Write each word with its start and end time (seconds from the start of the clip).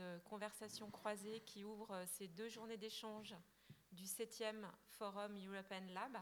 cette 0.00 0.24
conversation 0.24 0.90
croisée 0.90 1.40
qui 1.40 1.62
ouvre 1.62 2.04
ces 2.06 2.26
deux 2.28 2.48
journées 2.48 2.78
d'échange 2.78 3.34
du 3.92 4.04
7e 4.04 4.64
Forum 4.88 5.36
European 5.46 5.82
Lab, 5.92 6.16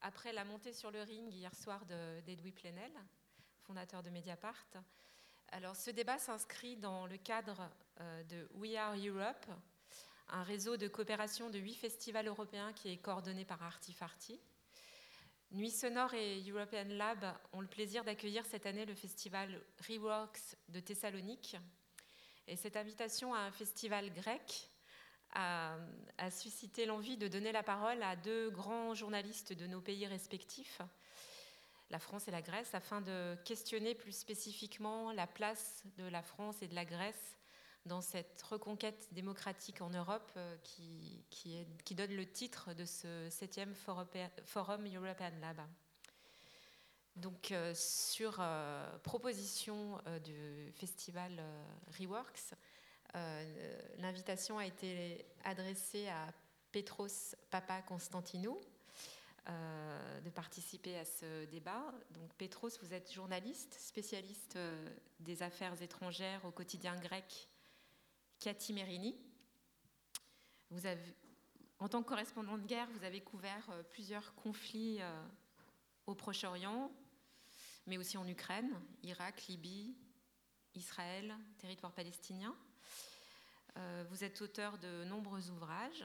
après 0.00 0.32
la 0.32 0.44
montée 0.44 0.72
sur 0.72 0.90
le 0.90 1.02
ring 1.02 1.32
hier 1.32 1.54
soir 1.54 1.84
d'Edoui 1.86 2.50
Plenel, 2.50 2.92
fondateur 3.62 4.02
de 4.02 4.10
Mediapart. 4.10 4.66
Alors, 5.48 5.76
ce 5.76 5.90
débat 5.90 6.18
s'inscrit 6.18 6.76
dans 6.76 7.06
le 7.06 7.16
cadre 7.16 7.70
de 8.28 8.48
We 8.54 8.74
Are 8.74 8.96
Europe, 8.96 9.46
un 10.28 10.42
réseau 10.42 10.76
de 10.76 10.88
coopération 10.88 11.48
de 11.48 11.58
huit 11.58 11.76
festivals 11.76 12.26
européens 12.26 12.72
qui 12.72 12.88
est 12.88 12.98
coordonné 12.98 13.44
par 13.44 13.62
Artifarty. 13.62 14.40
Nuit 15.52 15.70
Sonore 15.70 16.14
et 16.14 16.42
European 16.50 16.88
Lab 16.88 17.24
ont 17.52 17.60
le 17.60 17.68
plaisir 17.68 18.02
d'accueillir 18.02 18.44
cette 18.46 18.66
année 18.66 18.84
le 18.84 18.96
festival 18.96 19.62
Reworks 19.88 20.56
de 20.70 20.80
Thessalonique. 20.80 21.56
Et 22.48 22.56
cette 22.56 22.76
invitation 22.76 23.34
à 23.34 23.40
un 23.40 23.50
festival 23.50 24.12
grec 24.12 24.70
a, 25.34 25.76
suscité 26.30 26.86
l'envie 26.86 27.16
de 27.16 27.28
donner 27.28 27.52
la 27.52 27.62
parole 27.62 28.02
à 28.02 28.16
deux 28.16 28.50
grands 28.50 28.94
journalistes 28.94 29.52
de 29.52 29.66
nos 29.66 29.80
pays 29.80 30.06
respectifs, 30.06 30.80
la 31.90 31.98
France 31.98 32.26
et 32.28 32.30
la 32.30 32.42
Grèce, 32.42 32.74
afin 32.74 33.00
de 33.00 33.36
questionner 33.44 33.94
plus 33.94 34.16
spécifiquement 34.16 35.12
la 35.12 35.26
place 35.26 35.82
de 35.98 36.04
la 36.04 36.22
France 36.22 36.62
et 36.62 36.68
de 36.68 36.74
la 36.74 36.84
Grèce 36.84 37.36
dans 37.84 38.00
cette 38.00 38.42
reconquête 38.42 39.08
démocratique 39.12 39.80
en 39.80 39.90
Europe 39.90 40.32
euh, 40.36 40.56
qui, 40.64 41.24
qui, 41.30 41.94
donne 41.94 42.16
le 42.16 42.26
titre 42.26 42.74
de 42.74 42.84
ce 42.84 43.28
septième 43.30 43.74
Forum 43.74 44.86
European 44.92 45.30
Lab. 45.40 45.60
Donc, 47.16 47.50
euh, 47.50 47.72
sur 47.74 48.36
euh, 48.40 48.98
proposition 48.98 49.98
du 50.24 50.72
festival 50.74 51.42
Reworks, 51.98 52.54
l'invitation 53.98 54.58
a 54.58 54.66
été 54.66 55.24
adressée 55.44 56.08
à 56.08 56.26
Petros 56.70 57.34
Papa 57.50 57.80
Constantinou 57.82 58.60
de 59.46 60.30
participer 60.30 60.98
à 60.98 61.04
ce 61.06 61.46
débat. 61.46 61.94
Donc, 62.10 62.34
Petros, 62.34 62.68
vous 62.82 62.92
êtes 62.92 63.10
journaliste, 63.10 63.74
spécialiste 63.78 64.58
des 65.20 65.42
affaires 65.42 65.80
étrangères 65.80 66.44
au 66.44 66.50
quotidien 66.50 66.94
grec 66.96 67.48
Cathy 68.38 68.74
Merini. 68.74 69.16
En 71.78 71.88
tant 71.88 72.02
que 72.02 72.08
correspondant 72.08 72.56
de 72.56 72.66
guerre, 72.66 72.88
vous 72.90 73.04
avez 73.04 73.20
couvert 73.20 73.68
euh, 73.70 73.82
plusieurs 73.82 74.34
conflits 74.34 74.98
euh, 75.00 75.22
au 76.06 76.14
Proche-Orient, 76.14 76.90
mais 77.86 77.98
aussi 77.98 78.16
en 78.16 78.26
Ukraine, 78.26 78.70
Irak, 79.02 79.46
Libye, 79.48 79.94
Israël, 80.74 81.34
territoire 81.58 81.92
palestinien. 81.92 82.54
Euh, 83.76 84.04
vous 84.10 84.24
êtes 84.24 84.40
auteur 84.42 84.78
de 84.78 85.04
nombreux 85.04 85.50
ouvrages, 85.50 86.04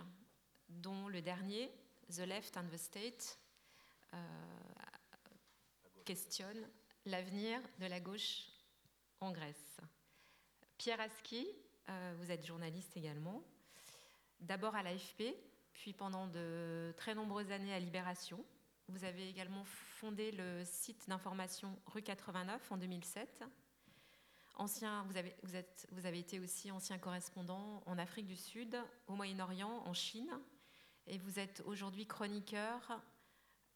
dont 0.69 1.07
le 1.07 1.21
dernier, 1.21 1.71
The 2.09 2.19
Left 2.19 2.57
and 2.57 2.67
the 2.67 2.77
State, 2.77 3.37
questionne 6.03 6.67
l'avenir 7.05 7.61
de 7.79 7.85
la 7.85 7.99
gauche 7.99 8.47
en 9.19 9.31
Grèce. 9.31 9.79
Pierre 10.77 10.99
Aski, 10.99 11.47
euh, 11.89 12.13
vous 12.17 12.31
êtes 12.31 12.45
journaliste 12.45 12.97
également, 12.97 13.43
d'abord 14.39 14.75
à 14.75 14.83
l'AFP, 14.83 15.35
puis 15.73 15.93
pendant 15.93 16.27
de 16.27 16.93
très 16.97 17.15
nombreuses 17.15 17.51
années 17.51 17.73
à 17.73 17.79
Libération. 17.79 18.43
Vous 18.91 19.05
avez 19.05 19.29
également 19.29 19.63
fondé 19.63 20.31
le 20.31 20.63
site 20.65 21.07
d'information 21.07 21.79
Rue 21.85 22.01
89 22.01 22.71
en 22.73 22.77
2007. 22.77 23.45
Ancien, 24.55 25.03
vous, 25.03 25.15
avez, 25.15 25.33
êtes, 25.53 25.87
été 26.13 26.39
aussi 26.41 26.71
ancien 26.71 26.97
correspondant 26.97 27.81
en 27.85 27.97
Afrique 27.97 28.27
du 28.27 28.35
Sud, 28.35 28.77
au 29.07 29.15
Moyen-Orient, 29.15 29.83
en 29.85 29.93
Chine, 29.93 30.29
et 31.07 31.17
vous 31.19 31.39
êtes 31.39 31.63
aujourd'hui 31.65 32.05
chroniqueur 32.05 33.01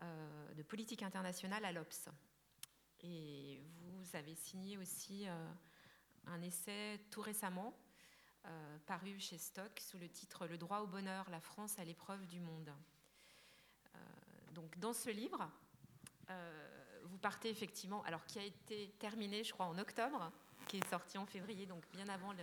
euh, 0.02 0.54
de 0.54 0.64
politique 0.64 1.02
internationale 1.02 1.64
à 1.64 1.72
l'OPS. 1.72 2.10
Et 3.00 3.62
vous 3.88 4.18
avez 4.18 4.36
signé 4.36 4.78
aussi 4.78 5.30
euh, 5.30 5.50
un 6.26 6.42
essai 6.42 7.00
tout 7.10 7.22
récemment 7.22 7.74
euh, 8.48 8.78
paru 8.86 9.18
chez 9.18 9.38
Stock 9.38 9.80
sous 9.80 9.98
le 9.98 10.10
titre 10.10 10.46
Le 10.46 10.58
droit 10.58 10.80
au 10.80 10.88
bonheur, 10.88 11.30
la 11.30 11.40
France 11.40 11.80
à 11.80 11.86
l'épreuve 11.86 12.28
du 12.28 12.42
monde. 12.42 12.70
Euh, 14.56 14.62
donc 14.62 14.78
dans 14.80 14.94
ce 14.94 15.10
livre, 15.10 15.50
euh, 16.30 17.02
vous 17.06 17.18
partez 17.18 17.50
effectivement, 17.50 18.04
alors 18.04 18.26
qui 18.26 18.40
a 18.40 18.44
été 18.44 18.94
terminé, 19.00 19.44
je 19.44 19.54
crois, 19.54 19.68
en 19.68 19.78
octobre, 19.78 20.32
qui 20.68 20.78
est 20.78 20.90
sorti 20.90 21.18
en 21.18 21.26
février, 21.26 21.66
donc 21.66 21.84
bien 21.92 22.10
avant 22.10 22.34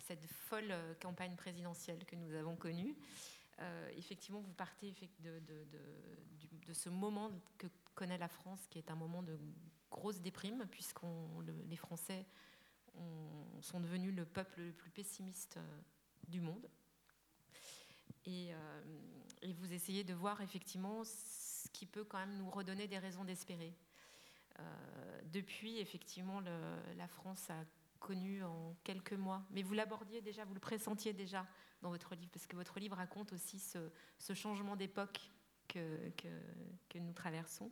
cette 0.00 0.24
folle 0.26 0.74
campagne 1.00 1.36
présidentielle 1.36 2.04
que 2.04 2.16
nous 2.16 2.34
avons 2.34 2.56
connue. 2.56 2.96
effectivement, 3.96 4.40
vous 4.40 4.52
partez 4.54 4.92
de, 5.20 5.40
de, 6.66 6.72
ce 6.72 6.88
moment 6.88 7.30
que 7.56 7.68
connaît 7.94 8.18
la 8.18 8.28
France, 8.28 8.66
qui 8.68 8.78
est 8.78 8.90
un 8.90 8.96
moment 8.96 9.22
de 9.22 9.38
grosse 9.90 10.20
déprime, 10.20 10.66
puisque 10.70 11.00
les 11.68 11.76
Français 11.76 12.26
sont 13.60 13.80
devenus 13.80 14.14
le 14.14 14.24
peuple 14.24 14.60
le 14.60 14.72
plus 14.72 14.90
pessimiste 14.90 15.56
euh, 15.56 15.80
du 16.26 16.40
monde. 16.40 16.68
Euh, 18.28 18.80
et, 19.42 19.52
vous 19.52 19.72
essayez 19.72 20.04
de 20.04 20.14
voir 20.14 20.40
effectivement 20.40 21.02
ce 21.04 21.68
qui 21.72 21.86
peut 21.86 22.04
quand 22.04 22.18
même 22.18 22.36
nous 22.36 22.50
redonner 22.50 22.86
des 22.86 22.98
raisons 22.98 23.24
d'espérer. 23.24 23.74
Euh, 24.58 24.62
depuis, 25.32 25.78
effectivement, 25.78 26.40
la 26.40 27.08
France 27.08 27.48
a 27.50 27.64
connu 28.00 28.42
en 28.42 28.74
quelques 28.84 29.12
mois, 29.12 29.42
mais 29.50 29.62
vous 29.62 29.74
l'abordiez 29.74 30.20
déjà, 30.20 30.44
vous 30.44 30.54
le 30.54 30.60
pressentiez 30.60 31.12
déjà 31.12 31.46
dans 31.82 31.90
votre 31.90 32.14
livre, 32.14 32.30
parce 32.32 32.46
que 32.46 32.56
votre 32.56 32.78
livre 32.80 32.96
raconte 32.96 33.32
aussi 33.32 33.58
ce, 33.58 34.34
changement 34.34 34.76
d'époque 34.76 35.30
que, 35.68 36.10
nous 36.96 37.12
traversons. 37.12 37.70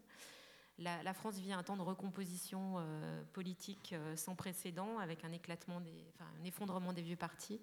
La, 0.78 1.14
France 1.14 1.38
vit 1.38 1.52
un 1.52 1.62
temps 1.62 1.76
de 1.76 1.82
recomposition 1.82 2.74
euh, 2.76 3.24
politique 3.32 3.94
sans 4.14 4.34
précédent, 4.34 4.98
avec 4.98 5.24
un 5.24 5.32
effondrement 6.44 6.92
des 6.92 7.02
vieux 7.02 7.16
partis, 7.16 7.60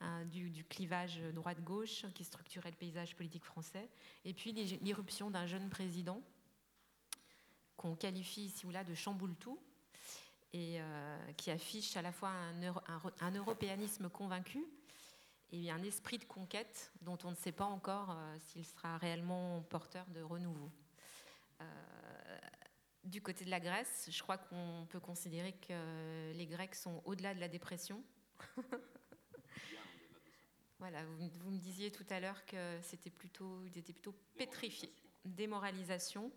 hein, 0.00 0.24
du, 0.26 0.64
clivage 0.64 1.20
droite-gauche 1.34 2.06
qui 2.14 2.24
structurait 2.24 2.70
le 2.70 2.76
paysage 2.76 3.16
politique 3.16 3.44
français, 3.44 3.88
et 4.24 4.34
puis 4.34 4.52
l'irruption 4.52 5.30
d'un 5.30 5.46
jeune 5.46 5.68
président 5.68 6.22
qu'on 7.76 7.94
qualifie 7.94 8.46
ici 8.46 8.66
ou 8.66 8.70
là 8.70 8.84
de 8.84 8.94
chamboule-tout, 8.94 9.58
et 10.52 10.80
euh, 10.80 11.32
qui 11.34 11.50
affiche 11.50 11.96
à 11.96 12.02
la 12.02 12.12
fois 12.12 12.30
un, 12.30 13.30
européanisme 13.34 14.08
convaincu 14.08 14.64
et 15.52 15.70
un 15.70 15.82
esprit 15.82 16.18
de 16.18 16.24
conquête 16.24 16.92
dont 17.02 17.18
on 17.24 17.30
ne 17.30 17.36
sait 17.36 17.52
pas 17.52 17.64
encore 17.64 18.16
s'il 18.38 18.64
sera 18.64 18.98
réellement 18.98 19.62
porteur 19.62 20.06
de 20.06 20.22
renouveau. 20.22 20.70
Euh, 21.60 21.64
du 23.04 23.22
côté 23.22 23.44
de 23.44 23.50
la 23.50 23.60
Grèce, 23.60 24.08
je 24.10 24.22
crois 24.22 24.38
qu'on 24.38 24.86
peut 24.88 25.00
considérer 25.00 25.52
que 25.52 26.32
les 26.32 26.46
Grecs 26.46 26.74
sont 26.74 27.02
au-delà 27.04 27.34
de 27.34 27.40
la 27.40 27.48
dépression. 27.48 28.02
voilà, 30.78 31.04
vous, 31.04 31.50
me 31.50 31.58
disiez 31.58 31.90
tout 31.90 32.06
à 32.10 32.20
l'heure 32.20 32.44
que 32.46 32.78
c'était 32.82 33.10
plutôt, 33.10 33.64
ils 33.64 33.78
étaient 33.78 33.92
plutôt 33.92 34.14
pétrifiés, 34.36 34.92
démoralisation, 35.24 36.30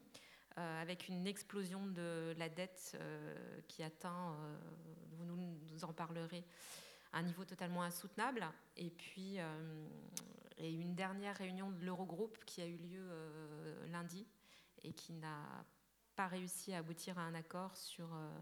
euh, 0.58 0.82
avec 0.82 1.08
une 1.08 1.28
explosion 1.28 1.86
de 1.88 2.34
la 2.38 2.50
dette 2.50 2.98
euh, 3.00 3.62
qui 3.68 3.84
atteint, 3.84 4.36
vous 5.12 5.26
nous, 5.26 5.84
en 5.84 5.94
parlerez, 5.94 6.44
un 7.14 7.24
niveau 7.24 7.46
totalement 7.46 7.84
insoutenable. 7.84 8.46
Et 8.78 8.90
puis, 8.90 9.38
et 10.58 10.72
une 10.72 10.96
dernière 10.96 11.36
réunion 11.38 11.72
de 11.72 11.86
l'Eurogroupe 11.86 12.44
qui 12.46 12.62
a 12.62 12.68
eu 12.68 12.78
lieu 12.78 13.10
lundi 13.92 14.28
et 14.84 14.94
qui 14.94 15.14
n'a 15.14 15.66
pas 16.16 16.28
réussi 16.28 16.74
à 16.74 16.80
aboutir 16.80 17.18
à 17.18 17.22
un 17.22 17.36
accord 17.36 17.76
sur, 17.78 18.14
euh, 18.14 18.40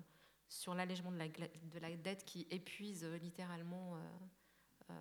sur 0.48 0.74
l'allègement 0.74 1.12
de 1.12 1.18
la, 1.18 1.28
de 1.28 1.80
la 1.80 1.96
dette 1.96 2.26
qui 2.26 2.48
épuise 2.50 3.06
littéralement 3.22 3.98
euh, 4.90 4.94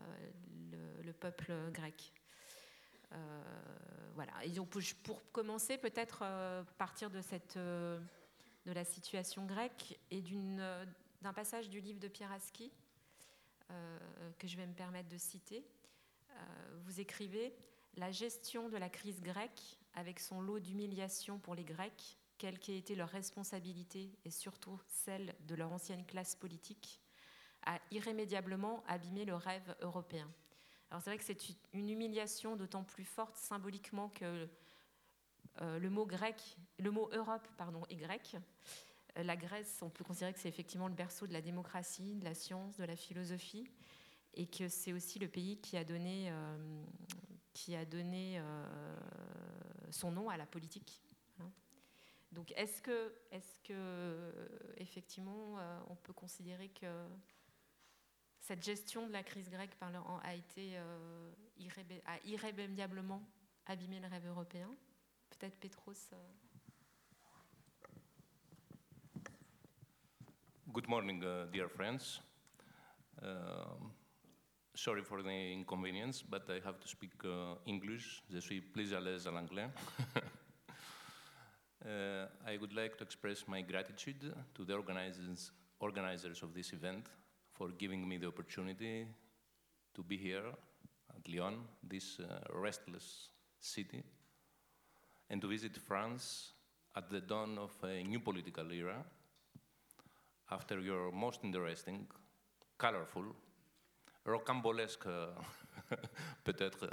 euh, 0.74 1.02
le, 1.02 1.12
peuple 1.12 1.52
grec. 1.72 2.12
voilà. 4.14 4.32
Et 4.44 4.50
donc, 4.50 4.68
pour 5.02 5.32
commencer, 5.32 5.78
peut-être 5.78 6.24
partir 6.76 7.10
de, 7.10 7.20
cette, 7.20 7.56
de 7.56 8.72
la 8.72 8.84
situation 8.84 9.46
grecque 9.46 9.98
et 10.10 10.22
d'un 11.22 11.32
passage 11.32 11.68
du 11.68 11.80
livre 11.80 12.00
de 12.00 12.08
Pierre 12.08 12.32
Aski 12.32 12.72
que 14.38 14.46
je 14.46 14.56
vais 14.56 14.66
me 14.66 14.74
permettre 14.74 15.08
de 15.08 15.18
citer. 15.18 15.64
vous 16.84 17.00
écrivez 17.00 17.54
La 17.96 18.10
gestion 18.10 18.68
de 18.68 18.76
la 18.76 18.88
crise 18.88 19.20
grecque 19.20 19.78
avec 19.94 20.20
son 20.20 20.40
lot 20.40 20.60
d'humiliation 20.60 21.38
pour 21.38 21.54
les 21.54 21.64
Grecs, 21.64 22.18
quelle 22.38 22.58
qu'ait 22.58 22.78
été 22.78 22.94
leur 22.94 23.08
responsabilité 23.08 24.16
et 24.24 24.30
surtout 24.30 24.80
celle 24.86 25.34
de 25.46 25.54
leur 25.56 25.72
ancienne 25.72 26.06
classe 26.06 26.36
politique, 26.36 27.00
a 27.68 27.78
irrémédiablement 27.90 28.82
abîmé 28.88 29.26
le 29.26 29.34
rêve 29.34 29.76
européen. 29.82 30.28
Alors 30.90 31.02
c'est 31.02 31.10
vrai 31.10 31.18
que 31.18 31.24
c'est 31.24 31.54
une 31.74 31.90
humiliation 31.90 32.56
d'autant 32.56 32.82
plus 32.82 33.04
forte 33.04 33.36
symboliquement 33.36 34.08
que 34.08 34.48
euh, 35.60 35.78
le 35.78 35.90
mot 35.90 36.06
grec, 36.06 36.56
le 36.78 36.90
mot 36.90 37.10
Europe 37.12 37.46
pardon, 37.58 37.82
est 37.90 37.96
grec. 37.96 38.36
Euh, 39.18 39.22
la 39.22 39.36
Grèce, 39.36 39.80
on 39.82 39.90
peut 39.90 40.02
considérer 40.02 40.32
que 40.32 40.38
c'est 40.38 40.48
effectivement 40.48 40.88
le 40.88 40.94
berceau 40.94 41.26
de 41.26 41.34
la 41.34 41.42
démocratie, 41.42 42.14
de 42.14 42.24
la 42.24 42.32
science, 42.32 42.78
de 42.78 42.84
la 42.84 42.96
philosophie. 42.96 43.68
et 44.34 44.46
que 44.46 44.68
c'est 44.68 44.94
aussi 44.94 45.18
le 45.18 45.28
pays 45.28 45.58
qui 45.58 45.76
a 45.76 45.84
donné, 45.84 46.32
qui 47.52 47.74
a 47.74 47.84
donné 47.84 48.40
son 49.90 50.10
nom 50.12 50.30
à 50.30 50.36
la 50.36 50.46
politique. 50.46 51.02
Hein. 51.40 51.50
Donc 52.32 52.52
est-ce 52.56 52.80
que, 52.80 53.12
est 53.32 53.62
que 53.64 54.32
effectivement 54.76 55.56
on 55.88 55.96
peut 55.96 56.12
considérer 56.12 56.68
que 56.68 56.86
cette 58.48 58.64
gestion 58.64 59.06
de 59.06 59.12
la 59.12 59.22
crise 59.22 59.50
grecque 59.50 59.74
par 59.74 59.90
a 60.24 60.34
été 60.34 60.78
euh, 60.78 61.30
a 62.06 62.18
irrémédiablement 62.24 63.22
abîmé 63.66 64.00
le 64.00 64.08
rêve 64.08 64.26
européen. 64.26 64.74
Peut-être 65.28 65.60
Petros. 65.60 65.92
Euh... 66.14 66.16
Good 70.72 70.88
morning, 70.88 71.22
uh, 71.22 71.46
dear 71.52 71.68
friends. 71.68 72.22
Uh, 73.20 73.26
sorry 74.74 75.02
for 75.02 75.22
the 75.22 75.52
inconvenience, 75.54 76.22
but 76.22 76.48
I 76.48 76.62
have 76.64 76.80
to 76.80 76.88
speak 76.88 77.12
uh, 77.24 77.56
English. 77.66 78.22
Je 78.30 78.38
suis 78.38 78.62
plus 78.62 78.94
à 78.94 79.00
l'aise 79.00 79.26
à 79.26 79.30
l'anglais. 79.30 79.68
Uh, 81.86 82.26
I 82.44 82.58
would 82.58 82.72
like 82.72 82.96
to 82.96 83.04
express 83.04 83.46
my 83.46 83.62
gratitude 83.62 84.34
to 84.52 84.64
the 84.64 84.72
organizers, 84.72 85.52
organizers 85.78 86.42
of 86.42 86.52
this 86.52 86.72
event 86.72 87.08
for 87.58 87.70
giving 87.76 88.08
me 88.08 88.16
the 88.18 88.28
opportunity 88.28 89.04
to 89.94 90.02
be 90.02 90.16
here 90.16 90.46
at 91.16 91.28
Lyon, 91.28 91.56
this 91.82 92.20
uh, 92.20 92.38
restless 92.54 93.30
city, 93.60 94.02
and 95.28 95.42
to 95.42 95.48
visit 95.48 95.76
France 95.76 96.52
at 96.96 97.10
the 97.10 97.20
dawn 97.20 97.58
of 97.58 97.72
a 97.82 98.04
new 98.04 98.20
political 98.20 98.70
era 98.72 99.04
after 100.50 100.80
your 100.80 101.10
most 101.10 101.40
interesting, 101.42 102.06
colorful, 102.78 103.24
rocambolesque, 104.24 105.06
uh, 105.06 105.96
peut-être, 106.44 106.88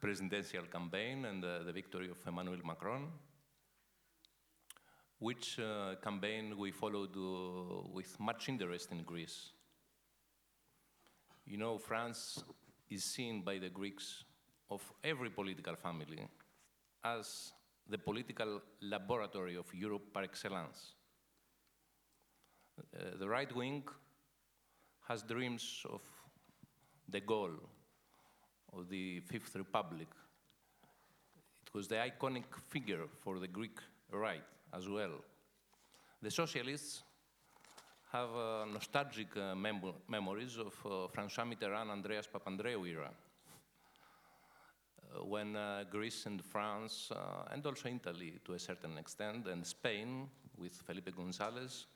presidential 0.00 0.64
campaign 0.64 1.24
and 1.26 1.44
uh, 1.44 1.62
the 1.62 1.72
victory 1.72 2.10
of 2.10 2.16
Emmanuel 2.26 2.58
Macron, 2.64 3.08
which 5.18 5.58
uh, 5.60 5.94
campaign 6.02 6.56
we 6.58 6.72
followed 6.72 7.16
uh, 7.16 7.88
with 7.92 8.18
much 8.18 8.48
interest 8.48 8.90
in 8.90 9.02
Greece. 9.04 9.52
You 11.46 11.56
know, 11.58 11.78
France 11.78 12.42
is 12.88 13.04
seen 13.04 13.42
by 13.42 13.58
the 13.58 13.68
Greeks 13.68 14.24
of 14.70 14.80
every 15.02 15.30
political 15.30 15.76
family 15.76 16.26
as 17.04 17.52
the 17.88 17.98
political 17.98 18.60
laboratory 18.80 19.56
of 19.56 19.66
Europe 19.74 20.12
par 20.12 20.22
excellence. 20.22 20.94
Uh, 22.78 23.18
the 23.18 23.28
right 23.28 23.54
wing 23.54 23.82
has 25.08 25.22
dreams 25.22 25.84
of 25.90 26.00
the 27.08 27.20
goal 27.20 27.50
of 28.72 28.88
the 28.88 29.20
Fifth 29.20 29.54
Republic. 29.56 30.08
It 31.66 31.74
was 31.74 31.88
the 31.88 31.96
iconic 31.96 32.44
figure 32.68 33.04
for 33.20 33.38
the 33.38 33.48
Greek 33.48 33.78
right 34.10 34.44
as 34.72 34.88
well. 34.88 35.20
The 36.22 36.30
socialists 36.30 37.02
have 38.12 38.68
nostalgic 38.70 39.34
uh, 39.38 39.54
mem 39.54 39.80
memories 40.06 40.58
of 40.58 40.74
uh, 40.84 41.08
François 41.08 41.46
Mitterrand, 41.46 41.90
Andreas 41.90 42.28
Papandreou 42.28 42.86
era, 42.86 43.10
uh, 45.14 45.24
when 45.24 45.56
Greece 45.90 46.26
and 46.26 46.44
France, 46.44 47.10
and 47.50 47.64
also 47.64 47.88
Italy 47.88 48.38
to 48.44 48.52
a 48.52 48.58
certain 48.58 48.98
extent, 48.98 49.46
and 49.46 49.66
Spain 49.66 50.28
with 50.58 50.74
Felipe 50.74 51.10
González, 51.16 51.86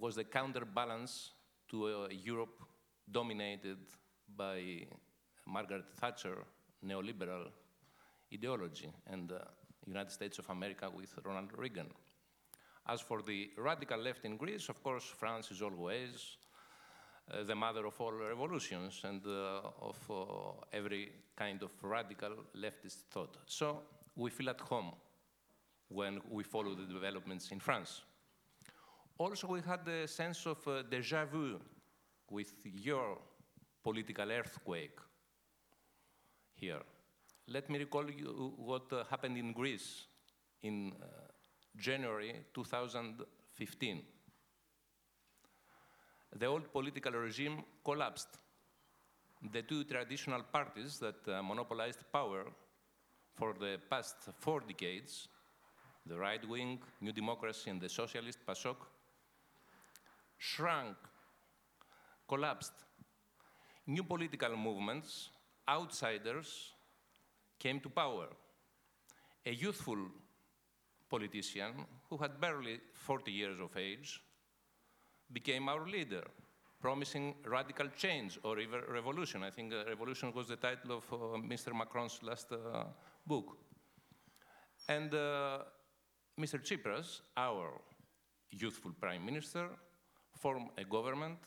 was 0.00 0.16
the 0.16 0.24
counterbalance 0.24 1.30
to 1.68 1.86
a 1.86 2.12
Europe 2.12 2.64
dominated 3.10 3.78
by 4.36 4.84
Margaret 5.46 5.84
Thatcher 5.94 6.38
neoliberal 6.84 7.46
ideology 8.34 8.90
and 9.06 9.28
the 9.28 9.42
United 9.86 10.10
States 10.10 10.38
of 10.40 10.50
America 10.50 10.90
with 10.90 11.14
Ronald 11.24 11.50
Reagan. 11.56 11.90
As 12.86 13.00
for 13.00 13.22
the 13.22 13.50
radical 13.56 13.98
left 13.98 14.24
in 14.24 14.36
Greece, 14.36 14.68
of 14.68 14.82
course, 14.82 15.04
France 15.04 15.50
is 15.50 15.62
always 15.62 16.36
uh, 17.30 17.44
the 17.44 17.54
mother 17.54 17.86
of 17.86 18.00
all 18.00 18.12
revolutions 18.12 19.00
and 19.04 19.24
uh, 19.26 19.60
of 19.80 19.98
uh, 20.10 20.14
every 20.72 21.12
kind 21.36 21.62
of 21.62 21.70
radical 21.82 22.30
leftist 22.56 23.04
thought. 23.10 23.36
So 23.46 23.82
we 24.16 24.30
feel 24.30 24.50
at 24.50 24.60
home 24.60 24.92
when 25.88 26.20
we 26.30 26.42
follow 26.42 26.74
the 26.74 26.92
developments 26.92 27.50
in 27.52 27.60
France. 27.60 28.02
Also, 29.18 29.46
we 29.46 29.60
had 29.60 29.86
a 29.86 30.08
sense 30.08 30.46
of 30.46 30.66
uh, 30.66 30.82
deja 30.82 31.24
vu 31.24 31.60
with 32.30 32.52
your 32.64 33.18
political 33.82 34.30
earthquake 34.30 34.98
here. 36.54 36.80
Let 37.46 37.68
me 37.70 37.78
recall 37.78 38.10
you 38.10 38.54
what 38.56 38.92
uh, 38.92 39.04
happened 39.10 39.36
in 39.36 39.52
Greece 39.52 40.06
in 40.62 40.92
uh, 41.00 41.06
January 41.76 42.34
2015. 42.54 44.02
The 46.34 46.46
old 46.46 46.72
political 46.72 47.12
regime 47.12 47.62
collapsed. 47.84 48.28
The 49.52 49.62
two 49.62 49.84
traditional 49.84 50.42
parties 50.42 50.98
that 50.98 51.28
uh, 51.28 51.42
monopolized 51.42 52.00
power 52.12 52.44
for 53.34 53.54
the 53.58 53.78
past 53.90 54.16
four 54.38 54.60
decades, 54.60 55.28
the 56.06 56.16
right 56.16 56.46
wing, 56.48 56.78
New 57.00 57.12
Democracy, 57.12 57.70
and 57.70 57.80
the 57.80 57.88
socialist 57.88 58.38
PASOK, 58.46 58.76
shrunk, 60.38 60.96
collapsed. 62.28 62.72
New 63.86 64.04
political 64.04 64.56
movements, 64.56 65.30
outsiders, 65.68 66.72
came 67.58 67.80
to 67.80 67.88
power. 67.88 68.28
A 69.44 69.52
youthful 69.52 69.98
politician 71.14 71.72
who 72.08 72.16
had 72.16 72.40
barely 72.40 72.80
40 72.92 73.30
years 73.30 73.58
of 73.60 73.76
age 73.76 74.22
became 75.30 75.68
our 75.68 75.86
leader, 75.86 76.24
promising 76.80 77.34
radical 77.44 77.88
change 77.96 78.38
or 78.42 78.58
even 78.58 78.80
revolution. 78.88 79.42
I 79.42 79.50
think 79.50 79.72
uh, 79.72 79.84
Revolution 79.88 80.32
was 80.34 80.48
the 80.48 80.56
title 80.56 80.92
of 80.98 81.04
uh, 81.12 81.16
Mr. 81.52 81.70
Macron's 81.80 82.18
last 82.22 82.52
uh, 82.52 82.84
book. 83.26 83.56
And 84.88 85.14
uh, 85.14 85.58
Mr. 86.40 86.58
Tsipras, 86.66 87.20
our 87.36 87.66
youthful 88.50 88.92
prime 89.00 89.24
minister, 89.24 89.68
formed 90.42 90.70
a 90.78 90.84
government 90.84 91.38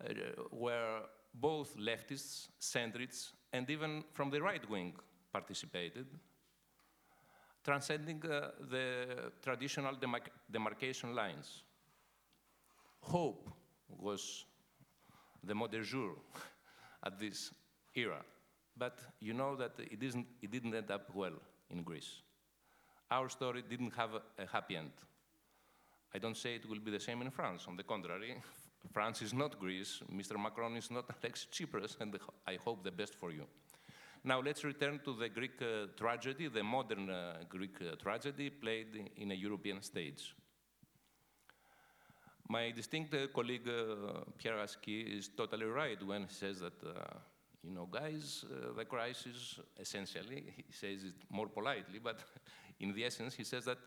uh, 0.00 0.12
where 0.50 1.00
both 1.34 1.76
leftists, 1.76 2.48
centrists, 2.60 3.32
and 3.52 3.68
even 3.68 4.04
from 4.12 4.30
the 4.30 4.40
right 4.40 4.68
wing 4.70 4.94
participated 5.32 6.06
transcending 7.64 8.22
uh, 8.26 8.50
the 8.70 9.32
traditional 9.42 9.94
demarc 9.94 10.28
demarcation 10.50 11.14
lines. 11.14 11.64
Hope 13.00 13.48
was 13.88 14.44
the 15.42 15.54
mot 15.54 15.72
de 15.72 15.82
jour 15.82 16.14
at 17.06 17.18
this 17.18 17.50
era. 17.94 18.22
But 18.76 18.98
you 19.20 19.34
know 19.34 19.56
that 19.56 19.72
it, 19.78 20.02
isn't, 20.02 20.26
it 20.42 20.50
didn't 20.50 20.74
end 20.74 20.90
up 20.90 21.14
well 21.14 21.34
in 21.70 21.82
Greece. 21.82 22.22
Our 23.10 23.28
story 23.28 23.62
didn't 23.68 23.94
have 23.94 24.10
a, 24.14 24.46
happy 24.46 24.76
end. 24.76 24.90
I 26.14 26.18
don't 26.18 26.36
say 26.36 26.56
it 26.56 26.68
will 26.68 26.80
be 26.80 26.90
the 26.90 27.00
same 27.00 27.22
in 27.22 27.30
France. 27.30 27.66
On 27.68 27.76
the 27.76 27.82
contrary, 27.82 28.34
France 28.92 29.22
is 29.22 29.32
not 29.32 29.58
Greece. 29.60 30.00
Mr. 30.12 30.36
Macron 30.40 30.76
is 30.76 30.90
not 30.90 31.04
Alexis 31.22 31.46
Tsipras, 31.52 31.96
and 32.00 32.18
I 32.46 32.56
hope 32.64 32.82
the 32.82 32.90
best 32.90 33.14
for 33.14 33.30
you. 33.30 33.46
Now 34.26 34.40
let's 34.40 34.64
return 34.64 35.00
to 35.04 35.12
the 35.12 35.28
Greek 35.28 35.60
uh, 35.60 35.88
tragedy, 35.98 36.48
the 36.48 36.62
modern 36.62 37.10
uh, 37.10 37.40
Greek 37.46 37.76
uh, 37.82 37.94
tragedy 37.96 38.48
played 38.48 39.10
in 39.18 39.32
a 39.32 39.34
European 39.34 39.82
stage. 39.82 40.34
My 42.48 42.70
distinct 42.70 43.12
uh, 43.12 43.26
colleague 43.26 43.68
uh, 43.68 44.24
Pierre 44.38 44.56
Aski 44.56 45.18
is 45.18 45.28
totally 45.36 45.66
right 45.66 46.02
when 46.02 46.22
he 46.22 46.32
says 46.32 46.60
that, 46.60 46.82
uh, 46.82 47.18
you 47.62 47.70
know, 47.70 47.84
guys, 47.84 48.46
the 48.74 48.86
crisis, 48.86 49.60
essentially, 49.78 50.54
he 50.56 50.72
says 50.72 51.04
it 51.04 51.14
more 51.28 51.48
politely, 51.48 51.98
but 52.02 52.20
in 52.80 52.94
the 52.94 53.04
essence, 53.04 53.34
he 53.34 53.44
says 53.44 53.66
that, 53.66 53.78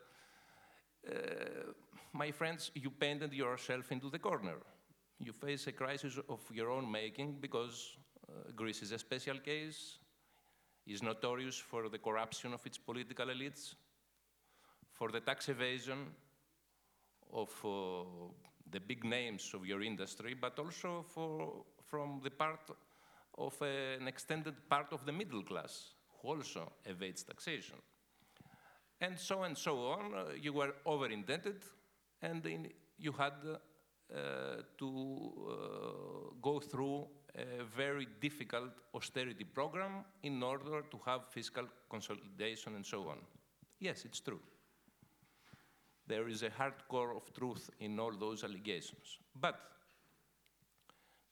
my 2.13 2.29
friends, 2.32 2.70
you 2.75 2.91
painted 2.91 3.34
yourself 3.34 3.91
into 3.91 4.10
the 4.10 4.20
corner. 4.20 4.58
You 5.20 5.34
face 5.34 5.65
a 5.65 5.72
crisis 5.72 6.20
of 6.29 6.41
your 6.51 6.70
own 6.70 6.91
making 6.91 7.38
because 7.39 7.98
Greece 8.56 8.84
is 8.84 8.91
a 8.91 9.00
special 9.00 9.39
case, 9.39 10.00
is 10.88 11.03
notorious 11.03 11.58
for 11.58 11.89
the 11.89 11.98
corruption 11.98 12.53
of 12.53 12.65
its 12.65 12.77
political 12.77 13.27
elites, 13.27 13.75
for 14.91 15.12
the 15.12 15.20
tax 15.20 15.50
evasion 15.50 16.08
of 17.34 17.50
uh, 17.63 17.70
the 18.72 18.79
big 18.79 19.03
names 19.03 19.51
of 19.53 19.65
your 19.65 19.84
industry, 19.84 20.34
but 20.34 20.58
also 20.58 21.06
for, 21.13 21.65
from 21.84 22.22
the 22.24 22.32
part 22.32 22.72
of 23.38 23.62
an 23.62 24.08
extended 24.08 24.56
part 24.70 24.91
of 24.91 25.06
the 25.06 25.12
middle 25.12 25.44
class 25.44 25.94
who 26.22 26.29
also 26.29 26.72
evades 26.86 27.24
taxation. 27.24 27.75
And 29.00 29.20
so 29.20 29.44
and 29.44 29.58
so 29.58 29.77
on. 29.88 30.13
Uh, 30.13 30.24
you 30.41 30.53
were 30.53 30.74
over-indebted, 30.86 31.62
and 32.22 32.46
in, 32.46 32.70
you 32.98 33.12
had 33.12 33.34
uh, 33.46 34.62
to 34.77 35.32
uh, 35.50 36.34
go 36.41 36.60
through 36.60 37.08
a 37.38 37.63
very 37.63 38.08
difficult 38.20 38.72
austerity 38.94 39.44
program 39.44 40.03
in 40.24 40.41
order 40.41 40.82
to 40.89 41.00
have 41.06 41.27
fiscal 41.29 41.65
consolidation 41.89 42.75
and 42.75 42.86
so 42.86 43.08
on. 43.10 43.17
Yes, 43.79 44.06
it's 44.06 44.20
true. 44.20 44.39
There 46.08 46.27
is 46.27 46.41
a 46.44 46.50
hard 46.50 46.74
core 46.88 47.15
of 47.15 47.32
truth 47.34 47.70
in 47.79 48.00
all 48.00 48.12
those 48.12 48.44
allegations. 48.44 49.17
But, 49.39 49.60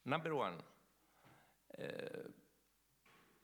number 0.05 0.35
one, 0.35 0.53
uh, 1.81 1.83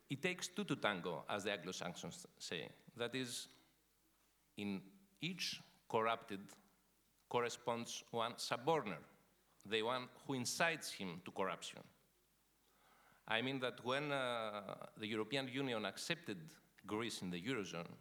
it 0.10 0.22
takes 0.22 0.50
two 0.50 0.66
to 0.66 0.76
tango, 0.76 1.24
as 1.30 1.46
the 1.46 1.54
Anglo-Saxons 1.54 2.28
say. 2.38 2.68
That 2.98 3.16
is, 3.16 3.48
in 4.58 4.82
each 5.22 5.62
corrupted 5.90 6.42
corresponds 7.30 8.04
one 8.12 8.34
suborner, 8.34 8.98
the 9.66 9.82
one 9.82 10.10
who 10.28 10.34
incites 10.34 10.92
him 10.92 11.22
to 11.24 11.32
corruption. 11.32 11.80
I 13.28 13.42
mean 13.42 13.60
that 13.60 13.84
when 13.84 14.12
uh, 14.12 14.76
the 14.98 15.08
European 15.08 15.48
Union 15.48 15.86
accepted 15.86 16.38
Greece 16.86 17.22
in 17.22 17.30
the 17.30 17.42
Eurozone, 17.42 17.94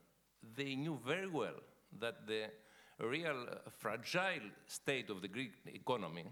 they 0.56 0.74
knew 0.74 0.98
very 1.06 1.28
well 1.28 1.60
that 1.98 2.26
the 2.26 2.44
real 2.98 3.46
uh, 3.50 3.70
fragile 3.78 4.50
state 4.66 5.10
of 5.10 5.22
the 5.22 5.28
Greek 5.28 5.52
economy 5.66 6.24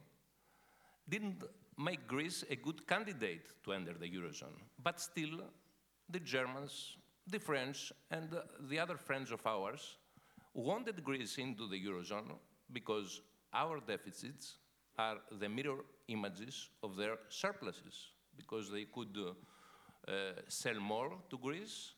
didn't 1.08 1.42
make 1.78 2.06
Greece 2.06 2.44
a 2.50 2.56
good 2.56 2.86
candidate 2.86 3.46
to 3.64 3.72
enter 3.72 3.94
the 3.94 4.08
Eurozone. 4.08 4.58
But 4.82 5.00
still, 5.00 5.40
the 6.10 6.20
Germans, 6.20 6.96
the 7.26 7.38
French, 7.38 7.92
and 8.10 8.32
uh, 8.34 8.42
the 8.68 8.78
other 8.78 8.96
friends 8.96 9.30
of 9.30 9.46
ours 9.46 9.96
wanted 10.54 11.04
Greece 11.04 11.38
into 11.38 11.68
the 11.68 11.82
Eurozone 11.86 12.32
because 12.72 13.20
our 13.52 13.80
deficits 13.80 14.56
are 14.98 15.18
the 15.38 15.48
mirror 15.48 15.84
images 16.08 16.68
of 16.82 16.96
their 16.96 17.16
surpluses, 17.28 18.08
because 18.38 18.70
they 18.70 18.84
could 18.84 19.14
uh, 19.18 20.10
uh, 20.10 20.12
sell 20.48 20.80
more 20.80 21.12
to 21.28 21.36
Greece 21.36 21.92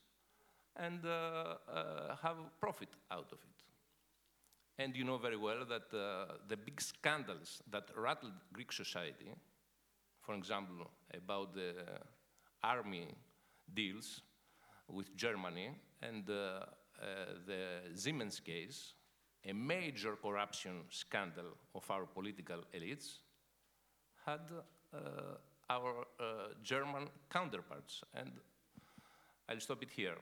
and 0.76 1.04
uh, 1.06 2.16
have 2.22 2.36
profit 2.58 2.88
out 3.10 3.28
of 3.30 3.38
it. 3.38 4.82
And 4.82 4.96
you 4.96 5.04
know 5.04 5.18
very 5.18 5.36
well 5.36 5.64
that 5.68 5.90
the 5.90 6.56
big 6.56 6.80
scandals 6.80 7.62
that 7.70 7.90
rattled 7.96 8.32
Greek 8.52 8.72
society, 8.72 9.30
for 10.22 10.34
example, 10.34 10.90
about 11.14 11.54
the 11.54 11.74
army 12.64 13.08
deals 13.74 14.22
with 14.88 15.14
Germany 15.16 15.70
and 16.00 16.24
the 16.24 16.66
Siemens 17.94 18.40
case, 18.40 18.94
a 19.44 19.52
major 19.52 20.16
corruption 20.16 20.84
scandal 20.88 21.56
of 21.74 21.90
our 21.90 22.06
political 22.06 22.64
elites, 22.74 23.18
had 24.24 24.40
uh, 24.94 24.98
our 25.70 26.04
uh, 26.18 26.24
German 26.62 27.08
counterparts. 27.30 28.02
And 28.14 28.32
I'll 29.48 29.60
stop 29.60 29.82
it 29.82 29.90
here. 29.90 30.16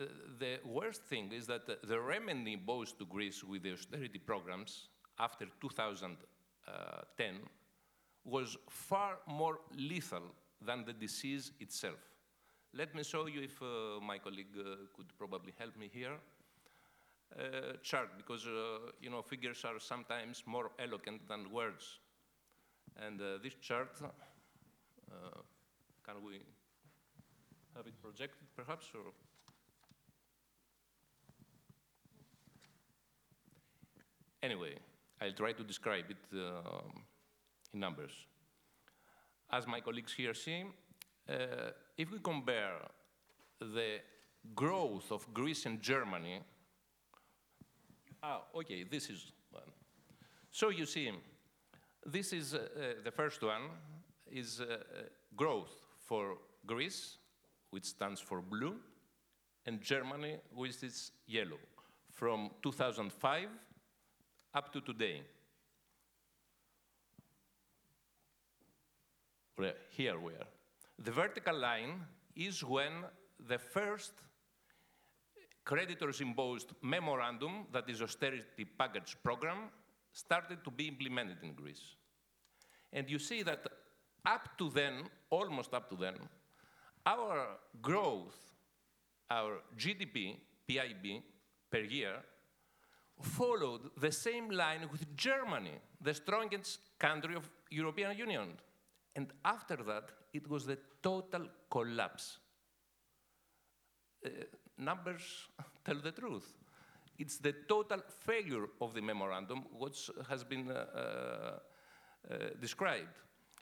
Uh, 0.00 0.04
the 0.38 0.58
worst 0.64 1.02
thing 1.04 1.32
is 1.32 1.46
that 1.46 1.62
uh, 1.68 1.74
the 1.84 2.00
remedy 2.00 2.52
imposed 2.52 2.98
to 2.98 3.06
Greece 3.06 3.44
with 3.44 3.62
the 3.62 3.72
austerity 3.72 4.18
programs 4.18 4.88
after 5.20 5.46
2010 5.60 7.34
was 8.24 8.56
far 8.68 9.18
more 9.28 9.60
lethal 9.76 10.22
than 10.60 10.84
the 10.84 10.92
disease 10.92 11.52
itself. 11.60 12.00
Let 12.72 12.94
me 12.94 13.04
show 13.04 13.26
you 13.26 13.42
if 13.42 13.62
uh, 13.62 14.00
my 14.02 14.18
colleague 14.18 14.56
uh, 14.58 14.86
could 14.96 15.16
probably 15.16 15.52
help 15.58 15.76
me 15.76 15.88
here. 15.92 16.16
Uh, 17.38 17.76
chart, 17.82 18.08
because 18.16 18.44
you 19.00 19.10
know 19.10 19.22
figures 19.22 19.64
are 19.64 19.78
sometimes 19.80 20.42
more 20.46 20.70
eloquent 20.78 21.26
than 21.28 21.50
words. 21.50 21.98
And 22.96 23.20
this 23.42 23.54
chart, 23.60 23.90
can 26.04 26.22
we 26.22 26.40
have 27.76 27.86
it 27.86 28.00
projected 28.00 28.46
perhaps? 28.54 28.86
Or? 28.94 29.12
Anyway, 34.42 34.74
I'll 35.20 35.32
try 35.32 35.52
to 35.52 35.64
describe 35.64 36.04
it 36.10 36.38
um, 36.38 37.02
in 37.72 37.80
numbers. 37.80 38.12
As 39.50 39.66
my 39.66 39.80
colleagues 39.80 40.12
here 40.12 40.34
see, 40.34 40.64
uh, 41.28 41.70
if 41.96 42.10
we 42.10 42.18
compare 42.18 42.76
the 43.60 44.00
growth 44.54 45.10
of 45.10 45.32
Greece 45.32 45.64
and 45.64 45.80
Germany, 45.80 46.40
ah, 48.22 48.42
okay, 48.54 48.84
this 48.84 49.08
is 49.08 49.32
one. 49.50 49.70
So 50.50 50.68
you 50.68 50.86
see, 50.86 51.10
this 52.04 52.32
is 52.32 52.54
uh, 52.54 52.58
uh, 52.58 52.82
the 53.02 53.10
first 53.10 53.42
one 53.42 53.62
is 54.30 54.60
uh, 54.60 54.76
growth 55.36 55.74
for 56.06 56.38
Greece, 56.66 57.16
which 57.70 57.84
stands 57.84 58.20
for 58.20 58.40
blue, 58.40 58.76
and 59.66 59.80
Germany, 59.80 60.36
which 60.54 60.82
is 60.82 61.12
yellow, 61.26 61.58
from 62.12 62.50
2005 62.62 63.48
up 64.54 64.72
to 64.72 64.80
today. 64.80 65.22
Here 69.90 70.18
we 70.18 70.32
are. 70.32 70.48
The 70.98 71.10
vertical 71.12 71.56
line 71.56 72.04
is 72.34 72.64
when 72.64 73.04
the 73.48 73.58
first 73.58 74.12
creditors 75.64 76.20
imposed 76.20 76.72
memorandum, 76.82 77.66
that 77.72 77.88
is 77.88 78.02
austerity 78.02 78.64
package 78.78 79.16
program, 79.22 79.70
started 80.12 80.62
to 80.64 80.70
be 80.70 80.88
implemented 80.88 81.38
in 81.42 81.54
Greece. 81.54 81.96
And 82.92 83.08
you 83.08 83.18
see 83.18 83.42
that 83.42 83.66
up 84.24 84.56
to 84.58 84.70
then, 84.70 85.04
almost 85.30 85.74
up 85.74 85.88
to 85.90 85.96
then, 85.96 86.14
our 87.06 87.58
growth, 87.82 88.36
our 89.30 89.60
GDP, 89.76 90.36
PIB, 90.66 91.22
per 91.70 91.80
year, 91.80 92.16
followed 93.20 93.90
the 94.00 94.10
same 94.10 94.50
line 94.50 94.88
with 94.90 95.16
Germany, 95.16 95.78
the 96.00 96.14
strongest 96.14 96.80
country 96.98 97.34
of 97.34 97.48
European 97.70 98.16
Union. 98.16 98.48
And 99.16 99.32
after 99.44 99.76
that, 99.76 100.10
it 100.32 100.48
was 100.48 100.66
the 100.66 100.78
total 101.02 101.46
collapse. 101.70 102.38
Uh, 104.24 104.30
numbers 104.78 105.48
tell 105.84 105.96
the 105.96 106.10
truth. 106.12 106.54
It's 107.16 107.38
the 107.38 107.54
total 107.68 108.00
failure 108.26 108.66
of 108.80 108.94
the 108.94 109.00
memorandum, 109.00 109.64
which 109.78 110.10
has 110.28 110.42
been 110.42 110.68
uh, 110.70 110.74
uh, 110.74 111.58
uh 112.28 112.36
described. 112.60 113.16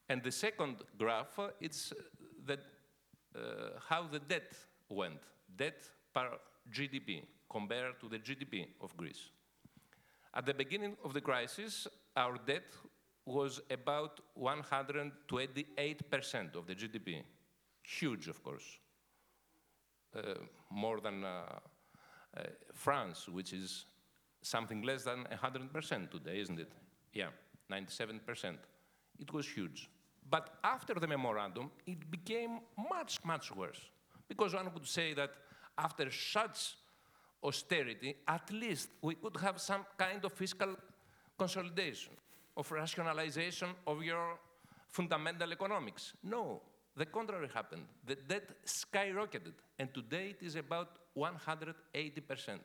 And 0.09 0.23
the 0.23 0.33
second 0.33 0.77
graph, 0.99 1.39
uh, 1.39 1.49
it's 1.61 1.93
that, 2.47 2.61
uh, 3.35 3.79
how 3.89 4.07
the 4.07 4.19
debt 4.19 4.53
went, 4.89 5.21
debt 5.57 5.83
per 6.13 6.39
GDP, 6.71 7.23
compared 7.51 7.99
to 8.01 8.09
the 8.09 8.19
GDP 8.19 8.67
of 8.81 8.97
Greece. 8.97 9.31
At 10.35 10.47
the 10.47 10.55
beginning 10.55 10.97
of 11.05 11.13
the 11.13 11.21
crisis, 11.21 11.87
our 12.17 12.39
debt 12.47 12.65
was 13.27 13.61
about 13.71 14.21
128% 14.39 16.57
of 16.57 16.67
the 16.67 16.75
GDP. 16.75 17.23
Huge, 17.83 18.29
of 18.29 18.43
course. 18.43 18.79
Uh, 20.15 20.35
more 20.71 21.01
than 21.01 21.25
uh, 21.25 21.59
uh, 22.37 22.43
France, 22.75 23.29
which 23.29 23.53
is 23.53 23.85
something 24.43 24.83
less 24.83 25.05
than 25.05 25.25
100% 25.25 26.11
today, 26.11 26.41
isn't 26.41 26.59
it? 26.59 26.73
Yeah, 27.13 27.29
97%. 27.71 28.57
It 29.23 29.33
was 29.33 29.47
huge. 29.49 29.89
But 30.29 30.45
after 30.65 30.95
the 30.95 31.07
memorandum, 31.07 31.71
it 31.87 32.11
became 32.11 32.53
much, 32.91 33.13
much 33.25 33.55
worse. 33.55 33.83
Because 34.29 34.55
one 34.55 34.69
would 34.75 34.89
say 34.99 35.15
that 35.15 35.33
after 35.79 36.11
such 36.11 36.61
austerity, 37.49 38.17
at 38.27 38.51
least 38.53 38.89
we 39.01 39.15
could 39.15 39.37
have 39.47 39.61
some 39.61 39.85
kind 39.97 40.25
of 40.25 40.33
fiscal 40.33 40.75
consolidation 41.39 42.15
of 42.57 42.71
rationalization 42.71 43.69
of 43.87 44.03
your 44.03 44.39
fundamental 44.89 45.53
economics. 45.53 46.15
No, 46.25 46.61
the 46.97 47.07
contrary 47.07 47.49
happened. 47.55 47.87
The 48.05 48.17
debt 48.17 48.49
skyrocketed, 48.67 49.55
and 49.79 49.95
today 49.95 50.35
it 50.35 50.45
is 50.45 50.57
about 50.57 50.91
180%. 51.17 52.59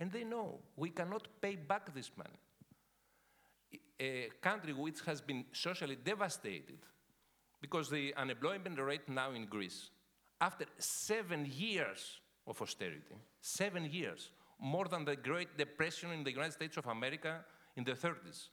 And 0.00 0.10
they 0.10 0.24
know 0.24 0.58
we 0.76 0.88
cannot 0.90 1.28
pay 1.42 1.56
back 1.56 1.94
this 1.94 2.10
money. 2.16 2.40
A 3.98 4.28
country 4.40 4.72
which 4.72 5.00
has 5.06 5.20
been 5.20 5.44
socially 5.52 5.96
devastated 5.96 6.78
because 7.60 7.90
the 7.90 8.14
unemployment 8.16 8.78
rate 8.80 9.08
now 9.08 9.32
in 9.32 9.46
Greece, 9.46 9.90
after 10.40 10.64
seven 10.78 11.46
years 11.50 12.20
of 12.46 12.60
austerity, 12.62 13.16
seven 13.40 13.84
years, 13.90 14.30
more 14.58 14.86
than 14.86 15.04
the 15.04 15.16
Great 15.16 15.56
Depression 15.56 16.10
in 16.12 16.24
the 16.24 16.30
United 16.30 16.52
States 16.52 16.76
of 16.76 16.86
America 16.86 17.44
in 17.76 17.84
the 17.84 17.92
30s, 17.92 18.48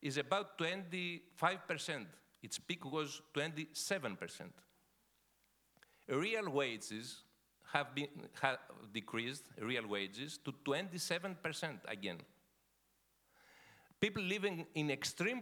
is 0.00 0.16
about 0.16 0.58
25%. 0.58 1.20
Its 2.42 2.58
peak 2.58 2.84
was 2.90 3.22
27%. 3.34 4.50
Real 6.08 6.50
wages 6.50 7.22
have, 7.72 7.94
been, 7.94 8.08
have 8.40 8.58
decreased, 8.92 9.44
real 9.60 9.86
wages, 9.86 10.38
to 10.44 10.52
27% 10.64 11.78
again. 11.86 12.18
People 14.02 14.22
living 14.24 14.66
in 14.74 14.90
extreme 14.90 15.40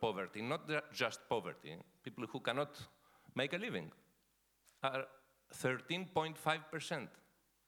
poverty, 0.00 0.42
not 0.42 0.68
just 0.92 1.20
poverty, 1.28 1.76
people 2.02 2.24
who 2.26 2.40
cannot 2.40 2.76
make 3.36 3.52
a 3.52 3.56
living, 3.56 3.90
are 4.82 5.04
13.5%. 5.54 7.08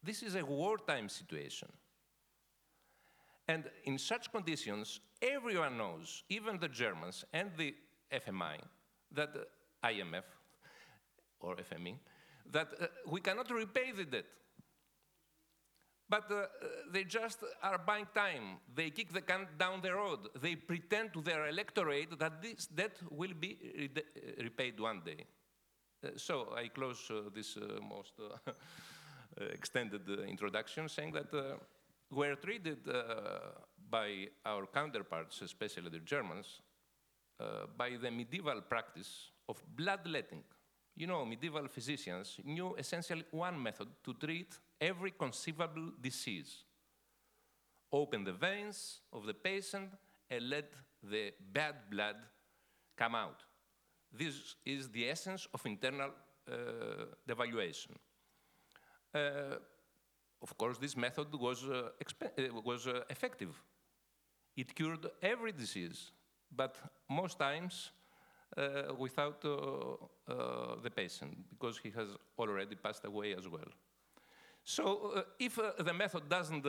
This 0.02 0.22
is 0.25 0.34
a 0.34 0.44
wartime 0.44 1.08
situation. 1.08 1.68
And 3.46 3.70
in 3.84 3.99
such 3.99 4.32
conditions, 4.32 4.99
everyone 5.20 5.78
knows, 5.78 6.25
even 6.28 6.58
the 6.58 6.68
Germans 6.68 7.25
and 7.32 7.50
the 7.56 7.75
FMI, 8.12 8.58
that 9.12 9.30
uh, 9.37 9.87
IMF 9.88 10.25
or 11.40 11.54
FMI, 11.56 11.94
that 12.50 12.68
uh, 12.80 12.87
we 13.06 13.20
cannot 13.20 13.49
repay 13.50 13.92
the 13.92 14.04
debt. 14.04 14.25
But 16.12 16.31
uh, 16.31 16.45
they 16.92 17.04
just 17.04 17.38
are 17.62 17.78
buying 17.78 18.07
time. 18.14 18.59
They 18.75 18.90
kick 18.90 19.14
the 19.14 19.23
can 19.23 19.47
down 19.59 19.81
the 19.81 19.95
road. 19.95 20.28
They 20.42 20.57
pretend 20.57 21.14
to 21.14 21.23
their 21.23 21.49
electorate 21.49 22.19
that 22.19 22.42
this 22.42 22.66
debt 22.66 22.99
will 23.11 23.33
be 23.33 23.57
re 23.75 23.88
repaid 24.42 24.78
one 24.78 25.00
day. 25.07 25.25
Uh, 26.04 26.11
so 26.16 26.52
I 26.54 26.69
close 26.69 27.11
uh, 27.11 27.31
this 27.35 27.57
uh, 27.57 27.81
most 27.81 28.12
extended 29.54 30.07
introduction 30.28 30.87
saying 30.90 31.12
that 31.12 31.31
we're 32.11 32.37
treated 32.37 32.85
by 33.88 34.28
our 34.45 34.66
counterparts, 34.66 35.40
especially 35.40 35.88
the 35.88 36.00
Germans, 36.00 36.61
by 37.78 37.97
the 38.02 38.11
medieval 38.11 38.61
practice 38.61 39.31
of 39.49 39.64
bloodletting. 39.75 40.45
You 40.94 41.06
know, 41.06 41.25
medieval 41.25 41.68
physicians 41.68 42.38
knew 42.44 42.75
essentially 42.76 43.25
one 43.30 43.62
method 43.62 43.88
to 44.04 44.14
treat 44.14 44.58
every 44.80 45.12
conceivable 45.12 45.92
disease. 46.00 46.64
Open 47.90 48.25
the 48.25 48.32
veins 48.32 49.00
of 49.12 49.25
the 49.26 49.34
patient 49.34 49.90
and 50.30 50.49
let 50.50 50.72
the 51.02 51.32
bad 51.52 51.75
blood 51.90 52.16
come 52.96 53.14
out. 53.14 53.42
This 54.12 54.56
is 54.64 54.90
the 54.90 55.08
essence 55.08 55.49
of 55.54 55.64
internal 55.64 56.11
uh, 56.50 56.54
devaluation. 57.26 57.96
Uh, 59.14 59.56
of 60.42 60.56
course, 60.58 60.78
this 60.78 60.96
method 60.96 61.32
was, 61.34 61.64
uh, 61.64 61.90
uh 62.22 62.61
was 62.64 62.87
uh, 62.87 63.00
effective. 63.08 63.54
It 64.56 64.75
cured 64.75 65.06
every 65.22 65.52
disease, 65.52 66.12
but 66.54 66.76
most 67.08 67.38
times 67.38 67.92
uh, 68.56 68.94
without 68.99 69.44
uh, 69.44 69.52
uh, 70.28 70.76
the 70.82 70.90
patient, 70.90 71.37
because 71.50 71.78
he 71.78 71.90
has 71.90 72.09
already 72.38 72.76
passed 72.76 73.04
away 73.04 73.35
as 73.35 73.49
well. 73.49 73.71
So 74.64 75.12
uh, 75.16 75.23
if 75.38 75.59
the 75.78 75.92
method 75.92 76.28
doesn't, 76.28 76.66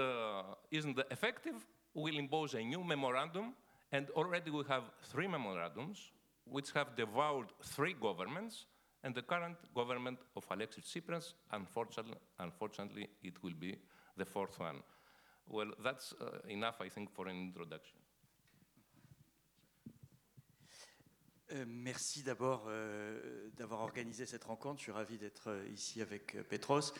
isn't 0.71 0.99
effective, 1.11 1.65
we'll 1.93 2.17
impose 2.17 2.53
a 2.53 2.63
new 2.63 2.83
memorandum, 2.83 3.53
and 3.91 4.09
already 4.11 4.49
we 4.49 4.63
have 4.67 4.83
three 5.03 5.27
memorandums 5.27 6.11
which 6.45 6.71
have 6.71 6.95
devoured 6.95 7.47
three 7.63 7.95
governments, 7.99 8.65
and 9.03 9.13
the 9.13 9.21
current 9.21 9.57
government 9.75 10.19
of 10.35 10.45
Alexis 10.51 10.85
Tsipras, 10.85 11.33
unfortunately, 11.51 12.17
unfortunately, 12.39 13.07
it 13.21 13.41
will 13.43 13.53
be 13.59 13.77
the 14.17 14.25
fourth 14.25 14.59
one. 14.59 14.81
Well, 15.47 15.71
that's 15.83 16.13
uh, 16.21 16.39
enough, 16.47 16.79
I 16.79 16.89
think, 16.89 17.11
for 17.11 17.27
an 17.27 17.35
introduction. 17.35 17.97
Euh, 21.53 21.65
merci 21.67 22.23
d'abord 22.23 22.65
euh, 22.67 23.49
d'avoir 23.57 23.81
organisé 23.81 24.25
cette 24.25 24.43
rencontre. 24.45 24.79
Je 24.79 24.83
suis 24.83 24.91
ravi 24.91 25.17
d'être 25.17 25.49
euh, 25.49 25.67
ici 25.71 26.01
avec 26.01 26.35
Petros. 26.49 26.93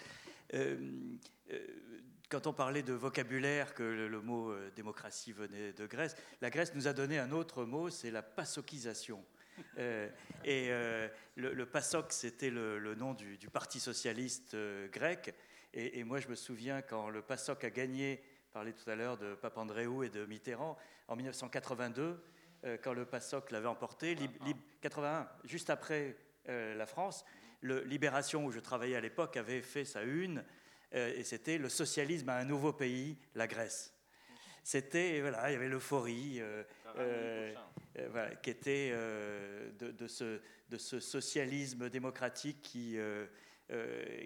Quand 2.30 2.48
on 2.48 2.54
parlait 2.54 2.84
de 2.84 2.94
vocabulaire, 2.94 3.74
que 3.74 3.84
le, 3.84 4.22
mot 4.22 4.54
démocratie 4.76 5.32
venait 5.32 5.74
de 5.74 5.86
Grèce, 5.88 6.16
la 6.42 6.50
Grèce 6.50 6.74
nous 6.76 6.88
a 6.88 6.94
donné 6.94 7.18
un 7.20 7.32
autre 7.32 7.64
mot, 7.66 7.90
c'est 7.90 8.12
la 8.12 8.22
pasokisation. 8.22 9.24
Euh, 9.78 10.10
et 10.44 10.70
le, 11.36 11.66
PASOK, 11.66 12.12
c'était 12.12 12.50
le, 12.50 12.96
nom 12.96 13.14
du, 13.14 13.38
Parti 13.52 13.80
socialiste 13.80 14.56
grec. 14.92 15.34
Et, 15.74 16.04
moi, 16.04 16.20
je 16.20 16.28
me 16.28 16.36
souviens 16.36 16.82
quand 16.82 17.10
le 17.10 17.22
PASOK 17.22 17.64
a 17.64 17.70
gagné, 17.70 18.24
parlait 18.52 18.74
tout 18.74 18.90
à 18.90 18.96
l'heure 18.96 19.18
de 19.18 19.36
Papandréou 19.36 20.04
et 20.04 20.10
de 20.10 20.26
Mitterrand, 20.26 20.78
en 21.08 21.16
1982, 21.16 22.20
quand 22.82 22.94
le 22.94 23.06
PASOK 23.06 23.52
l'avait 23.52 23.68
emporté, 23.68 24.16
81, 24.82 25.28
juste 25.44 25.70
après 25.70 26.16
la 26.48 26.86
France, 26.86 27.26
le 27.62 27.82
Libération, 27.84 28.46
où 28.46 28.52
je 28.52 28.60
travaillais 28.60 28.96
à 28.96 29.02
l'époque, 29.02 29.38
avait 29.38 29.62
fait 29.62 29.86
sa 29.86 30.04
une 30.04 30.44
euh, 30.96 31.14
et 31.16 31.24
c'était 31.24 31.58
le 31.58 31.70
socialisme 31.70 32.30
à 32.30 32.38
un 32.38 32.46
nouveau 32.46 32.74
pays, 32.74 33.18
la 33.36 33.48
Grèce. 33.48 33.94
C'était, 34.64 35.20
voilà, 35.22 35.50
il 35.50 35.54
y 35.54 35.56
avait 35.56 35.68
l'euphorie 35.68 36.40
euh, 36.40 36.64
euh, 36.98 37.54
qui 38.42 38.50
était 38.50 38.92
de, 38.92 40.08
ce, 40.08 40.40
de, 40.70 40.78
ce, 40.78 41.00
socialisme 41.00 41.90
démocratique 41.90 42.62
qui, 42.62 42.98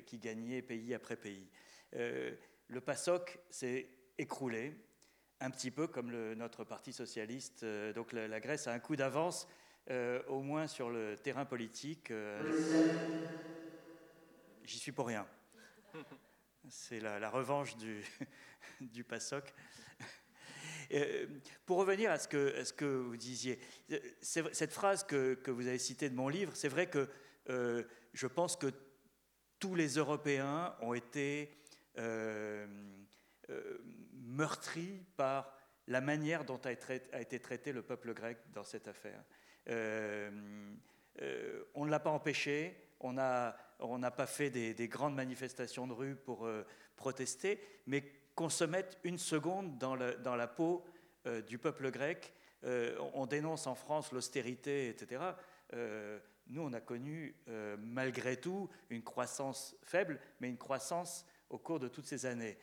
qui 0.06 0.20
gagnait 0.20 0.62
pays 0.62 0.94
après 0.94 1.16
pays. 1.16 1.50
le 1.94 2.82
PASOK 2.82 3.40
s'est 3.50 3.90
écroulé, 4.18 4.76
un 5.40 5.50
petit 5.50 5.72
peu 5.72 5.88
comme 5.88 6.12
le, 6.12 6.36
notre 6.36 6.64
parti 6.64 6.94
socialiste. 6.94 7.66
donc 7.96 8.12
la, 8.14 8.40
Grèce 8.40 8.68
a 8.68 8.74
un 8.74 8.80
coup 8.80 8.96
d'avance, 8.96 9.48
au 10.28 10.42
moins 10.42 10.68
sur 10.68 10.90
le 10.90 11.16
terrain 11.16 11.46
politique. 11.46 12.12
J'y 14.64 14.80
suis 14.80 14.92
pour 14.92 15.08
rien. 15.08 15.26
C'est 16.70 17.00
la, 17.00 17.30
revanche 17.30 17.78
du, 17.78 18.04
du 18.82 19.04
PASOK. 19.04 19.54
Euh, 20.94 21.28
pour 21.66 21.78
revenir 21.78 22.12
à 22.12 22.18
ce, 22.18 22.28
que, 22.28 22.64
ce 22.64 22.72
que 22.72 22.86
vous 22.86 23.18
disiez, 23.18 23.60
cette 24.22 24.72
phrase 24.72 25.04
que, 25.04 25.34
que, 25.34 25.52
vous 25.52 25.68
avez 25.68 25.80
citée 25.80 26.10
de 26.10 26.16
mon 26.16 26.30
livre, 26.30 26.54
c'est 26.56 26.70
vrai 26.70 26.90
que 26.90 27.10
euh, 27.50 27.84
je 28.14 28.28
pense 28.28 28.56
que 28.56 28.72
tous 29.60 29.76
les 29.76 29.96
Européens 29.96 30.76
ont 30.82 30.94
été 30.94 31.58
euh, 33.50 33.78
meurtris 34.14 35.04
par 35.16 35.54
la 35.88 36.02
manière 36.02 36.44
dont 36.44 36.60
a 36.66 36.72
été 37.22 37.40
traité 37.40 37.72
le 37.72 37.82
peuple 37.82 38.14
grec 38.14 38.38
dans 38.54 38.66
cette 38.66 38.88
affaire. 38.88 39.24
on 39.68 39.72
ne 41.86 41.90
l'a 41.90 42.00
pas 42.00 42.10
empêché, 42.10 42.88
on 43.00 43.14
n'a 43.14 44.12
pas 44.12 44.28
fait 44.28 44.50
des, 44.50 44.88
grandes 44.88 45.16
manifestations 45.16 45.88
de 45.88 45.94
rue 45.94 46.16
pour 46.16 46.46
euh, 46.46 46.66
protester, 46.96 47.60
mais 47.86 48.04
qu'on 48.36 48.50
se 48.50 48.64
mette 48.64 48.98
une 49.04 49.18
seconde 49.18 49.78
dans, 49.78 49.96
la 49.96 50.48
peau 50.48 50.86
euh, 51.26 51.42
du 51.42 51.58
peuple 51.58 51.92
grec. 51.92 52.34
Euh, 52.64 52.98
on 53.14 53.26
dénonce 53.26 53.68
en 53.68 53.76
France 53.76 54.12
l'austérité, 54.12 54.90
etc. 54.90 55.22
nous, 56.48 56.62
on 56.62 56.74
a 56.74 56.80
connu, 56.80 57.36
malgré 57.78 58.38
tout, 58.38 58.70
une 58.90 59.04
croissance 59.04 59.76
faible, 59.84 60.20
mais 60.40 60.50
une 60.50 60.58
croissance 60.58 61.26
au 61.50 61.58
cours 61.58 61.80
de 61.80 61.88
toutes 61.88 62.06
ces 62.06 62.26
années. 62.26 62.58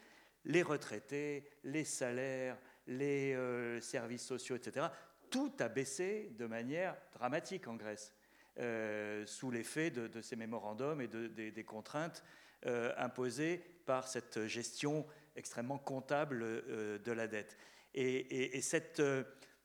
Les 0.45 0.63
retraités, 0.63 1.49
les 1.65 1.85
salaires, 1.85 2.59
les 2.87 3.37
services 3.81 4.27
sociaux, 4.27 4.57
etc. 4.57 4.87
Tout 5.31 5.53
a 5.59 5.69
baissé 5.69 6.31
de 6.39 6.47
manière 6.47 6.97
dramatique 7.15 7.67
en 7.67 7.77
Grèce. 7.77 8.13
Euh, 8.61 9.27
sous 9.27 9.51
l'effet 9.51 9.91
de, 9.91 10.21
ces 10.21 10.37
mémorandums 10.37 11.01
et 11.01 11.09
de, 11.09 11.27
des, 11.27 11.65
contraintes 11.65 12.23
euh, 12.67 12.93
imposées 12.97 13.59
par 13.85 14.07
cette 14.07 14.47
gestion 14.47 15.05
extrêmement 15.35 15.77
comptable 15.77 16.45
euh, 16.45 16.99
de 17.01 17.11
la 17.11 17.27
dette. 17.27 17.57
Et, 17.95 18.61
cette, 18.61 19.03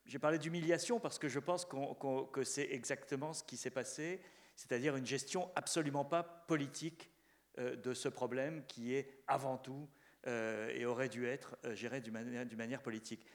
j'ai 0.05 0.17
parlé 0.17 0.39
d'humiliation 0.39 0.99
parce 0.99 1.19
que 1.19 1.27
je 1.27 1.37
pense 1.37 1.67
que 1.67 2.43
c'est 2.43 2.67
exactement 2.71 3.31
ce 3.33 3.43
qui 3.43 3.57
s'est 3.57 3.69
passé, 3.69 4.21
c'est-à-dire 4.55 4.95
une 4.95 5.05
gestion 5.05 5.51
absolument 5.55 6.05
pas 6.05 6.23
politique 6.23 7.11
de 7.57 7.93
ce 7.93 8.07
problème 8.07 8.63
qui 8.67 8.95
est 8.95 9.21
avant 9.27 9.57
tout 9.57 9.87
et 10.25 10.85
aurait 10.85 11.09
dû 11.09 11.25
être 11.25 11.57
géré 11.73 12.01
d'une 12.01 12.13
manière, 12.57 12.81
politique. 12.81 13.25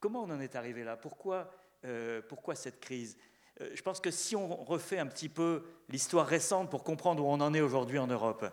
Comment 0.00 0.22
on 0.22 0.30
en 0.30 0.40
est 0.40 0.56
arrivé 0.56 0.84
là? 0.84 0.96
Pourquoi, 0.96 1.50
pourquoi 2.28 2.54
cette 2.54 2.80
crise? 2.80 3.16
Euh, 3.60 3.68
je 3.74 3.82
pense 3.82 4.00
que 4.00 4.10
si 4.10 4.34
on 4.36 4.64
refait 4.64 4.98
un 4.98 5.06
petit 5.06 5.28
peu 5.28 5.62
l'histoire 5.88 6.26
récente 6.26 6.70
pour 6.70 6.82
comprendre 6.82 7.24
où 7.24 7.28
on 7.28 7.40
en 7.40 7.54
est 7.54 7.60
aujourd'hui 7.60 7.98
en 7.98 8.06
Europe, 8.06 8.46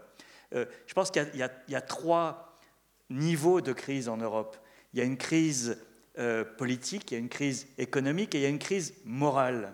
euh, 0.53 0.65
je 0.85 0.93
pense 0.93 1.09
qu'il 1.11 1.27
y, 1.35 1.75
a 1.75 1.81
trois 1.81 2.59
niveaux 3.09 3.61
de 3.61 3.73
crise 3.73 4.09
en 4.09 4.17
Europe. 4.17 4.57
Il 4.93 4.99
y 4.99 5.01
a 5.01 5.05
une 5.05 5.17
crise 5.17 5.77
euh, 6.19 6.43
politique, 6.43 7.11
il 7.11 7.13
y 7.15 7.17
a 7.17 7.19
une 7.19 7.29
crise 7.29 7.67
économique 7.77 8.35
et 8.35 8.39
il 8.39 8.41
y 8.41 8.45
a 8.45 8.49
une 8.49 8.59
crise 8.59 8.93
morale. 9.05 9.73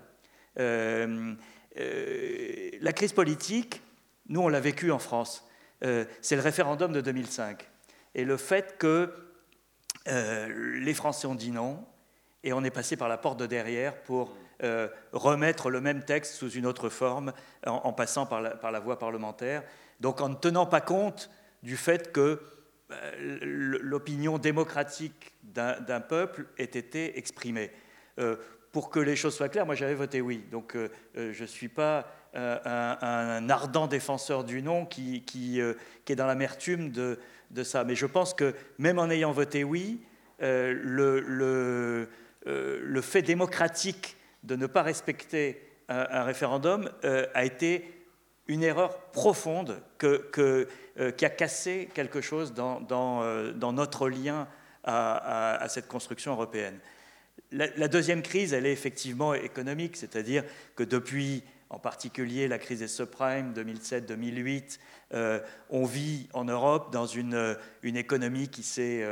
la 0.56 1.34
crise 2.94 3.14
politique, 3.14 3.82
nous 4.30 4.42
on 4.42 4.48
l'a 4.48 4.60
vécu 4.60 4.92
en 4.92 5.00
France. 5.00 5.44
C'est 5.82 6.36
le 6.36 6.42
référendum 6.42 6.92
de 6.92 7.02
2005. 7.02 7.68
Et 8.16 8.26
le 8.26 8.38
fait 8.38 8.78
que 8.78 9.14
les 10.06 10.94
Français 10.94 11.28
ont 11.28 11.36
dit 11.36 11.52
non, 11.52 11.86
et 12.44 12.54
on 12.54 12.64
est 12.64 12.72
passé 12.72 12.96
par 12.96 13.10
la 13.10 13.18
porte 13.18 13.40
de 13.40 13.46
derrière 13.46 14.02
pour 14.04 14.36
euh, 14.64 14.88
remettre 15.12 15.70
le 15.70 15.82
même 15.82 16.04
texte 16.04 16.36
sous 16.36 16.52
une 16.52 16.66
autre 16.66 16.90
forme 16.90 17.34
en, 17.66 17.92
passant 17.94 18.26
par 18.26 18.42
la, 18.42 18.80
voie 18.80 18.98
parlementaire. 19.00 19.64
Donc 20.00 20.22
en 20.22 20.30
ne 20.30 20.36
tenant 20.36 20.66
pas 20.66 20.82
compte 20.82 21.30
du 21.62 21.76
fait 21.76 22.12
que 22.12 22.42
euh, 22.92 23.40
l'opinion 23.82 24.38
démocratique 24.38 25.34
d'un 25.44 26.00
peuple 26.00 26.46
ait 26.58 26.64
été 26.64 27.18
exprimée. 27.18 27.72
pour 28.72 28.90
que 28.90 29.00
les 29.00 29.16
choses 29.16 29.36
soient 29.36 29.50
claires, 29.50 29.66
moi 29.66 29.76
j'avais 29.76 29.96
voté 29.96 30.22
oui. 30.22 30.46
Donc 30.52 30.78
je 31.16 31.42
ne 31.42 31.48
suis 31.48 31.70
pas 31.70 32.08
un, 32.34 33.50
ardent 33.50 33.88
défenseur 33.88 34.44
du 34.44 34.62
non 34.62 34.86
qui 34.86 35.60
est 35.60 36.16
dans 36.16 36.28
l'amertume 36.28 36.92
de, 36.92 37.20
de, 37.52 37.64
ça. 37.64 37.84
Mais 37.84 37.96
je 37.96 38.06
pense 38.06 38.34
que 38.34 38.54
même 38.78 39.00
en 39.00 39.10
ayant 39.10 39.32
voté 39.32 39.64
oui, 39.64 40.02
le, 40.40 41.20
le, 41.20 42.08
le, 42.46 43.02
fait 43.02 43.22
démocratique 43.22 44.18
de 44.44 44.56
ne 44.56 44.68
pas 44.68 44.84
respecter 44.84 45.62
un, 45.90 46.24
référendum 46.24 46.92
a 47.04 47.44
été 47.44 47.98
une 48.48 48.64
erreur 48.64 48.98
profonde 49.12 49.82
euh, 50.04 50.66
qui 51.16 51.26
a 51.26 51.30
cassé 51.30 51.90
quelque 51.94 52.22
chose 52.22 52.54
dans, 52.54 53.22
euh, 53.22 53.54
notre 53.54 54.10
lien 54.10 54.48
à, 54.84 55.66
cette 55.68 55.88
construction 55.88 56.32
européenne. 56.32 56.80
La, 57.52 57.88
deuxième 57.88 58.22
crise, 58.22 58.54
elle 58.54 58.66
est 58.66 58.72
effectivement 58.72 59.34
économique, 59.34 59.98
c'est-à-dire 59.98 60.44
que 60.76 60.84
depuis 60.84 61.44
en 61.70 61.80
particulier 61.80 62.48
la 62.48 62.58
crise 62.60 62.80
des 62.80 62.88
subprimes 62.88 63.54
2007-2008, 63.54 64.80
euh, 65.14 65.40
on 65.70 65.86
vit 65.86 66.28
en 66.34 66.46
Europe 66.46 66.92
dans 66.92 67.06
une, 67.06 67.58
une 67.84 67.98
économie 67.98 68.50
qui 68.50 68.64
s'est 68.64 69.08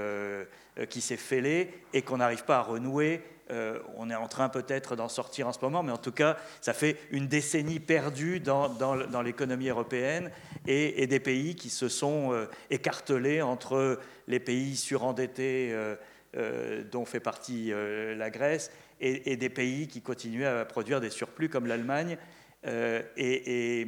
fêlée 1.18 1.74
et 1.94 2.02
qu'on 2.02 2.18
n'arrive 2.18 2.46
pas 2.46 2.58
à 2.58 2.62
renouer. 2.62 3.22
Euh, 3.52 3.80
on 3.96 4.10
est 4.10 4.16
en 4.16 4.28
train 4.28 4.50
peut-être 4.50 4.96
d'en 4.96 5.08
sortir 5.08 5.48
en 5.48 5.54
ce 5.54 5.60
moment, 5.62 5.84
mais 5.84 5.92
en 5.92 5.98
tout 5.98 6.12
cas, 6.12 6.38
ça 6.62 6.74
fait 6.74 6.98
une 7.12 7.28
décennie 7.28 7.80
perdue 7.80 8.40
dans, 8.40 9.22
l'économie 9.24 9.70
européenne 9.70 10.32
et, 10.66 11.06
des 11.06 11.20
pays 11.20 11.56
qui 11.56 11.70
se 11.70 11.88
sont 11.88 12.34
euh, 12.34 12.46
écartelés 12.72 13.42
entre 13.42 14.00
les 14.28 14.40
pays 14.40 14.76
surendettés 14.76 15.72
euh, 15.74 16.84
dont 16.92 17.06
fait 17.06 17.20
partie 17.20 17.72
la 17.72 18.30
Grèce 18.30 18.72
et, 19.00 19.38
des 19.38 19.50
pays 19.50 19.88
qui 19.88 20.02
continuaient 20.02 20.46
à 20.46 20.66
produire 20.66 21.00
des 21.00 21.10
surplus 21.10 21.50
comme 21.50 21.68
l'Allemagne 21.68 22.18
et, 22.66 23.88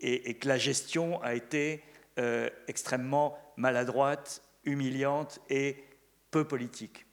et, 0.00 0.34
que 0.34 0.48
la 0.48 0.58
gestion 0.58 1.20
a 1.22 1.34
été 1.34 1.82
extrêmement 2.66 3.38
maladroite, 3.56 4.42
humiliante 4.64 5.40
et 5.50 5.76
peu 6.30 6.44
politique. 6.44 7.06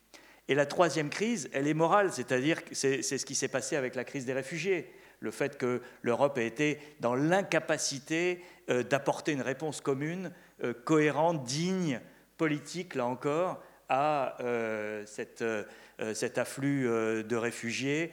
Et 0.47 0.55
la 0.55 0.65
troisième 0.65 1.09
crise, 1.09 1.49
elle 1.53 1.67
est 1.67 1.73
morale, 1.73 2.11
c'est-à-dire 2.11 2.65
que 2.65 2.75
c'est 2.75 3.01
ce 3.01 3.25
qui 3.25 3.35
s'est 3.35 3.47
passé 3.47 3.75
avec 3.75 3.95
la 3.95 4.03
crise 4.03 4.25
des 4.25 4.33
réfugiés. 4.33 4.91
Le 5.19 5.31
fait 5.31 5.57
que 5.57 5.81
l'Europe 6.01 6.37
a 6.37 6.41
été 6.41 6.79
dans 6.99 7.15
l'incapacité 7.15 8.43
euh, 8.69 8.83
d'apporter 8.83 9.31
une 9.31 9.41
réponse 9.41 9.79
commune, 9.79 10.33
euh, 10.63 10.73
cohérente, 10.73 11.45
digne, 11.45 12.01
politique, 12.37 12.95
là 12.95 13.05
encore, 13.05 13.63
à 13.87 14.35
euh, 14.41 15.05
cet 15.05 16.37
afflux 16.37 16.83
de 16.83 17.35
réfugiés, 17.35 18.11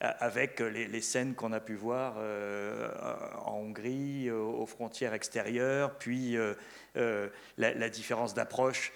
avec 0.00 0.60
les, 0.60 1.00
scènes 1.00 1.34
qu'on 1.34 1.52
a 1.52 1.60
pu 1.60 1.74
voir 1.74 2.16
en 3.44 3.56
Hongrie, 3.56 4.30
aux 4.30 4.66
frontières 4.66 5.14
extérieures, 5.14 5.98
puis 5.98 6.36
la, 6.94 7.88
différence 7.88 8.34
d'approche 8.34 8.92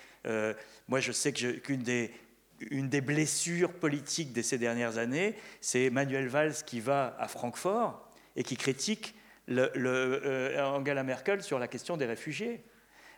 moi, 0.89 1.01
je 1.01 1.13
sais 1.13 1.33
qu'une 1.33 1.83
des, 1.83 3.01
blessures 3.01 3.73
politiques 3.73 4.33
de 4.33 4.43
ces 4.43 4.59
dernières 4.59 4.99
années, 4.99 5.35
c'est 5.61 5.91
Manuel 5.91 6.29
Valls 6.29 6.65
qui 6.67 6.81
va 6.81 7.17
à 7.19 7.29
Francfort 7.29 8.09
et 8.37 8.43
qui 8.43 8.57
critique 8.57 9.15
euh, 9.51 10.63
Angela 10.63 11.03
Merkel 11.03 11.43
sur 11.43 11.59
la 11.59 11.69
question 11.69 11.97
des 11.97 12.07
réfugiés. 12.07 12.65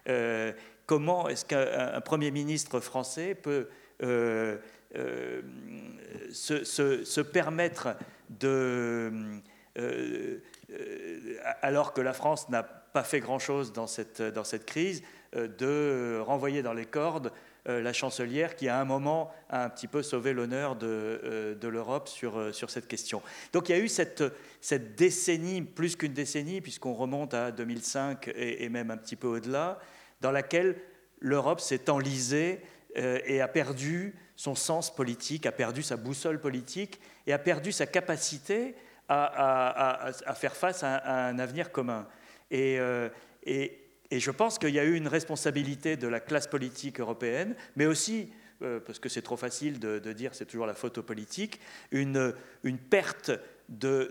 Euh, 0.09 0.53
comment 0.87 1.29
est-ce 1.29 1.45
qu'un 1.45 2.01
Premier 2.01 2.31
ministre 2.31 2.81
français 2.81 3.35
peut 3.35 3.69
euh, 4.03 4.59
se, 4.95 6.65
se, 6.65 7.21
permettre 7.21 7.97
de... 8.31 9.13
alors 11.63 11.93
que 11.93 12.01
la 12.01 12.13
France 12.13 12.49
n'a 12.49 12.63
pas 12.63 13.05
fait 13.05 13.21
grand-chose 13.21 13.73
dans 13.73 13.87
cette, 13.87 14.23
dans 14.23 14.45
cette 14.45 14.67
crise, 14.67 15.03
de 15.33 16.21
renvoyer 16.25 16.63
dans 16.63 16.73
les 16.73 16.87
cordes 16.87 17.33
euh, 17.69 17.83
la 17.83 17.93
chancelière 17.93 18.55
qui, 18.55 18.69
à 18.69 18.81
un 18.81 18.85
moment, 18.85 19.33
a 19.49 19.65
un 19.65 19.69
petit 19.69 19.89
peu 19.89 20.03
sauvé 20.03 20.33
l'honneur 20.33 20.77
de, 20.77 20.87
euh, 20.87 21.55
de 21.57 21.67
l'Europe 21.67 22.09
sur, 22.09 22.39
euh, 22.39 22.53
sur 22.53 22.71
cette 22.71 22.87
question. 22.87 23.23
Donc 23.53 23.69
il 23.69 23.77
y 23.77 23.79
a 23.79 23.83
eu 23.83 23.89
cette, 23.89 24.23
cette 24.61 24.95
décennie, 24.95 25.63
plus 25.63 25.97
qu'une 25.97 26.13
décennie, 26.13 26.61
puisqu'on 26.61 26.95
remonte 26.95 27.35
à 27.35 27.51
2005 27.51 28.31
et, 28.37 28.69
même 28.69 28.93
un 28.93 28.97
petit 28.97 29.17
peu 29.17 29.27
au-delà, 29.27 29.81
dans 30.21 30.31
laquelle 30.31 30.77
l'Europe 31.19 31.61
s'est 31.61 31.91
enlisée 31.91 32.61
et 32.97 33.41
a 33.41 33.49
perdu 33.49 34.15
son 34.37 34.55
sens 34.55 34.95
politique, 34.95 35.47
a 35.47 35.53
perdu 35.53 35.83
sa 35.83 35.97
boussole 35.97 36.41
politique 36.41 37.01
et 37.27 37.33
a 37.33 37.39
perdu 37.39 37.73
sa 37.73 37.87
capacité 37.87 38.75
à, 39.09 40.13
faire 40.35 40.57
face 40.57 40.83
à, 40.83 41.29
un 41.29 41.39
avenir 41.39 41.73
commun. 41.73 42.09
Et, 42.51 42.79
et, 43.45 43.81
je 44.11 44.31
pense 44.31 44.59
qu'il 44.59 44.71
y 44.71 44.79
a 44.79 44.85
eu 44.85 44.95
une 44.95 45.09
responsabilité 45.09 45.97
de 45.97 46.09
la 46.09 46.21
classe 46.21 46.47
politique 46.47 47.01
européenne, 47.01 47.55
mais 47.77 47.87
aussi, 47.87 48.31
euh, 48.63 48.81
parce 48.81 48.99
que 48.99 49.09
c'est 49.09 49.23
trop 49.23 49.37
facile 49.37 49.79
de, 49.79 49.99
dire 50.13 50.35
c'est 50.35 50.47
toujours 50.47 50.67
la 50.67 50.75
photo 50.75 51.03
politique, 51.03 51.61
une, 51.91 52.35
une 52.65 52.79
perte 52.79 53.31
euh, 53.85 54.09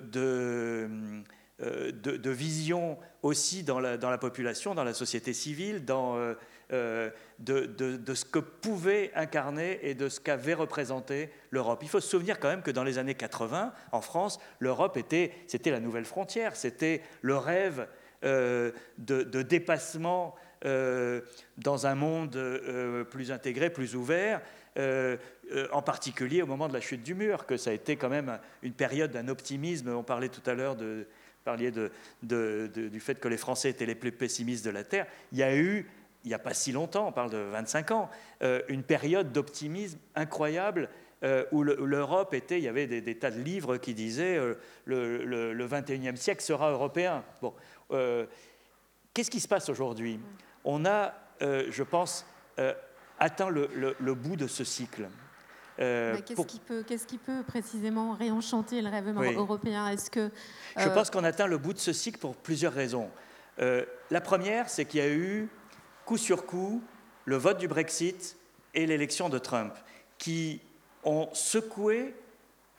de, 1.92 2.30
vision 2.30 2.98
aussi 3.24 3.64
dans 3.64 3.80
la, 3.80 3.98
dans 3.98 4.10
la, 4.10 4.18
population, 4.18 4.76
dans 4.76 4.84
la 4.84 4.94
société 4.94 5.34
civile, 5.34 5.86
dans, 5.86 6.36
euh, 6.72 7.10
de, 7.40 8.14
ce 8.14 8.26
que 8.26 8.40
pouvait 8.40 9.12
incarner 9.16 9.80
et 9.84 9.94
de 9.94 10.10
ce 10.10 10.20
qu'avait 10.20 10.54
représenté 10.54 11.30
l'Europe. 11.52 11.80
Il 11.84 11.90
faut 11.90 12.00
se 12.00 12.10
souvenir 12.10 12.40
quand 12.40 12.48
même 12.48 12.62
que 12.62 12.72
dans 12.72 12.84
les 12.84 12.98
années 12.98 13.14
80, 13.14 13.74
en 13.92 14.02
France, 14.02 14.40
l'Europe 14.60 14.98
était, 14.98 15.32
c'était 15.48 15.72
la 15.72 15.80
nouvelle 15.80 16.06
frontière, 16.06 16.56
c'était 16.56 17.02
le 17.22 17.38
rêve 17.38 17.88
euh, 18.24 18.72
de, 18.98 19.42
dépassement 19.42 20.36
euh, 20.66 21.22
dans 21.58 21.86
un 21.86 21.96
monde 21.96 22.40
plus 23.12 23.32
intégré, 23.32 23.70
plus 23.70 23.96
ouvert, 23.96 24.42
en 25.72 25.82
particulier 25.82 26.42
au 26.42 26.48
moment 26.48 26.68
de 26.68 26.74
la 26.74 26.82
chute 26.82 27.04
du 27.04 27.16
mur, 27.16 27.46
que 27.46 27.58
ça 27.58 27.70
a 27.70 27.74
été 27.74 27.96
quand 27.96 28.10
même 28.10 28.40
une 28.64 28.74
période 28.74 29.12
d'un 29.12 29.28
optimisme. 29.28 29.90
On 29.90 30.04
parlait 30.04 30.30
tout 30.30 30.50
à 30.50 30.54
l'heure 30.54 30.76
de, 30.76 31.06
de, 32.24 32.68
du 32.74 33.00
fait 33.00 33.20
que 33.20 33.28
les 33.28 33.38
Français 33.38 33.70
étaient 33.70 33.86
les 33.86 33.96
plus 33.96 34.12
pessimistes 34.12 34.66
de 34.66 34.72
la 34.72 34.84
Terre. 34.84 35.08
Il 35.32 35.38
y 35.38 35.44
a 35.44 35.56
eu, 35.56 35.88
il 36.26 36.30
n'y 36.30 36.34
a 36.34 36.40
pas 36.40 36.54
si 36.54 36.72
longtemps, 36.72 37.08
on 37.08 37.12
parle 37.12 37.30
de 37.30 37.38
25 37.38 37.92
ans, 37.92 38.10
une 38.68 38.84
période 38.84 39.32
d'optimisme 39.32 40.00
incroyable 40.16 40.90
où 41.52 41.64
l'Europe 41.64 42.34
était, 42.34 42.58
il 42.58 42.64
y 42.64 42.68
avait 42.68 42.88
des, 42.88 43.18
tas 43.18 43.32
de 43.32 43.40
livres 43.40 43.78
qui 43.78 43.94
disaient 43.94 44.38
le, 44.86 45.24
le, 45.24 45.54
le, 45.54 45.68
21e 45.68 46.16
siècle 46.16 46.44
sera 46.44 46.72
européen. 46.72 47.24
Bon, 47.42 47.54
euh, 47.92 48.26
qu'est-ce 49.14 49.32
qui 49.32 49.40
se 49.40 49.48
passe 49.48 49.70
aujourd'hui? 49.70 50.20
On 50.64 50.86
a, 50.86 51.14
euh, 51.42 51.68
je 51.70 51.84
pense, 51.84 52.26
euh, 52.60 52.74
atteint 53.20 53.50
le, 53.50 54.14
bout 54.14 54.36
de 54.36 54.48
ce 54.48 54.64
cycle. 54.64 55.08
qu'est-ce, 55.78 56.46
qui 56.46 56.60
peut, 56.60 56.84
qu'est-ce 56.84 57.06
qui 57.06 57.18
peut 57.18 57.44
précisément 57.44 58.14
réenchanter 58.14 58.82
le 58.82 58.90
rêve 58.90 59.08
européen? 59.10 59.88
Est-ce 59.90 60.10
que 60.10 60.32
je 60.78 60.90
pense 60.90 61.10
qu'on 61.10 61.24
atteint 61.24 61.48
le 61.48 61.58
bout 61.58 61.74
de 61.74 61.80
ce 61.80 61.94
cycle 61.94 62.20
pour 62.20 62.36
plusieurs 62.36 62.74
raisons. 62.74 63.10
la 63.58 64.22
première, 64.22 64.70
c'est 64.70 64.86
qu'il 64.86 65.00
y 65.00 65.04
a 65.04 65.10
eu 65.10 65.50
coup 66.06 66.18
sur 66.18 66.46
coup 66.46 66.82
le 67.26 67.36
vote 67.36 67.58
du 67.58 67.68
Brexit 67.68 68.38
et 68.74 68.86
l'élection 68.86 69.30
de 69.30 69.40
Trump, 69.40 69.74
qui 70.18 70.62
ont 71.04 71.30
secoué 71.34 72.14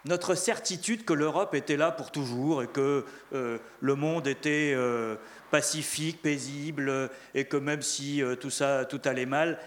notre 0.05 0.35
certitude 0.37 1.05
que 1.05 1.13
l'Europe 1.13 1.55
était 1.55 1.77
là 1.77 1.91
pour 1.91 2.13
toujours 2.13 2.63
et 2.63 2.69
que 2.69 3.05
euh, 3.33 3.59
le 3.81 3.95
monde 3.97 4.29
était 4.29 4.73
euh, 4.75 5.17
pacifique, 5.51 6.23
paisible, 6.23 7.11
et 7.35 7.45
que 7.47 7.57
même 7.57 7.83
si 7.83 8.23
euh, 8.23 8.37
tout 8.37 8.51
ça, 8.51 8.85
tout 8.85 9.01
allait 9.05 9.27
mal, 9.27 9.59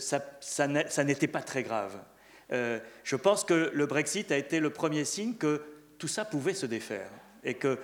ça, 0.00 0.20
ça 0.40 1.04
n'était 1.04 1.26
pas 1.26 1.42
très 1.42 1.64
grave. 1.64 1.96
je 2.50 3.16
pense 3.16 3.44
que 3.44 3.70
le 3.72 3.86
Brexit 3.86 4.30
a 4.30 4.36
été 4.36 4.60
le 4.60 4.70
premier 4.70 5.04
signe 5.04 5.34
que 5.34 5.62
tout 5.98 6.08
ça 6.08 6.24
pouvait 6.24 6.54
se 6.54 6.66
défaire 6.66 7.10
et 7.42 7.54
que 7.54 7.78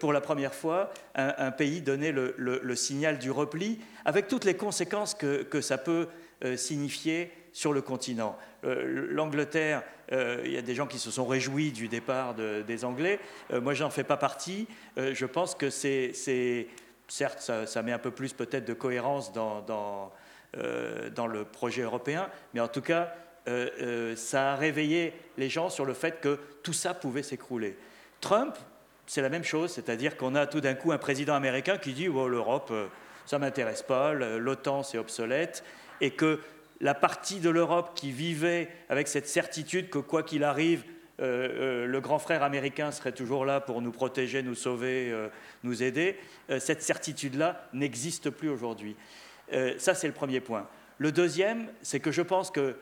pour 0.00 0.12
la 0.12 0.20
première 0.20 0.54
fois, 0.54 0.90
un, 1.14 1.50
pays 1.50 1.82
donnait 1.82 2.12
le, 2.12 2.74
signal 2.76 3.18
du 3.18 3.30
repli, 3.30 3.78
avec 4.04 4.28
toutes 4.28 4.44
les 4.44 4.54
conséquences 4.54 5.14
que, 5.14 5.42
que 5.42 5.60
ça 5.60 5.78
peut 5.78 6.08
signifier 6.56 7.30
sur 7.52 7.72
le 7.72 7.82
continent. 7.82 8.38
L'Angleterre 8.62 9.82
euh, 10.12 10.42
il 10.44 10.52
y 10.52 10.56
a 10.56 10.62
des 10.62 10.74
gens 10.74 10.86
qui 10.86 10.98
se 10.98 11.10
sont 11.10 11.26
réjouis 11.26 11.72
du 11.72 11.88
départ 11.88 12.34
des 12.34 12.84
Anglais. 12.84 13.18
Euh, 13.52 13.60
moi, 13.60 13.74
j'en 13.74 13.90
fais 13.90 14.04
pas 14.04 14.16
partie. 14.16 14.68
Euh, 14.98 15.14
je 15.14 15.26
pense 15.26 15.54
que 15.54 15.70
c'est, 15.70 16.12
certes, 17.08 17.40
ça, 17.40 17.82
met 17.82 17.92
un 17.92 17.98
peu 17.98 18.10
plus 18.10 18.32
peut-être 18.32 18.64
de 18.64 18.74
cohérence 18.74 19.32
dans, 19.32 19.62
dans, 19.62 21.26
le 21.26 21.44
projet 21.44 21.82
européen, 21.82 22.28
mais 22.54 22.60
en 22.60 22.68
tout 22.68 22.80
cas, 22.80 23.14
ça 24.16 24.52
a 24.52 24.56
réveillé 24.56 25.12
les 25.36 25.48
gens 25.48 25.68
sur 25.68 25.84
le 25.84 25.94
fait 25.94 26.20
que 26.20 26.38
tout 26.62 26.72
ça 26.72 26.94
pouvait 26.94 27.22
s'écrouler. 27.22 27.76
Trump, 28.20 28.56
c'est 29.06 29.22
la 29.22 29.28
même 29.28 29.44
chose, 29.44 29.72
c'est-à-dire 29.72 30.16
qu'on 30.16 30.34
a 30.34 30.46
tout 30.46 30.60
d'un 30.60 30.74
coup 30.74 30.92
un 30.92 30.98
président 30.98 31.34
américain 31.34 31.78
qui 31.78 31.92
dit 31.92 32.08
oh, 32.08 32.28
l'Europe, 32.28 32.72
ça 33.24 33.38
m'intéresse 33.38 33.82
pas, 33.82 34.12
l'OTAN 34.12 34.82
c'est 34.82 34.98
obsolète, 34.98 35.64
et 36.00 36.10
que 36.10 36.40
la 36.80 36.94
partie 36.94 37.40
de 37.40 37.50
l'Europe 37.50 37.92
qui 37.94 38.10
vivait 38.10 38.68
avec 38.88 39.08
cette 39.08 39.28
certitude 39.28 39.88
que 39.88 39.98
quoi 39.98 40.22
qu'il 40.22 40.44
arrive, 40.44 40.84
euh, 41.20 41.84
euh, 41.84 41.86
le 41.86 42.00
grand 42.00 42.18
frère 42.18 42.42
américain 42.42 42.90
serait 42.90 43.12
toujours 43.12 43.46
là 43.46 43.60
pour 43.60 43.80
nous 43.80 43.92
protéger, 43.92 44.42
nous 44.42 44.54
sauver, 44.54 45.10
euh, 45.10 45.28
nous 45.64 45.82
aider, 45.82 46.16
cette 46.58 46.82
certitude-là 46.82 47.68
n'existe 47.72 48.30
plus 48.30 48.48
aujourd'hui. 48.48 48.96
ça, 49.78 49.94
c'est 49.94 50.06
le 50.06 50.12
premier 50.12 50.40
point. 50.40 50.68
Le 50.98 51.10
deuxième, 51.12 51.68
c'est 51.82 52.00
que 52.00 52.12
je 52.12 52.22
pense 52.22 52.50
que 52.50 52.76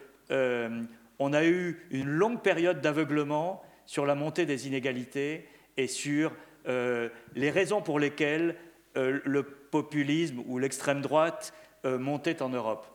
on 1.18 1.32
a 1.32 1.44
eu 1.44 1.86
une 1.90 2.08
longue 2.08 2.42
période 2.42 2.80
d'aveuglement 2.80 3.62
sur 3.86 4.04
la 4.04 4.14
montée 4.14 4.44
des 4.44 4.66
inégalités 4.66 5.46
et 5.76 5.86
sur 5.86 6.32
les 6.66 7.50
raisons 7.50 7.82
pour 7.82 7.98
lesquelles 7.98 8.56
le 8.94 9.42
populisme 9.42 10.42
ou 10.46 10.58
l'extrême 10.58 11.02
droite 11.02 11.52
montait 11.84 12.40
en 12.42 12.48
Europe 12.48 12.86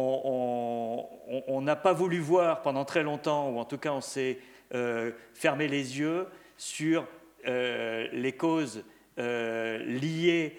on 0.00 1.60
n'a 1.62 1.76
pas 1.76 1.92
voulu 1.92 2.18
voir 2.18 2.62
pendant 2.62 2.84
très 2.84 3.02
longtemps, 3.02 3.50
ou 3.50 3.58
en 3.58 3.64
tout 3.64 3.78
cas 3.78 3.92
on 3.92 4.00
s'est 4.00 4.38
euh, 4.74 5.12
fermé 5.34 5.66
les 5.68 5.98
yeux 5.98 6.26
sur 6.56 7.06
euh, 7.46 8.06
les 8.12 8.32
causes 8.32 8.84
euh, 9.18 9.78
liées 9.78 10.56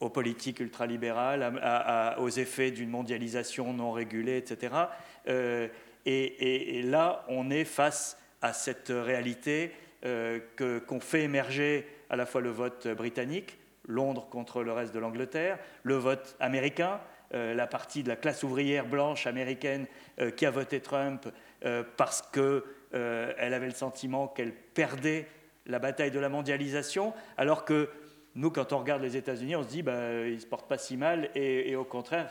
aux 0.00 0.08
politiques 0.08 0.60
ultralibérales, 0.60 2.16
aux 2.18 2.30
effets 2.30 2.70
d'une 2.70 2.88
mondialisation 2.88 3.74
non 3.74 3.92
régulée, 3.92 4.38
etc. 4.38 4.74
Et, 6.06 6.80
là, 6.84 7.26
on 7.28 7.50
est 7.50 7.66
face 7.66 8.18
à 8.40 8.54
cette 8.54 8.88
réalité 8.88 9.72
qu'on 10.02 11.00
fait 11.00 11.22
émerger 11.22 11.86
à 12.08 12.16
la 12.16 12.26
fois 12.26 12.40
le 12.40 12.50
vote 12.50 12.88
britannique, 12.88 13.58
Londres 13.86 14.28
contre 14.30 14.62
le 14.62 14.72
reste 14.72 14.94
de 14.94 14.98
l'Angleterre, 14.98 15.58
le 15.82 15.96
vote 15.96 16.36
américain, 16.40 17.00
euh, 17.32 17.54
la 17.54 17.68
partie 17.68 18.02
de 18.02 18.08
la 18.08 18.16
classe 18.16 18.42
ouvrière 18.42 18.86
blanche 18.86 19.28
américaine 19.28 19.86
euh, 20.18 20.32
qui 20.32 20.46
a 20.46 20.50
voté 20.50 20.80
Trump 20.80 21.28
euh, 21.64 21.84
parce 21.96 22.22
qu'elle 22.22 23.54
avait 23.54 23.68
le 23.68 23.74
sentiment 23.74 24.26
qu'elle 24.26 24.52
perdait 24.52 25.28
la 25.66 25.78
bataille 25.78 26.10
de 26.10 26.18
la 26.18 26.28
mondialisation, 26.28 27.12
alors 27.36 27.64
que 27.64 27.88
nous, 28.34 28.50
quand 28.50 28.72
on 28.72 28.78
regarde 28.78 29.02
les 29.02 29.16
États-Unis, 29.16 29.54
on 29.54 29.62
se 29.62 29.68
dit 29.68 29.82
bah, 29.82 30.26
ils 30.26 30.34
ne 30.34 30.40
se 30.40 30.46
portent 30.46 30.68
pas 30.68 30.78
si 30.78 30.96
mal, 30.96 31.30
et, 31.36 31.76
au 31.76 31.84
contraire, 31.84 32.28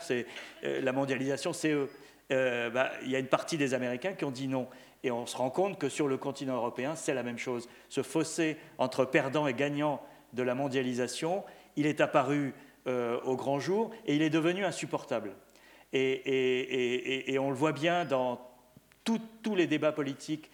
la 0.62 0.92
mondialisation, 0.92 1.52
c'est 1.52 1.72
eux. 1.72 1.88
Bah, 2.28 2.90
il 3.02 3.10
y 3.10 3.16
a 3.16 3.18
une 3.18 3.26
partie 3.26 3.56
des 3.56 3.74
Américains 3.74 4.12
qui 4.12 4.24
ont 4.24 4.30
dit 4.30 4.48
non. 4.48 4.66
Et 5.02 5.10
on 5.10 5.26
se 5.26 5.36
rend 5.36 5.50
compte 5.50 5.78
que 5.78 5.88
sur 5.88 6.08
le 6.08 6.16
continent 6.16 6.56
européen, 6.56 6.94
c'est 6.94 7.14
la 7.14 7.22
même 7.22 7.38
chose. 7.38 7.68
Ce 7.88 8.02
fossé 8.02 8.56
entre 8.78 9.04
perdants 9.04 9.46
et 9.46 9.54
gagnants 9.54 10.02
de 10.32 10.42
la 10.42 10.54
mondialisation, 10.54 11.42
il 11.76 11.86
est 11.86 12.00
apparu 12.00 12.54
euh, 12.86 13.20
au 13.24 13.36
grand 13.36 13.60
jour, 13.60 13.90
et 14.06 14.16
il 14.16 14.22
est 14.22 14.30
devenu 14.30 14.64
insupportable. 14.64 15.32
Et, 15.92 17.36
on 17.38 17.50
le 17.50 17.56
voit 17.56 17.72
bien 17.72 18.04
dans 18.04 18.40
tous 19.04 19.54
les 19.54 19.66
débats 19.66 19.92
politiques 19.92 20.50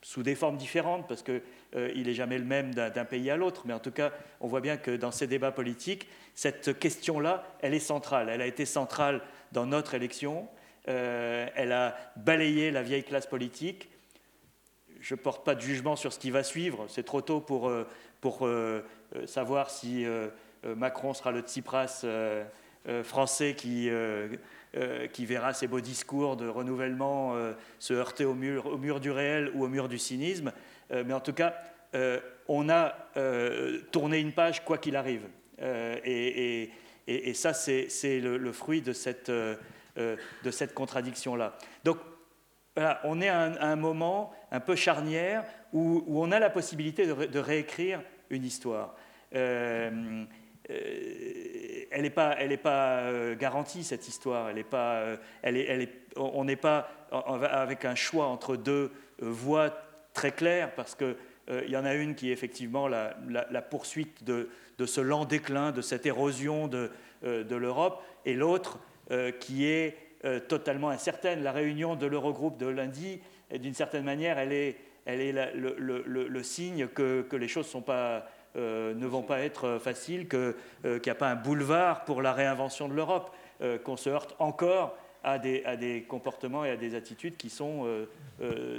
sous 0.00 0.22
des 0.22 0.34
formes 0.34 0.56
différentes, 0.56 1.06
parce 1.08 1.22
qu'il 1.22 1.42
euh, 1.74 1.92
n'est 1.94 2.14
jamais 2.14 2.38
le 2.38 2.44
même 2.44 2.72
d'un 2.74 3.04
pays 3.04 3.30
à 3.30 3.36
l'autre, 3.36 3.62
mais 3.66 3.74
en 3.74 3.80
tout 3.80 3.90
cas, 3.90 4.12
on 4.40 4.46
voit 4.46 4.60
bien 4.60 4.76
que 4.76 4.92
dans 4.92 5.10
ces 5.10 5.26
débats 5.26 5.50
politiques, 5.50 6.08
cette 6.34 6.78
question-là, 6.78 7.44
elle 7.60 7.74
est 7.74 7.80
centrale. 7.80 8.28
Elle 8.28 8.42
a 8.42 8.46
été 8.46 8.64
centrale 8.64 9.22
dans 9.52 9.66
notre 9.66 9.94
élection, 9.94 10.48
elle 10.88 11.72
a 11.72 11.96
balayé 12.16 12.70
la 12.70 12.82
vieille 12.82 13.04
classe 13.04 13.26
politique. 13.26 13.88
Je 15.00 15.14
ne 15.14 15.18
porte 15.18 15.44
pas 15.44 15.54
de 15.54 15.60
jugement 15.60 15.96
sur 15.96 16.12
ce 16.12 16.18
qui 16.18 16.30
va 16.30 16.42
suivre, 16.42 16.86
c'est 16.88 17.04
trop 17.04 17.20
tôt 17.20 17.40
pour, 17.40 17.70
pour 18.20 18.48
savoir 19.26 19.70
si 19.70 20.06
euh, 20.64 20.74
Macron 20.74 21.14
sera 21.14 21.30
le 21.30 21.40
Tsipras 21.40 22.02
euh, 22.04 22.44
euh, 22.88 23.04
français 23.04 23.54
qui, 23.54 23.90
qui 25.12 25.26
verra 25.26 25.52
ses 25.52 25.66
beaux 25.66 25.80
discours 25.80 26.36
de 26.36 26.48
renouvellement 26.48 27.34
se 27.78 27.94
heurter 27.94 28.24
au 28.24 28.34
mur, 28.34 28.66
au 28.66 28.78
mur 28.78 29.00
du 29.00 29.10
réel 29.10 29.50
ou 29.54 29.64
au 29.64 29.68
mur 29.68 29.88
du 29.88 29.98
cynisme. 29.98 30.52
mais 30.90 31.12
en 31.12 31.20
tout 31.20 31.32
cas, 31.32 31.54
on 32.46 32.68
a 32.68 32.94
tourné 33.90 34.20
une 34.20 34.32
page 34.32 34.64
quoi 34.64 34.78
qu'il 34.78 34.96
arrive. 34.96 35.22
Et, 35.60 36.70
et, 37.06 37.34
ça, 37.34 37.52
c'est 37.52 38.20
le, 38.20 38.52
fruit 38.52 38.80
de 38.80 38.92
cette, 38.92 39.32
de 39.98 40.50
cette 40.50 40.74
contradiction-là. 40.74 41.56
Donc, 41.84 41.98
on 43.04 43.20
est 43.20 43.28
à 43.28 43.42
un, 43.60 43.76
moment 43.76 44.32
un 44.50 44.60
peu 44.60 44.76
charnière 44.76 45.44
où, 45.72 46.04
on 46.08 46.32
a 46.32 46.38
la 46.38 46.50
possibilité 46.50 47.06
de, 47.06 47.38
réécrire 47.38 48.00
une 48.30 48.44
histoire. 48.44 48.94
Euh, 49.34 50.24
elle 51.90 52.02
n'est 52.02 52.10
pas, 52.10 52.36
elle 52.38 52.56
pas 52.58 52.98
euh, 53.00 53.34
garantie, 53.34 53.84
cette 53.84 54.06
histoire. 54.08 54.50
Elle 54.50 54.64
pas, 54.64 54.96
euh, 54.96 55.16
elle 55.42 55.56
est, 55.56 55.90
on 56.16 56.44
n'est 56.44 56.56
pas 56.56 56.90
avec 57.10 57.84
un 57.84 57.94
choix 57.94 58.26
entre 58.26 58.56
deux 58.56 58.92
voies 59.20 59.70
très 60.12 60.32
claires, 60.32 60.74
parce 60.74 60.94
qu'il 60.94 61.16
il 61.64 61.70
y 61.70 61.76
en 61.76 61.84
a 61.84 61.94
une 61.94 62.14
qui 62.14 62.28
est 62.28 62.32
effectivement 62.32 62.86
la, 62.86 63.62
poursuite 63.62 64.24
de, 64.24 64.48
ce 64.84 65.00
lent 65.00 65.24
déclin, 65.24 65.72
de 65.72 65.80
cette 65.80 66.06
érosion 66.06 66.68
de 66.68 66.90
l'Europe, 67.22 68.02
et 68.26 68.34
l'autre 68.34 68.78
qui 69.40 69.66
est 69.66 69.96
totalement 70.48 70.90
incertaine. 70.90 71.42
La 71.42 71.52
réunion 71.52 71.96
de 71.96 72.06
l'Eurogroupe 72.06 72.58
de 72.58 72.66
lundi, 72.66 73.20
d'une 73.56 73.74
certaine 73.74 74.04
manière, 74.04 74.38
elle 74.38 74.52
est, 74.52 74.76
le, 75.08 76.42
signe 76.42 76.86
que, 76.88 77.24
les 77.32 77.48
choses 77.48 77.74
ne 77.74 78.20
euh, 78.56 78.94
vont 79.00 79.22
pas 79.22 79.40
être 79.40 79.78
faciles, 79.78 80.26
euh, 80.34 80.52
qu'il 80.82 81.02
n'y 81.04 81.10
a 81.10 81.14
pas 81.14 81.30
un 81.30 81.36
boulevard 81.36 82.04
pour 82.04 82.22
la 82.22 82.32
réinvention 82.32 82.88
de 82.88 82.94
l'Europe, 82.94 83.34
euh, 83.62 83.78
qu'on 83.78 83.96
se 83.96 84.10
heurte 84.10 84.34
encore 84.38 84.96
à 85.24 85.38
des, 85.38 86.04
comportements 86.08 86.64
et 86.64 86.70
à 86.70 86.76
des 86.76 86.94
attitudes 86.94 87.36
qui 87.36 87.50
sont 87.50 87.86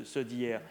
ceux 0.03 0.23
d'hier. 0.23 0.61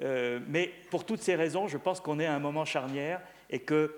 Mais 0.00 0.70
pour 0.90 1.06
toutes 1.06 1.22
ces 1.22 1.34
raisons, 1.34 1.68
je 1.68 1.78
pense 1.78 2.00
qu'on 2.00 2.18
est 2.18 2.26
à 2.26 2.34
un 2.34 2.40
moment 2.40 2.64
charnière 2.64 3.20
et 3.48 3.60
qu'il 3.60 3.88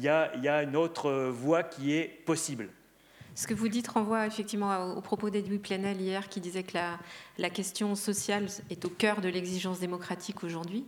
y 0.00 0.08
a 0.08 0.62
une 0.62 0.74
autre 0.74 1.28
voie 1.28 1.62
qui 1.62 1.94
est 1.94 2.08
possible. 2.24 2.70
Ce 3.34 3.48
que 3.48 3.54
vous 3.54 3.68
dites 3.68 3.88
renvoie 3.88 4.26
effectivement 4.26 4.94
au 4.94 5.00
propos 5.00 5.28
d'Edoui 5.28 5.58
Plenel 5.58 6.00
hier 6.00 6.28
qui 6.28 6.40
disait 6.40 6.62
que 6.62 6.78
la, 7.38 7.50
question 7.50 7.94
sociale 7.96 8.46
est 8.70 8.84
au 8.84 8.88
cœur 8.90 9.20
de 9.20 9.28
l'exigence 9.28 9.80
démocratique 9.80 10.44
aujourd'hui. 10.44 10.86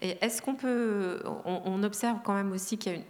Est-ce 0.00 0.40
qu'on 0.40 0.54
peut, 0.54 1.20
on, 1.44 1.82
observe 1.82 2.18
quand 2.24 2.34
même 2.34 2.52
aussi 2.52 2.78
qu'il 2.78 2.92
y 2.92 2.94
a 2.94 2.98
une, 2.98 3.04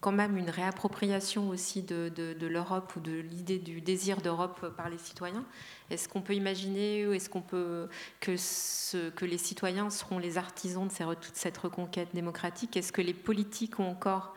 quand 0.00 0.12
même 0.12 0.36
une 0.36 0.50
réappropriation 0.50 1.48
aussi 1.48 1.82
de, 1.82 2.08
de, 2.08 2.46
l'Europe 2.46 2.92
ou 2.96 3.00
de 3.00 3.12
l'idée 3.12 3.58
du 3.58 3.80
désir 3.80 4.20
d'Europe 4.20 4.74
par 4.76 4.90
les 4.90 4.98
citoyens? 4.98 5.44
Est-ce 5.88 6.08
qu'on 6.08 6.22
peut 6.22 6.34
imaginer 6.34 7.06
ou 7.06 7.12
est-ce 7.12 7.30
qu'on 7.30 7.40
peut 7.40 7.88
que, 8.20 9.24
les 9.24 9.38
citoyens 9.38 9.90
seront 9.90 10.18
les 10.18 10.38
artisans 10.38 10.88
de 10.88 11.14
toute 11.14 11.36
cette 11.36 11.56
reconquête 11.56 12.08
démocratique? 12.14 12.76
Est-ce 12.76 12.92
que 12.92 13.02
les 13.02 13.14
politiques 13.14 13.78
ont 13.78 13.88
encore 13.88 14.34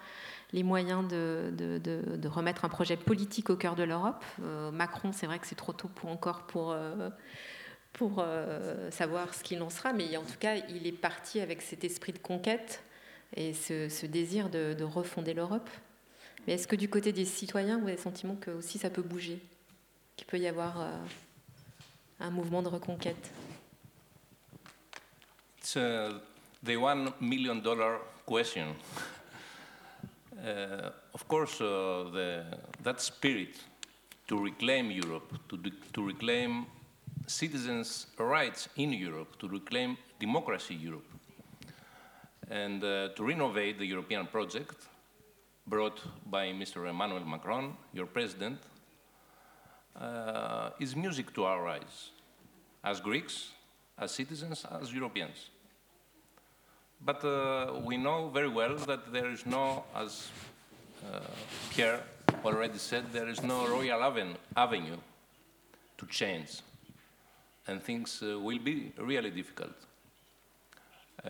les 0.52 0.64
moyens 0.64 1.08
de, 1.08 2.28
remettre 2.28 2.66
un 2.66 2.70
projet 2.70 2.98
politique 2.98 3.50
au 3.50 3.56
cœur 3.56 3.76
de 3.76 3.84
l'Europe 3.84 4.24
euh, 4.42 4.72
Macron, 4.72 5.12
c'est 5.12 5.26
vrai 5.26 5.40
que 5.40 5.48
c'est 5.48 5.56
trop 5.56 5.74
tôt 5.74 5.88
pour 5.88 6.10
encore 6.10 6.48
pour 6.48 6.72
euh, 6.72 7.10
pour 7.94 8.20
euh, 8.20 8.92
savoir 8.92 9.34
ce 9.34 9.44
qu'il 9.44 9.62
en 9.64 9.70
sera, 9.70 9.94
mais 9.94 10.16
en 10.16 10.24
tout 10.24 10.38
cas, 10.40 10.56
il 10.70 10.86
est 10.86 10.92
parti 10.92 11.40
avec 11.40 11.62
cet 11.62 11.84
esprit 11.84 12.14
de 12.14 12.20
conquête 12.20 12.84
et 13.36 13.54
ce, 13.54 14.06
désir 14.06 14.50
de, 14.50 14.84
refonder 14.84 15.34
l'Europe. 15.34 15.68
Mais 16.46 16.54
est-ce 16.54 16.68
que 16.68 16.76
du 16.76 16.88
côté 16.88 17.12
des 17.12 17.26
citoyens, 17.26 17.78
vous 17.78 17.86
avez 17.86 17.96
le 17.96 18.02
sentiment 18.02 18.36
que 18.36 18.52
aussi 18.52 18.78
ça 18.78 18.92
peut 18.92 19.02
bouger, 19.02 19.40
qu'il 20.16 20.28
peut 20.28 20.38
y 20.38 20.48
avoir 20.48 20.88
un 22.20 22.30
mouvement 22.30 22.62
de 22.62 22.68
reconquête? 22.68 23.32
It's 25.58 25.74
the 25.74 26.76
one 26.78 27.12
million 27.20 27.56
dollar 27.56 28.02
question. 28.28 28.76
Uh, 30.40 30.90
of 31.14 31.28
course, 31.28 31.60
uh, 31.60 32.10
the, 32.14 32.46
that 32.82 33.02
spirit 33.02 33.58
to 34.28 34.42
reclaim 34.42 34.90
Europe, 34.90 35.34
to, 35.50 35.58
to 35.92 36.06
reclaim 36.06 36.66
citizens' 37.28 38.08
rights 38.18 38.70
in 38.78 38.94
Europe, 38.94 39.38
to 39.40 39.50
reclaim 39.50 39.98
democracy 40.20 40.76
in 40.76 40.82
Europe, 40.82 41.12
and 42.50 42.84
uh, 42.84 43.10
to 43.16 43.26
renovate 43.26 43.78
the 43.80 43.86
European 43.86 44.28
project 44.28 44.88
brought 45.68 46.00
by 46.26 46.48
Mr. 46.48 46.90
Emmanuel 46.90 47.26
Macron, 47.26 47.76
your 47.94 48.06
president, 48.06 48.60
uh, 49.96 50.70
is 50.80 50.96
music 50.96 51.34
to 51.34 51.44
our 51.44 51.68
eyes, 51.68 52.12
as 52.84 53.02
Greeks, 53.02 53.50
as 53.98 54.12
citizens, 54.12 54.66
as 54.82 54.94
Europeans. 54.94 55.50
But 57.06 57.24
uh, 57.24 57.80
we 57.84 57.98
know 57.98 58.30
very 58.30 58.50
well 58.50 58.76
that 58.76 59.12
there 59.12 59.30
is 59.30 59.46
no, 59.46 59.84
as 59.96 60.30
uh, 61.12 61.20
Pierre 61.72 62.02
already 62.44 62.78
said, 62.78 63.12
there 63.12 63.30
is 63.30 63.42
no 63.42 63.68
royal 63.68 64.04
avenue 64.56 64.98
to 65.98 66.06
change 66.08 66.62
and 67.70 67.82
things 67.82 68.24
uh, 68.24 68.40
will 68.40 68.60
be 68.60 68.92
really 68.98 69.30
difficult. 69.30 69.76
Uh, 71.24 71.30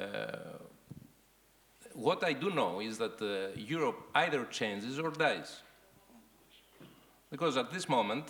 what 1.93 2.23
I 2.23 2.33
do 2.33 2.49
know 2.49 2.79
is 2.79 2.97
that 2.97 3.21
uh, 3.21 3.59
Europe 3.59 3.99
either 4.15 4.45
changes 4.45 4.99
or 4.99 5.11
dies. 5.11 5.61
Because 7.29 7.57
at 7.57 7.71
this 7.71 7.89
moment, 7.89 8.27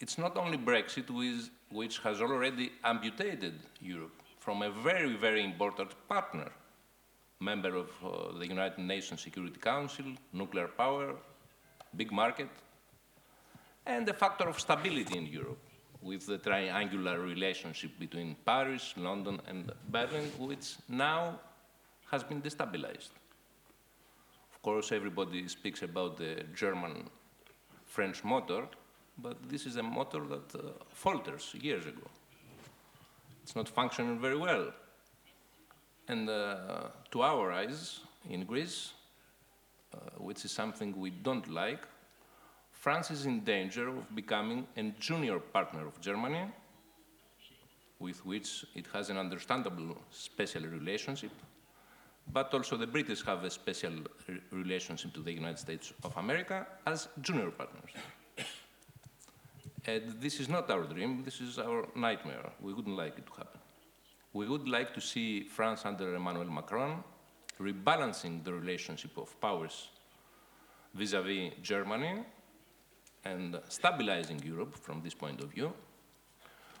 it's 0.00 0.16
not 0.16 0.36
only 0.36 0.58
Brexit 0.58 1.08
which 1.70 1.98
has 1.98 2.20
already 2.20 2.72
amputated 2.82 3.54
Europe 3.80 4.22
from 4.40 4.62
a 4.62 4.70
very, 4.70 5.14
very 5.14 5.44
important 5.44 5.90
partner, 6.08 6.50
member 7.44 7.74
of 7.76 7.90
uh, 8.02 8.38
the 8.38 8.46
United 8.46 8.78
Nations 8.78 9.20
Security 9.20 9.60
Council, 9.60 10.06
nuclear 10.32 10.68
power, 10.68 11.14
big 11.96 12.10
market, 12.10 12.48
and 13.86 14.08
a 14.08 14.14
factor 14.14 14.48
of 14.48 14.58
stability 14.58 15.18
in 15.18 15.26
Europe 15.26 15.58
with 16.00 16.26
the 16.26 16.38
triangular 16.38 17.18
relationship 17.20 17.90
between 17.98 18.36
Paris, 18.44 18.94
London, 18.96 19.40
and 19.48 19.72
Berlin, 19.88 20.30
which 20.38 20.76
now 20.88 21.40
has 22.10 22.22
been 22.22 22.40
destabilized. 22.42 23.12
Of 24.54 24.62
course, 24.62 24.92
everybody 24.92 25.48
speaks 25.48 25.82
about 25.82 26.16
the 26.16 26.44
German 26.54 27.08
French 27.86 28.24
motor, 28.24 28.62
but 29.18 29.36
this 29.48 29.66
is 29.66 29.76
a 29.76 29.82
motor 29.82 30.22
that 30.26 30.54
uh, 30.54 30.62
falters 30.90 31.54
years 31.60 31.86
ago. 31.86 32.08
It's 33.42 33.56
not 33.56 33.68
functioning 33.68 34.18
very 34.18 34.36
well. 34.36 34.72
And 36.08 36.28
uh, 36.28 36.88
to 37.10 37.22
our 37.22 37.52
eyes, 37.52 38.00
in 38.28 38.44
Greece, 38.44 38.92
uh, 39.92 39.98
which 40.18 40.44
is 40.44 40.52
something 40.52 40.98
we 40.98 41.10
don't 41.10 41.48
like, 41.50 41.86
France 42.72 43.10
is 43.10 43.24
in 43.24 43.40
danger 43.40 43.88
of 43.88 44.14
becoming 44.14 44.66
a 44.76 44.82
junior 45.00 45.38
partner 45.38 45.86
of 45.86 45.98
Germany, 46.00 46.44
with 47.98 48.24
which 48.26 48.66
it 48.74 48.86
has 48.92 49.08
an 49.08 49.16
understandable 49.16 49.96
special 50.10 50.62
relationship, 50.64 51.30
but 52.32 52.52
also 52.52 52.76
the 52.76 52.86
British 52.86 53.24
have 53.24 53.44
a 53.44 53.50
special 53.50 53.92
re 54.28 54.40
relationship 54.50 55.14
to 55.14 55.20
the 55.20 55.32
United 55.32 55.58
States 55.58 55.94
of 56.02 56.16
America 56.16 56.66
as 56.86 57.08
junior 57.22 57.50
partners. 57.50 57.90
and 59.86 60.02
this 60.20 60.40
is 60.40 60.48
not 60.48 60.70
our 60.70 60.82
dream, 60.82 61.22
this 61.24 61.40
is 61.40 61.58
our 61.58 61.86
nightmare. 61.94 62.50
We 62.60 62.74
wouldn't 62.74 62.96
like 62.96 63.18
it 63.18 63.26
to 63.26 63.32
happen. 63.32 63.53
We 64.34 64.48
would 64.48 64.68
like 64.68 64.92
to 64.94 65.00
see 65.00 65.44
France 65.44 65.86
under 65.86 66.16
Emmanuel 66.16 66.50
Macron 66.50 67.04
rebalancing 67.60 68.42
the 68.42 68.52
relationship 68.52 69.16
of 69.16 69.40
powers 69.40 69.90
vis-à-vis 70.92 71.50
-vis 71.50 71.62
Germany 71.62 72.24
and 73.24 73.60
stabilizing 73.68 74.40
Europe 74.44 74.74
from 74.76 75.02
this 75.02 75.14
point 75.14 75.40
of 75.40 75.50
view. 75.54 75.72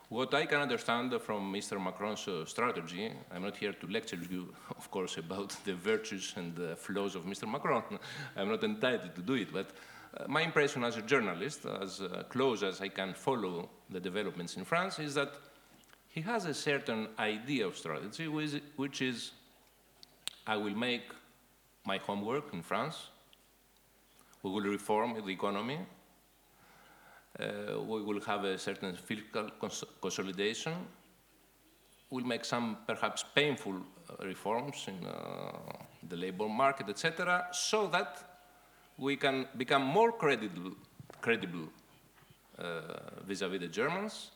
What 0.08 0.34
I 0.34 0.46
can 0.46 0.60
understand 0.60 1.20
from 1.20 1.52
Mr. 1.52 1.78
Macron's 1.80 2.28
uh, 2.28 2.44
strategy, 2.44 3.12
I'm 3.30 3.42
not 3.42 3.56
here 3.56 3.72
to 3.72 3.86
lecture 3.86 4.18
you, 4.30 4.54
of 4.76 4.90
course, 4.90 5.20
about 5.20 5.50
the 5.64 5.74
virtues 5.74 6.34
and 6.36 6.54
the 6.56 6.76
flaws 6.76 7.14
of 7.14 7.24
Mr. 7.24 7.46
Macron. 7.48 7.82
I'm 8.36 8.48
not 8.48 8.64
entitled 8.64 9.14
to 9.14 9.22
do 9.22 9.34
it, 9.34 9.52
but 9.52 9.66
uh, 9.66 10.24
my 10.28 10.42
impression 10.42 10.84
as 10.84 10.96
a 10.96 11.02
journalist, 11.02 11.66
as 11.66 12.00
uh, 12.00 12.24
close 12.28 12.66
as 12.66 12.80
I 12.80 12.88
can 12.88 13.14
follow 13.14 13.70
the 13.90 14.00
developments 14.00 14.56
in 14.56 14.64
France, 14.64 14.98
is 14.98 15.14
that 15.14 15.32
he 16.14 16.20
has 16.20 16.46
a 16.46 16.54
certain 16.54 17.08
idea 17.18 17.66
of 17.66 17.76
strategy, 17.76 18.28
which, 18.28 19.02
is, 19.02 19.32
I 20.46 20.56
will 20.56 20.76
make 20.76 21.02
my 21.84 21.98
homework 21.98 22.54
in 22.54 22.62
France, 22.62 23.08
we 24.44 24.50
will 24.52 24.60
reform 24.60 25.14
the 25.14 25.32
economy, 25.32 25.80
uh, 27.40 27.80
we 27.80 28.00
will 28.02 28.20
have 28.20 28.44
a 28.44 28.56
certain 28.56 28.94
fiscal 28.94 29.50
cons 29.60 29.82
consolidation. 30.00 30.74
We'll 32.10 32.24
make 32.24 32.44
some 32.44 32.76
perhaps 32.86 33.24
painful 33.34 33.74
uh, 33.74 34.24
reforms 34.24 34.86
in 34.86 35.04
uh, 35.04 35.50
the 36.08 36.16
labor 36.16 36.48
market, 36.48 36.88
etc., 36.90 37.48
so 37.50 37.88
that 37.88 38.40
we 38.98 39.16
can 39.16 39.48
become 39.56 39.82
more 39.82 40.12
credible, 40.12 40.76
credible 41.20 41.68
vis-à-vis 43.26 43.58
-vis 43.58 43.60
the 43.60 43.72
Germans 43.80 44.30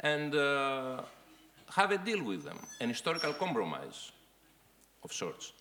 and 0.00 0.34
uh, 0.34 1.02
have 1.70 1.90
a 1.90 1.98
deal 1.98 2.22
with 2.22 2.44
them, 2.44 2.58
an 2.80 2.88
historical 2.88 3.32
compromise 3.32 4.12
of 5.02 5.12
sorts. 5.12 5.52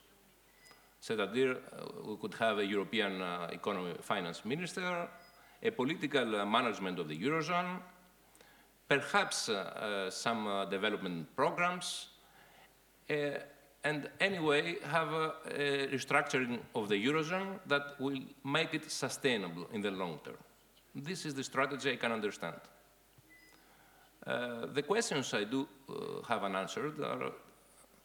So 0.99 1.15
that 1.15 1.33
there, 1.33 1.51
uh, 1.51 1.55
we 2.05 2.15
could 2.17 2.35
have 2.35 2.59
a 2.59 2.65
European 2.65 3.21
uh, 3.21 3.49
economy 3.51 3.93
finance 4.01 4.45
minister, 4.45 5.07
a 5.63 5.71
political 5.71 6.35
uh, 6.35 6.45
management 6.45 6.99
of 6.99 7.07
the 7.07 7.17
Eurozone, 7.17 7.79
perhaps 8.87 9.49
uh, 9.49 9.53
uh, 9.53 10.11
some 10.11 10.67
development 10.69 11.35
programs, 11.35 12.07
and 13.83 14.09
anyway 14.19 14.75
have 14.83 15.11
a, 15.11 15.33
a, 15.49 15.87
restructuring 15.87 16.59
of 16.75 16.87
the 16.87 17.05
Eurozone 17.05 17.59
that 17.67 17.99
will 17.99 18.19
make 18.45 18.73
it 18.73 18.89
sustainable 18.91 19.67
in 19.73 19.81
the 19.81 19.91
long 19.91 20.19
term. 20.23 20.37
This 20.95 21.25
is 21.25 21.33
the 21.33 21.43
strategy 21.43 21.91
I 21.91 21.95
can 21.95 22.11
understand. 22.11 22.57
Uh, 24.25 24.67
the 24.67 24.83
questions 24.83 25.33
I 25.33 25.45
do 25.45 25.67
uh, 25.89 26.21
have 26.27 26.43
unanswered 26.43 26.99
are 27.01 27.31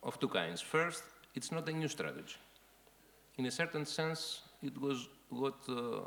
of 0.02 0.18
two 0.18 0.28
kinds. 0.28 0.62
First, 0.62 1.02
it's 1.34 1.52
not 1.52 1.68
a 1.68 1.72
new 1.72 1.88
strategy. 1.88 2.36
In 3.36 3.46
a 3.46 3.50
certain 3.50 3.84
sense, 3.84 4.40
it 4.62 4.80
was 4.80 5.08
what 5.28 5.56
uh, 5.68 6.00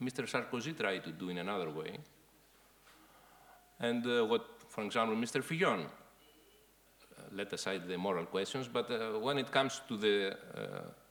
Mr. 0.00 0.24
Sarkozy 0.28 0.78
tried 0.78 1.02
to 1.04 1.10
do 1.10 1.30
in 1.30 1.38
another 1.38 1.70
way. 1.70 1.98
And 3.80 4.06
uh, 4.06 4.24
what, 4.24 4.46
for 4.68 4.84
example, 4.84 5.16
Mr. 5.16 5.42
Fillon, 5.42 5.80
uh, 5.80 7.22
let 7.32 7.52
aside 7.52 7.88
the 7.88 7.98
moral 7.98 8.26
questions, 8.26 8.68
but 8.68 9.20
when 9.20 9.38
it 9.38 9.50
comes 9.50 9.80
to 9.88 9.96
the 9.96 10.36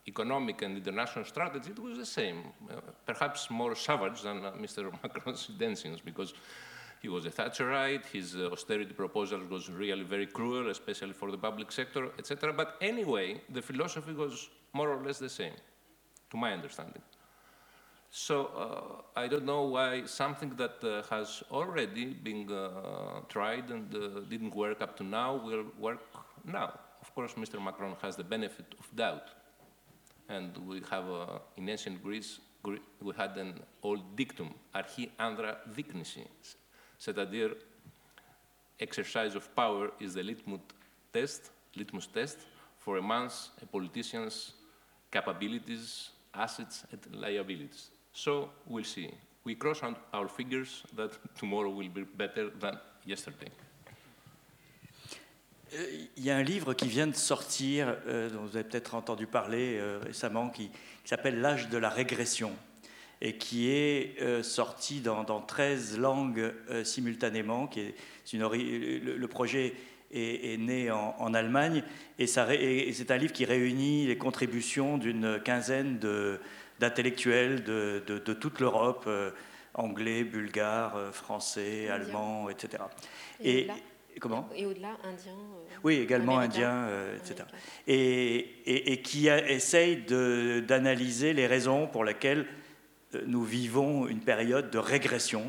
economic 0.07 0.61
and 0.61 0.77
international 0.77 1.25
strategy, 1.25 1.71
it 1.71 1.79
was 1.79 1.97
the 1.97 2.05
same, 2.05 2.43
perhaps 3.05 3.49
more 3.49 3.75
savage 3.75 4.21
than 4.21 4.41
Mr. 4.61 4.91
Macron's 5.03 5.49
intentions, 5.49 5.99
because 5.99 6.33
he 7.01 7.07
was 7.07 7.25
a 7.25 7.29
Thatcherite, 7.29 8.05
his 8.05 8.35
austerity 8.35 8.93
proposal 8.93 9.39
was 9.49 9.69
really 9.69 10.03
very 10.03 10.25
cruel, 10.25 10.69
especially 10.69 11.13
for 11.13 11.31
the 11.31 11.37
public 11.37 11.71
sector, 11.71 12.09
etc. 12.17 12.51
But 12.51 12.75
anyway, 12.81 13.41
the 13.49 13.61
philosophy 13.61 14.13
was 14.13 14.49
more 14.73 14.89
or 14.89 15.01
less 15.03 15.19
the 15.19 15.29
same, 15.29 15.53
to 16.31 16.37
my 16.37 16.51
understanding. 16.51 17.01
So 18.11 18.45
uh, 18.47 19.19
I 19.19 19.27
don't 19.27 19.45
know 19.45 19.63
why 19.63 20.05
something 20.05 20.49
that 20.57 20.83
uh, 20.83 21.03
has 21.09 21.43
already 21.51 22.05
been 22.07 22.51
uh, 22.51 23.21
tried 23.29 23.69
and 23.69 23.93
uh, 23.95 24.21
didn't 24.27 24.55
work 24.55 24.81
up 24.81 24.97
to 24.97 25.03
now 25.03 25.35
will 25.35 25.65
work 25.79 25.99
now. 26.43 26.79
Of 27.01 27.13
course, 27.13 27.35
Mr. 27.35 27.63
Macron 27.63 27.95
has 28.01 28.15
the 28.15 28.23
benefit 28.23 28.73
of 28.79 28.95
doubt. 28.95 29.29
And 30.27 30.57
we 30.67 30.81
have, 30.89 31.09
uh, 31.09 31.39
in 31.57 31.69
ancient 31.69 32.03
Greece, 32.03 32.39
we 32.63 33.13
had 33.15 33.37
an 33.37 33.59
old 33.83 34.15
dictum, 34.15 34.53
archi 34.75 35.11
andra 35.17 35.57
diknisi, 35.73 36.27
c'est-à-dire 36.99 37.55
exercise 38.79 39.35
of 39.35 39.49
power 39.55 39.91
is 39.99 40.13
the 40.13 40.23
litmus 40.23 40.59
test, 41.11 41.51
litmus 41.75 42.07
test 42.07 42.37
for 42.77 42.97
a 42.97 43.01
man's, 43.01 43.51
a 43.61 43.65
politician's 43.65 44.53
capabilities, 45.11 46.11
assets, 46.33 46.85
and 46.91 47.15
liabilities. 47.15 47.89
So 48.13 48.49
we'll 48.67 48.83
see. 48.83 49.09
We 49.43 49.55
cross 49.55 49.81
our 50.13 50.27
fingers 50.27 50.83
that 50.95 51.11
tomorrow 51.35 51.69
will 51.69 51.89
be 51.89 52.03
better 52.03 52.51
than 52.59 52.77
yesterday. 53.05 53.49
Euh, 55.73 56.07
il 56.17 56.23
y 56.23 56.31
a 56.31 56.37
un 56.37 56.43
livre 56.43 56.73
qui 56.73 56.87
vient 56.87 57.07
de 57.07 57.15
sortir, 57.15 57.95
euh, 58.07 58.29
dont 58.29 58.41
vous 58.41 58.57
avez 58.57 58.67
peut-être 58.67 58.95
entendu 58.95 59.27
parler 59.27 59.77
euh, 59.77 59.99
récemment, 59.99 60.49
qui, 60.49 60.71
s'appelle 61.05 61.41
L'âge 61.41 61.69
de 61.69 61.77
la 61.77 61.89
régression 61.89 62.51
et 63.21 63.33
qui 63.33 63.69
est 63.69 64.15
euh, 64.21 64.43
sorti 64.43 65.01
dans, 65.01 65.23
dans, 65.23 65.41
13 65.41 65.97
langues 65.97 66.53
euh, 66.69 66.83
simultanément. 66.83 67.67
Qui 67.67 67.81
est 67.81 67.95
une, 68.33 68.41
le, 68.41 69.15
le, 69.15 69.27
projet 69.27 69.73
est, 70.11 70.53
est 70.53 70.57
né 70.57 70.89
en, 70.91 71.15
en, 71.19 71.33
Allemagne 71.33 71.83
et, 72.17 72.23
et 72.23 72.93
c'est 72.93 73.11
un 73.11 73.17
livre 73.17 73.33
qui 73.33 73.45
réunit 73.45 74.07
les 74.07 74.17
contributions 74.17 74.97
d'une 74.97 75.39
quinzaine 75.43 75.99
d'intellectuels 76.79 77.63
de, 77.63 78.03
de, 78.07 78.19
de, 78.19 78.33
toute 78.33 78.59
l'Europe, 78.59 79.03
euh, 79.07 79.31
anglais, 79.73 80.23
bulgares, 80.23 80.97
français, 81.11 81.89
allemands, 81.89 82.49
etc. 82.49 82.83
Et, 83.43 83.67
et 84.15 84.19
comment? 84.19 84.49
Et 84.55 84.65
au-delà, 84.65 84.97
indiens. 85.03 85.33
Euh, 85.33 85.77
oui, 85.83 85.95
également 85.95 86.39
indiens, 86.39 86.87
etc. 87.17 87.43
Et, 87.85 88.37
et, 88.65 88.93
et, 88.93 89.01
qui 89.01 89.29
a, 89.29 89.49
essaye 89.49 89.97
d'analyser 89.97 91.33
les 91.33 91.47
raisons 91.47 91.87
pour 91.87 92.05
lesquelles 92.05 92.47
nous 93.25 93.43
vivons 93.43 94.07
une 94.07 94.19
période 94.19 94.69
de 94.69 94.77
régression. 94.77 95.43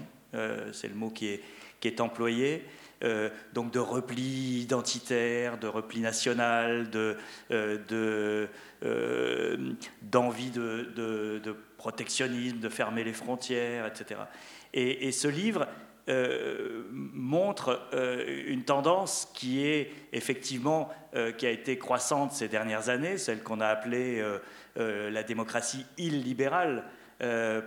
C'est 0.72 0.88
le 0.88 0.94
mot 0.94 1.10
qui 1.10 1.38
est, 1.82 2.00
employé. 2.00 2.64
Euh, 3.02 3.30
donc 3.54 3.72
de 3.72 3.78
repli 3.78 4.60
identitaire, 4.60 5.58
de 5.58 5.66
repli 5.66 6.00
national, 6.00 6.90
euh, 6.94 7.78
de, 7.88 8.48
euh, 8.84 9.72
d'envie 10.02 10.50
de, 10.50 11.56
protectionnisme, 11.78 12.58
de 12.58 12.68
fermer 12.68 13.04
les 13.04 13.14
frontières, 13.14 13.86
etc. 13.86 14.20
Et, 14.74 15.12
ce 15.12 15.28
livre 15.28 15.66
montre 16.92 17.88
une 18.46 18.64
tendance 18.64 19.30
qui 19.32 19.64
est 19.64 19.92
effectivement, 20.12 20.90
qui 21.38 21.46
a 21.46 21.50
été 21.50 21.78
croissante 21.78 22.32
ces 22.32 22.48
dernières 22.48 22.88
années, 22.88 23.16
celle 23.16 23.42
qu'on 23.42 23.60
a 23.60 23.68
appelée 23.68 24.22
la 24.76 25.22
démocratie 25.22 25.86
illibérale, 25.96 26.84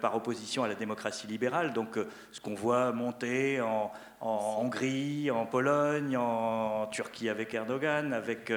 par 0.01 0.15
opposition 0.15 0.63
à 0.63 0.67
la 0.67 0.75
démocratie 0.75 1.27
libérale. 1.27 1.73
Donc 1.73 1.97
ce 2.31 2.41
qu'on 2.41 2.55
voit 2.55 2.91
monter 2.91 3.61
en, 3.61 3.91
Hongrie, 4.21 5.29
en 5.29 5.45
Pologne, 5.45 6.17
en, 6.17 6.87
Turquie 6.87 7.29
avec 7.29 7.53
Erdogan, 7.53 8.13
avec 8.13 8.51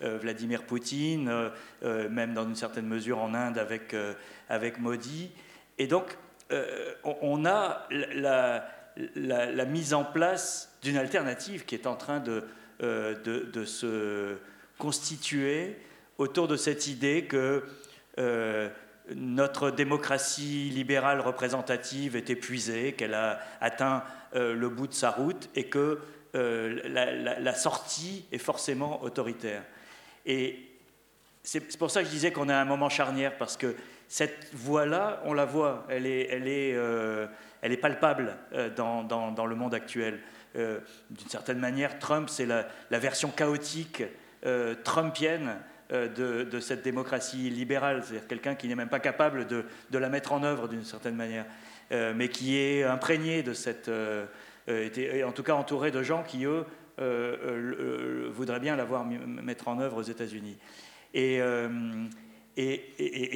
Vladimir 0.00 0.64
Poutine, 0.64 1.50
même 1.82 2.34
dans 2.34 2.44
une 2.44 2.56
certaine 2.56 2.86
mesure 2.86 3.18
en 3.18 3.34
Inde 3.34 3.58
avec, 3.58 3.94
avec 4.48 4.78
Modi. 4.78 5.30
Et 5.78 5.86
donc 5.86 6.18
on 7.04 7.46
a 7.46 7.86
la, 7.90 9.64
mise 9.64 9.94
en 9.94 10.04
place 10.04 10.76
d'une 10.82 10.96
alternative 10.96 11.64
qui 11.64 11.74
est 11.74 11.86
en 11.86 11.96
train 11.96 12.20
de, 12.20 12.44
de, 12.80 13.64
se 13.64 14.36
constituer 14.78 15.76
autour 16.18 16.48
de 16.48 16.56
cette 16.56 16.86
idée 16.86 17.24
que 17.26 17.64
euh, 18.18 18.68
notre 19.14 19.70
démocratie 19.70 20.70
libérale 20.70 21.20
représentative 21.20 22.16
est 22.16 22.30
épuisée, 22.30 22.92
qu'elle 22.92 23.14
a 23.14 23.40
atteint 23.60 24.04
euh, 24.34 24.54
le 24.54 24.68
bout 24.68 24.86
de 24.86 24.94
sa 24.94 25.10
route 25.10 25.48
et 25.54 25.64
que 25.64 26.00
euh, 26.34 26.80
la, 27.40 27.54
sortie 27.54 28.24
est 28.32 28.38
forcément 28.38 29.02
autoritaire. 29.02 29.62
Et 30.24 30.58
c'est 31.42 31.76
pour 31.76 31.90
ça 31.90 32.00
que 32.00 32.06
je 32.06 32.12
disais 32.12 32.32
qu'on 32.32 32.48
à 32.48 32.56
un 32.56 32.64
moment 32.64 32.88
charnière, 32.88 33.36
parce 33.36 33.56
que 33.56 33.74
cette 34.08 34.54
voie-là, 34.54 35.20
on 35.24 35.34
la 35.34 35.44
voit, 35.44 35.84
elle 35.88 36.06
est, 36.06 36.76
est 37.62 37.76
palpable 37.76 38.36
dans, 38.76 39.46
le 39.46 39.54
monde 39.56 39.74
actuel. 39.74 40.20
D'une 40.54 41.28
certaine 41.28 41.58
manière, 41.58 41.98
Trump, 41.98 42.28
c'est 42.28 42.46
la, 42.46 42.66
version 42.90 43.30
chaotique 43.30 44.04
trumpienne 44.84 45.56
euh, 45.92 46.44
de, 46.44 46.60
cette 46.60 46.82
démocratie 46.82 47.50
libérale, 47.50 48.02
c'est-à-dire 48.02 48.26
quelqu'un 48.26 48.54
qui 48.54 48.66
n'est 48.66 48.74
même 48.74 48.88
pas 48.88 49.00
capable 49.00 49.46
de, 49.46 49.64
la 49.92 50.08
mettre 50.08 50.32
en 50.32 50.42
œuvre 50.42 50.66
d'une 50.66 50.84
certaine 50.84 51.16
manière, 51.16 51.44
euh, 51.90 52.14
mais 52.16 52.28
qui 52.28 52.56
est 52.56 52.82
imprégné 52.82 53.42
de 53.42 53.52
cette... 53.52 53.88
Euh, 53.88 54.24
en 55.26 55.32
tout 55.32 55.42
cas 55.42 55.54
entouré 55.54 55.90
de 55.90 56.02
gens 56.02 56.22
qui, 56.22 56.46
eux, 56.46 56.64
voudraient 58.30 58.60
bien 58.60 58.76
la 58.76 58.84
voir 58.84 59.04
mettre 59.04 59.68
en 59.68 59.80
œuvre 59.80 59.98
aux 59.98 60.02
États-Unis. 60.02 60.56
Et, 61.14 61.42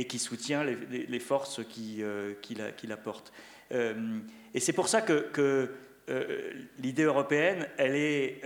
qui 0.09 0.19
soutient 0.19 0.65
les, 0.65 1.21
forces 1.21 1.63
qui, 1.65 2.03
qui, 2.41 2.55
la, 2.55 2.97
portent. 2.97 3.33
et 3.71 4.61
c'est 4.61 4.73
pour 4.73 4.89
ça 4.89 5.03
que 5.03 5.73
l'idée 6.79 7.03
européenne, 7.03 7.67
elle 7.77 7.97
est 7.97 8.41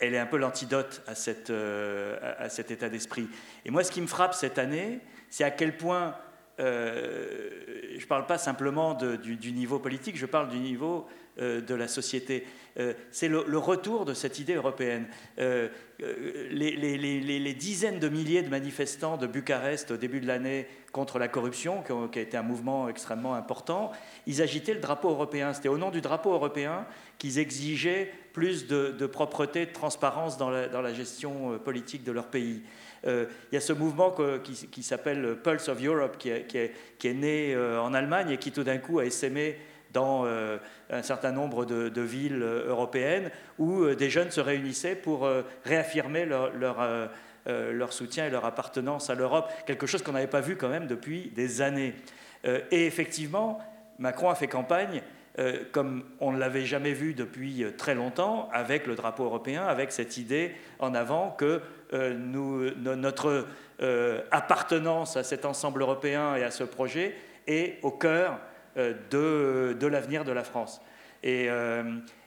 elle 0.00 0.14
est 0.14 0.18
un 0.18 0.26
peu 0.26 0.38
l'antidote 0.38 1.02
à, 1.06 1.12
euh, 1.50 2.34
à, 2.38 2.48
cet 2.48 2.70
état 2.70 2.88
d'esprit. 2.88 3.28
Et 3.64 3.70
moi, 3.70 3.84
ce 3.84 3.92
qui 3.92 4.00
me 4.00 4.06
frappe 4.06 4.34
cette 4.34 4.58
année, 4.58 5.00
c'est 5.28 5.44
à 5.44 5.50
quel 5.50 5.76
point, 5.76 6.16
euh, 6.58 7.50
je 7.96 8.02
ne 8.02 8.08
parle 8.08 8.26
pas 8.26 8.38
simplement 8.38 8.94
du, 8.94 9.52
niveau 9.52 9.78
politique, 9.78 10.16
je 10.16 10.26
parle 10.26 10.48
du 10.48 10.58
niveau 10.58 11.06
de 11.40 11.74
la 11.74 11.88
société. 11.88 12.46
c'est 13.10 13.28
le, 13.28 13.58
retour 13.58 14.04
de 14.04 14.14
cette 14.14 14.38
idée 14.38 14.54
européenne. 14.54 15.06
Les, 15.38 16.76
les, 16.76 17.54
dizaines 17.54 17.98
de 17.98 18.08
milliers 18.08 18.42
de 18.42 18.48
manifestants 18.48 19.16
de 19.16 19.26
Bucarest 19.26 19.90
au 19.90 19.96
début 19.96 20.20
de 20.20 20.26
l'année 20.26 20.66
contre 20.92 21.18
la 21.18 21.28
corruption, 21.28 21.82
qui 22.12 22.18
a 22.18 22.22
été 22.22 22.36
un 22.36 22.42
mouvement 22.42 22.88
extrêmement 22.88 23.34
important, 23.34 23.92
ils 24.26 24.42
agitaient 24.42 24.74
le 24.74 24.80
drapeau 24.80 25.10
européen. 25.10 25.52
C'était 25.52 25.68
au 25.68 25.78
nom 25.78 25.90
du 25.90 26.00
drapeau 26.00 26.32
européen 26.32 26.86
qu'ils 27.18 27.38
exigeaient 27.38 28.12
plus 28.32 28.66
de, 28.66 29.06
propreté, 29.06 29.66
de 29.66 29.72
transparence 29.72 30.36
dans 30.36 30.50
la, 30.50 30.94
gestion 30.94 31.52
euh, 31.52 31.58
politique 31.58 32.04
de 32.04 32.12
leur 32.12 32.26
pays. 32.26 32.62
Euh, 33.06 33.26
il 33.50 33.54
y 33.54 33.58
a 33.58 33.60
ce 33.60 33.72
mouvement 33.72 34.14
qui, 34.42 34.82
s'appelle 34.82 35.36
Pulse 35.42 35.68
of 35.68 35.82
Europe, 35.82 36.16
qui 36.18 36.30
est, 36.30 37.14
né 37.14 37.54
euh, 37.54 37.80
en 37.80 37.94
Allemagne 37.94 38.30
et 38.30 38.36
qui 38.36 38.52
tout 38.52 38.64
d'un 38.64 38.78
coup 38.78 38.98
a 38.98 39.04
essaimé 39.04 39.56
dans 39.92 40.24
un 40.90 41.02
certain 41.02 41.32
nombre 41.32 41.64
de, 41.64 42.00
villes 42.00 42.42
européennes 42.42 43.30
où 43.58 43.86
des 43.86 44.10
jeunes 44.10 44.30
se 44.30 44.40
réunissaient 44.40 44.94
pour 44.94 45.28
réaffirmer 45.64 46.26
leur, 46.26 47.92
soutien 47.92 48.26
et 48.26 48.30
leur 48.30 48.44
appartenance 48.44 49.10
à 49.10 49.14
l'Europe, 49.14 49.50
quelque 49.66 49.86
chose 49.86 50.02
qu'on 50.02 50.12
n'avait 50.12 50.26
pas 50.26 50.40
vu 50.40 50.56
quand 50.56 50.68
même 50.68 50.86
depuis 50.86 51.32
des 51.34 51.60
années. 51.60 51.94
et 52.44 52.86
effectivement, 52.86 53.58
Macron 53.98 54.30
a 54.30 54.34
fait 54.34 54.46
campagne 54.48 55.02
euh, 55.38 55.62
comme 55.70 56.02
on 56.18 56.32
ne 56.32 56.38
l'avait 56.38 56.66
jamais 56.66 56.92
vu 56.92 57.14
depuis 57.14 57.62
euh, 57.62 57.70
très 57.70 57.94
longtemps, 57.94 58.48
avec 58.52 58.88
le 58.88 58.96
drapeau 58.96 59.24
européen, 59.24 59.64
avec 59.64 59.92
cette 59.92 60.16
idée 60.16 60.56
en 60.80 60.92
avant 60.94 61.30
que 61.30 61.60
euh, 61.92 62.14
notre 62.14 63.46
appartenance 64.30 65.16
à 65.16 65.22
cet 65.22 65.46
ensemble 65.46 65.80
européen 65.80 66.34
et 66.34 66.42
à 66.42 66.50
ce 66.50 66.64
projet 66.64 67.14
est 67.46 67.78
au 67.82 67.90
cœur 67.90 68.38
de, 68.76 69.76
de 69.78 69.86
l'avenir 69.86 70.24
de 70.24 70.32
la 70.32 70.44
France. 70.44 70.80
Et, 71.22 71.48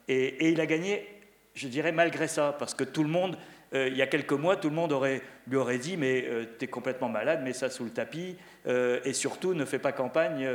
et, 0.08 0.50
il 0.50 0.62
a 0.62 0.66
gagné, 0.66 1.08
je 1.56 1.68
dirais, 1.68 1.92
malgré 1.92 2.28
ça, 2.28 2.56
parce 2.58 2.74
que 2.74 2.84
tout 2.84 3.04
le 3.04 3.10
monde, 3.10 3.38
il 3.74 3.96
y 3.96 4.02
a 4.02 4.08
quelques 4.08 4.34
mois, 4.34 4.56
tout 4.56 4.70
le 4.70 4.76
monde 4.76 4.92
aurait, 4.92 5.22
lui 5.48 5.58
aurait 5.58 5.80
dit, 5.80 5.98
mais 5.98 6.28
tu 6.60 6.66
es 6.66 6.68
complètement 6.68 7.10
malade, 7.10 7.44
mets 7.44 7.54
ça 7.54 7.70
sous 7.70 7.86
le 7.86 7.90
tapis, 7.90 8.36
et 8.68 9.14
surtout 9.14 9.54
ne 9.54 9.66
fais 9.66 9.80
pas 9.80 9.92
campagne 9.92 10.48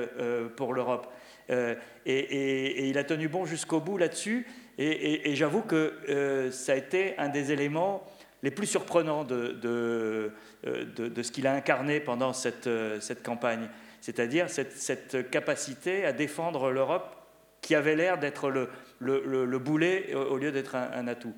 pour 0.56 0.74
l'Europe. 0.74 1.08
Euh, 1.50 1.74
et, 2.06 2.88
il 2.88 2.98
a 2.98 3.04
tenu 3.04 3.28
bon 3.28 3.44
jusqu'au 3.44 3.80
bout 3.80 3.98
là-dessus. 3.98 4.46
Et, 4.78 5.34
j'avoue 5.34 5.62
que 5.62 5.94
euh, 6.08 6.50
ça 6.50 6.72
a 6.72 6.76
été 6.76 7.18
un 7.18 7.28
des 7.28 7.52
éléments 7.52 8.04
les 8.44 8.52
plus 8.52 8.66
surprenants 8.66 9.24
de, 9.24 9.48
de, 9.48 10.32
euh, 10.66 11.22
ce 11.22 11.32
qu'il 11.32 11.46
a 11.48 11.54
incarné 11.54 11.98
pendant 12.00 12.32
cette, 12.32 12.68
cette 13.00 13.22
campagne. 13.22 13.68
C'est-à-dire 14.00 14.48
cette, 14.48 15.30
capacité 15.30 16.04
à 16.04 16.12
défendre 16.12 16.70
l'Europe 16.70 17.14
qui 17.60 17.74
avait 17.74 17.96
l'air 17.96 18.18
d'être 18.18 18.50
le, 18.50 18.68
le, 19.00 19.58
boulet 19.58 20.14
au 20.14 20.36
lieu 20.36 20.52
d'être 20.52 20.76
un, 20.76 21.06
atout. 21.08 21.34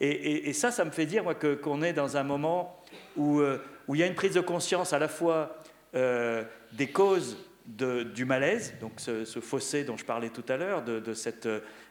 Et, 0.00 0.52
ça, 0.52 0.70
ça 0.70 0.84
me 0.84 0.90
fait 0.90 1.06
dire 1.06 1.24
qu'on 1.62 1.82
est 1.82 1.92
dans 1.92 2.16
un 2.16 2.22
moment 2.24 2.82
où, 3.16 3.40
où 3.86 3.94
il 3.94 4.00
y 4.00 4.02
a 4.02 4.06
une 4.06 4.14
prise 4.14 4.34
de 4.34 4.40
conscience 4.40 4.92
à 4.92 4.98
la 4.98 5.08
fois 5.08 5.56
des 5.92 6.88
causes 6.92 7.36
du 7.66 8.24
malaise, 8.24 8.74
donc 8.80 8.92
ce, 8.96 9.24
fossé 9.40 9.84
dont 9.84 9.96
je 9.96 10.04
parlais 10.04 10.30
tout 10.30 10.44
à 10.48 10.56
l'heure, 10.56 10.82
de, 10.82 11.02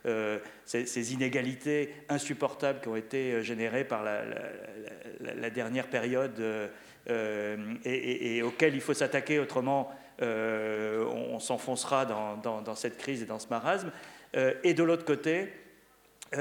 euh, 0.05 0.39
ces, 0.65 1.13
inégalités 1.13 1.93
insupportables 2.09 2.82
qui 2.82 2.88
ont 2.88 2.95
été 2.95 3.34
euh, 3.34 3.41
générées 3.41 3.84
par 3.84 4.03
la, 4.03 5.49
dernière 5.49 5.88
période 5.88 6.39
euh, 6.39 7.57
et, 7.86 8.41
auxquelles 8.41 8.76
il 8.76 8.82
faut 8.82 8.93
s'attaquer, 8.93 9.39
autrement 9.39 9.91
on, 10.22 11.39
s'enfoncera 11.39 12.05
dans, 12.05 12.76
cette 12.76 12.97
crise 12.97 13.22
et 13.22 13.26
dans 13.26 13.39
ce 13.39 13.47
marasme. 13.49 13.91
et 14.34 14.74
de 14.74 14.84
l'autre 14.84 15.05
côté, 15.05 15.53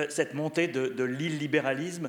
cette 0.08 0.34
montée 0.34 0.68
de, 0.68 1.04
l'illibéralisme 1.04 2.08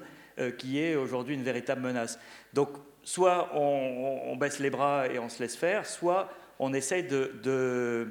qui 0.57 0.82
est 0.82 0.95
aujourd'hui 0.95 1.36
une 1.36 1.43
véritable 1.43 1.82
menace. 1.82 2.20
Donc, 2.53 2.70
soit 3.03 3.49
on, 3.55 4.36
baisse 4.36 4.59
les 4.59 4.70
bras 4.70 5.07
et 5.07 5.20
on 5.20 5.30
se 5.30 5.41
laisse 5.41 5.55
faire, 5.55 5.86
soit 5.86 6.30
on 6.59 6.74
essaye 6.74 7.07
euh, 7.11 8.05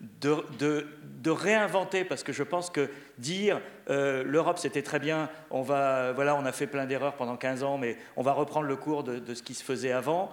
de, 0.00 1.30
réinventer, 1.30 2.04
parce 2.04 2.22
que 2.22 2.32
je 2.32 2.42
pense 2.42 2.70
que 2.70 2.88
dire 3.18 3.60
euh, 3.90 4.22
l'Europe 4.24 4.58
c'était 4.58 4.82
très 4.82 4.98
bien, 4.98 5.28
on, 5.50 5.62
va, 5.62 6.12
voilà, 6.12 6.36
on 6.36 6.44
a 6.44 6.52
fait 6.52 6.66
plein 6.66 6.86
d'erreurs 6.86 7.14
pendant 7.14 7.36
15 7.36 7.62
ans, 7.62 7.78
mais 7.78 7.96
on 8.16 8.22
va 8.22 8.32
reprendre 8.32 8.66
le 8.66 8.76
cours 8.76 9.04
de, 9.04 9.34
ce 9.34 9.42
qui 9.42 9.54
se 9.54 9.64
faisait 9.64 9.92
avant, 9.92 10.30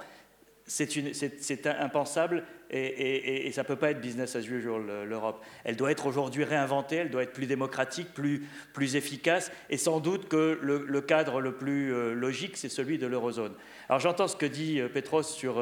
c'est 0.66 1.68
impensable 1.68 2.44
et, 2.70 3.52
ça 3.52 3.64
ne 3.64 3.68
peut 3.68 3.76
pas 3.76 3.92
être 3.92 4.00
business 4.00 4.36
as 4.36 4.48
usual, 4.48 4.84
l'Europe. 5.08 5.44
Elle 5.66 5.76
doit 5.76 5.92
être 5.92 6.06
aujourd'hui 6.06 6.44
réinventée, 6.44 6.98
elle 6.98 7.10
doit 7.10 7.24
être 7.24 7.34
plus 7.34 7.48
démocratique, 7.48 8.08
plus, 8.14 8.96
efficace, 8.96 9.52
et 9.70 9.78
sans 9.78 10.00
doute 10.00 10.30
que 10.30 10.58
le, 10.62 11.02
cadre 11.02 11.42
le 11.42 11.54
plus 11.54 11.94
euh, 11.94 12.14
logique, 12.14 12.56
c'est 12.58 12.70
celui 12.70 12.98
de 12.98 13.08
l'eurozone. 13.08 13.54
Alors 13.90 14.00
j'entends 14.00 14.28
ce 14.28 14.38
que 14.38 14.46
dit 14.46 14.80
Petros 14.94 15.24
sur, 15.24 15.60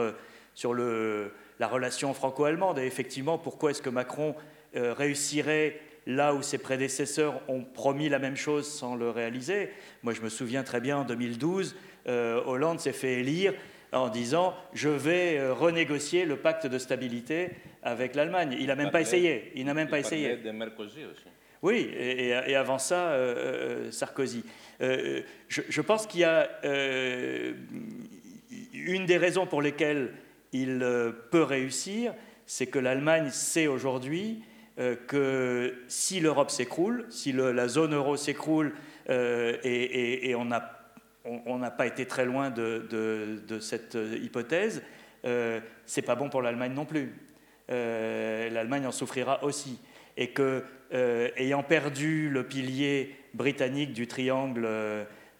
le, 0.73 1.31
la 1.59 1.67
relation 1.67 2.13
franco-allemande. 2.13 2.79
Et 2.79 2.85
effectivement, 2.85 3.37
pourquoi 3.37 3.71
est-ce 3.71 3.81
que 3.81 3.89
Macron 3.89 4.35
euh, 4.75 4.93
réussirait 4.93 5.79
là 6.07 6.33
où 6.33 6.41
ses 6.41 6.57
prédécesseurs 6.57 7.41
ont 7.47 7.63
promis 7.63 8.09
la 8.09 8.19
même 8.19 8.37
chose 8.37 8.67
sans 8.67 8.95
le 8.95 9.09
réaliser? 9.09 9.71
Moi, 10.03 10.13
je 10.13 10.21
me 10.21 10.29
souviens 10.29 10.63
très 10.63 10.79
bien, 10.79 10.97
en 10.97 11.03
2012, 11.05 11.75
euh, 12.07 12.41
Hollande 12.45 12.79
s'est 12.79 12.93
fait 12.93 13.19
élire 13.19 13.53
en 13.91 14.09
disant 14.09 14.53
je 14.73 14.89
vais 14.89 15.37
euh, 15.37 15.53
renégocier 15.53 16.25
le 16.25 16.37
pacte 16.37 16.67
de 16.67 16.77
stabilité 16.77 17.49
avec 17.83 18.15
l'Allemagne. 18.15 18.55
Il 18.59 18.67
n'a 18.67 18.75
même 18.75 18.91
pas 18.91 19.01
essayé. 19.01 19.51
Il 19.55 19.65
n'a 19.65 19.73
même 19.73 19.89
pas 19.89 19.99
essayé. 19.99 20.37
De 20.37 20.51
Mercosur 20.51 21.09
aussi. 21.11 21.23
Oui, 21.61 21.91
et, 21.93 22.55
avant 22.55 22.77
ça, 22.77 23.13
Sarkozy. 23.91 24.45
Je, 24.79 25.21
je, 25.49 25.81
pense 25.81 26.07
qu'il 26.07 26.21
y 26.21 26.23
a 26.23 26.49
une 28.73 29.05
des 29.05 29.17
raisons 29.17 29.45
pour 29.45 29.61
lesquelles 29.61 30.13
il 30.51 30.81
euh, 30.81 31.11
peut 31.31 31.43
réussir, 31.43 32.13
c'est 32.45 32.67
que 32.67 32.79
l'Allemagne 32.79 33.29
sait 33.31 33.67
aujourd'hui 33.67 34.41
euh, 34.79 34.95
que 35.07 35.75
si 35.87 36.19
l'Europe 36.19 36.51
s'écroule, 36.51 37.05
si 37.09 37.31
la 37.31 37.67
zone 37.67 37.93
euro 37.93 38.17
s'écroule, 38.17 38.73
euh, 39.09 39.57
et, 39.63 40.33
on 40.35 40.45
n'a 40.45 40.78
pas 41.77 41.87
été 41.87 42.05
très 42.05 42.25
loin 42.25 42.49
de, 42.49 43.59
cette 43.59 43.97
hypothèse, 44.21 44.83
euh, 45.25 45.59
c'est 45.85 46.01
pas 46.01 46.15
bon 46.15 46.29
pour 46.29 46.41
l'Allemagne 46.41 46.73
non 46.73 46.85
plus. 46.85 47.13
L'Allemagne 47.69 48.87
en 48.87 48.91
souffrira 48.91 49.43
aussi. 49.43 49.79
Et 50.17 50.29
que, 50.31 50.63
ayant 51.37 51.63
perdu 51.63 52.29
le 52.29 52.43
pilier 52.43 53.15
britannique 53.33 53.93
du 53.93 54.07
triangle, 54.07 54.67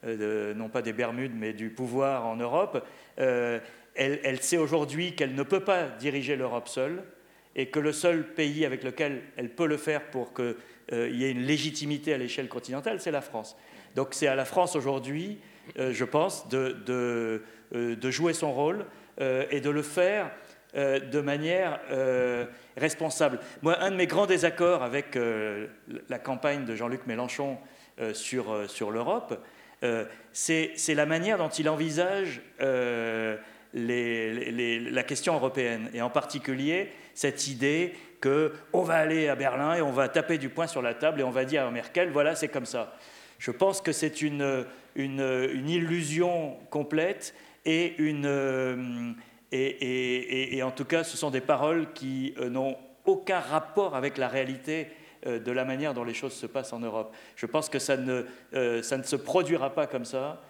non 0.03 0.69
pas 0.69 0.81
des 0.81 0.93
Bermudes, 0.93 1.35
mais 1.35 1.53
du 1.53 1.69
pouvoir 1.69 2.27
en 2.27 2.35
Europe, 2.35 2.85
elle, 3.17 3.61
elle, 3.95 4.41
sait 4.41 4.57
aujourd'hui 4.57 5.15
qu'elle 5.15 5.33
ne 5.33 5.43
peut 5.43 5.63
pas 5.63 5.85
diriger 5.87 6.35
l'Europe 6.35 6.67
seule 6.67 7.03
et 7.55 7.67
que 7.67 7.79
le 7.79 7.91
seul 7.91 8.33
pays 8.33 8.65
avec 8.65 8.83
lequel 8.83 9.21
elle 9.35 9.49
peut 9.49 9.67
le 9.67 9.77
faire 9.77 10.09
pour 10.11 10.33
qu'il 10.33 10.55
y 10.93 11.25
ait 11.25 11.31
une 11.31 11.41
légitimité 11.43 12.13
à 12.13 12.17
l'échelle 12.17 12.47
continentale, 12.47 13.01
c'est 13.01 13.11
la 13.11 13.21
France. 13.21 13.57
Donc 13.95 14.09
c'est 14.11 14.27
à 14.27 14.35
la 14.35 14.45
France 14.45 14.75
aujourd'hui, 14.75 15.39
euh, 15.41 15.48
je 15.77 16.05
pense, 16.05 16.45
euh, 16.53 17.39
de, 17.71 18.11
jouer 18.11 18.33
son 18.33 18.53
rôle 18.53 18.85
euh, 19.21 19.45
et 19.51 19.61
de 19.61 19.69
le 19.69 19.81
faire 19.81 20.31
de 20.75 21.19
manière 21.19 21.79
responsable. 22.77 23.39
Moi, 23.63 23.75
un 23.81 23.89
de 23.89 23.95
mes 23.95 24.05
grands 24.05 24.27
désaccords 24.27 24.83
avec 24.83 25.17
la 26.09 26.19
campagne 26.19 26.63
de 26.63 26.75
Jean-Luc 26.75 27.07
Mélenchon 27.07 27.57
sur, 28.13 28.91
l'Europe, 28.91 29.43
c'est 30.31 30.93
la 30.93 31.07
manière 31.07 31.39
dont 31.39 31.49
il 31.49 31.67
envisage 31.69 32.43
la 33.73 35.03
question 35.07 35.33
européenne, 35.33 35.89
et 35.95 36.03
en 36.03 36.11
particulier 36.11 36.91
cette 37.15 37.47
idée 37.47 37.95
qu'on 38.21 38.83
va 38.83 38.97
aller 38.97 39.27
à 39.27 39.35
Berlin 39.35 39.73
et 39.73 39.81
on 39.81 39.91
va 39.91 40.07
taper 40.07 40.37
du 40.37 40.49
poing 40.49 40.67
sur 40.67 40.81
la 40.81 40.93
table 40.93 41.21
et 41.21 41.23
on 41.23 41.31
va 41.31 41.45
dire 41.45 41.65
à 41.65 41.71
Merkel, 41.71 42.11
voilà, 42.11 42.35
c'est 42.35 42.49
comme 42.49 42.65
ça. 42.65 42.95
Je 43.39 43.51
pense 43.51 43.81
que 43.81 43.93
c'est 43.93 44.21
une, 44.21 44.65
illusion 44.95 46.57
complète 46.69 47.33
euh, 47.67 49.13
et, 49.51 50.61
en 50.61 50.71
tout 50.71 50.85
cas, 50.85 51.03
ce 51.03 51.17
sont 51.17 51.31
des 51.31 51.41
paroles 51.41 51.91
qui 51.93 52.35
euh, 52.37 52.49
n'ont 52.49 52.75
aucun 53.05 53.39
rapport 53.39 53.95
avec 53.95 54.17
la 54.17 54.27
réalité 54.27 54.87
euh, 55.25 55.39
de 55.39 55.51
la 55.51 55.65
manière 55.65 55.93
dont 55.93 56.03
les 56.03 56.13
choses 56.13 56.33
se 56.33 56.45
passent 56.45 56.73
en 56.73 56.79
Europe. 56.79 57.15
Je 57.35 57.45
pense 57.45 57.69
que 57.69 57.79
ça 57.79 57.95
ne, 57.97 58.23
se 58.51 59.15
produira 59.15 59.73
pas 59.73 59.87
comme 59.87 60.05
ça 60.05 60.43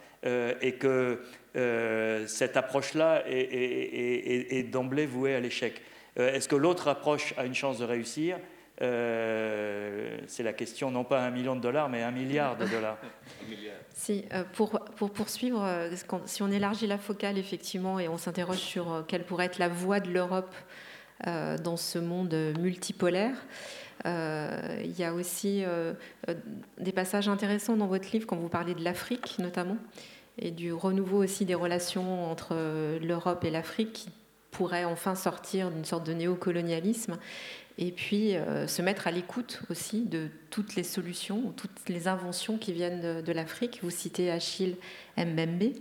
et 0.62 0.74
que 0.74 1.22
cette 2.28 2.58
approche-là 2.58 3.24
est 3.26 4.70
d'emblée 4.70 5.06
vouée 5.06 5.34
à 5.34 5.40
l'échec. 5.40 5.82
Est-ce 6.18 6.50
que 6.50 6.58
l'autre 6.58 6.90
approche 6.90 7.34
a 7.38 7.46
une 7.46 7.56
chance 7.56 7.80
de 7.80 7.86
réussir? 7.86 8.38
Euh, 8.82 10.18
c'est 10.28 10.44
la 10.44 10.54
question 10.54 10.90
non 10.90 11.04
pas 11.04 11.22
un 11.22 11.32
million 11.32 11.56
de 11.56 11.62
dollars, 11.62 11.90
mais 11.90 12.02
un 12.02 12.12
milliard 12.12 12.56
de 12.58 12.66
dollars. 12.66 12.98
si, 13.94 14.26
euh, 14.34 14.44
pour, 14.54 14.72
pour, 14.96 15.12
poursuivre, 15.12 15.62
euh, 15.64 15.90
si 16.26 16.44
on 16.44 16.50
élargit 16.50 16.88
la 16.88 16.98
focale 16.98 17.38
effectivement 17.38 18.00
et 18.00 18.08
on 18.08 18.18
s'interroge 18.18 18.58
sur 18.58 19.04
quelle 19.08 19.26
pourrait 19.26 19.46
être 19.46 19.60
la 19.60 19.68
voie 19.68 20.00
de 20.00 20.10
l'Europe 20.10 20.54
dans 21.26 21.76
ce 21.76 22.00
monde 22.00 22.34
multipolaire, 22.58 23.36
il 24.06 24.98
y 24.98 25.04
a 25.04 25.14
aussi 25.14 25.66
des 26.78 26.92
passages 26.94 27.28
intéressants 27.28 27.76
dans 27.76 27.88
votre 27.88 28.10
livre 28.14 28.26
quand 28.26 28.38
vous 28.38 28.48
parlez 28.48 28.74
de 28.74 28.82
l'Afrique 28.82 29.38
notamment 29.38 29.76
et 30.38 30.52
du 30.52 30.72
renouveau 30.72 31.22
aussi 31.22 31.44
des 31.44 31.56
relations 31.56 32.32
entre 32.32 32.56
l'Europe 33.02 33.44
et 33.44 33.52
l'Afrique 33.52 33.92
qui 33.92 34.10
pourrait 34.52 34.86
enfin 34.86 35.16
sortir 35.16 35.72
d'une 35.72 35.84
sorte 35.84 36.06
de 36.06 36.14
néocolonialisme 36.14 37.18
et 37.82 37.92
puis 37.92 38.36
euh, 38.36 38.68
se 38.68 38.82
mettre 38.82 39.08
à 39.08 39.12
l'écoute 39.12 39.62
aussi 39.72 40.06
de 40.06 40.28
toutes 40.50 40.76
les 40.76 40.84
solutions, 40.84 41.54
toutes 41.56 41.88
les 41.88 42.10
inventions 42.10 42.58
qui 42.58 42.74
viennent 42.74 43.22
de, 43.22 43.32
l'Afrique. 43.32 43.80
Vous 43.82 43.90
citez 43.90 44.30
Achille 44.30 44.76
Mbembe, 45.18 45.72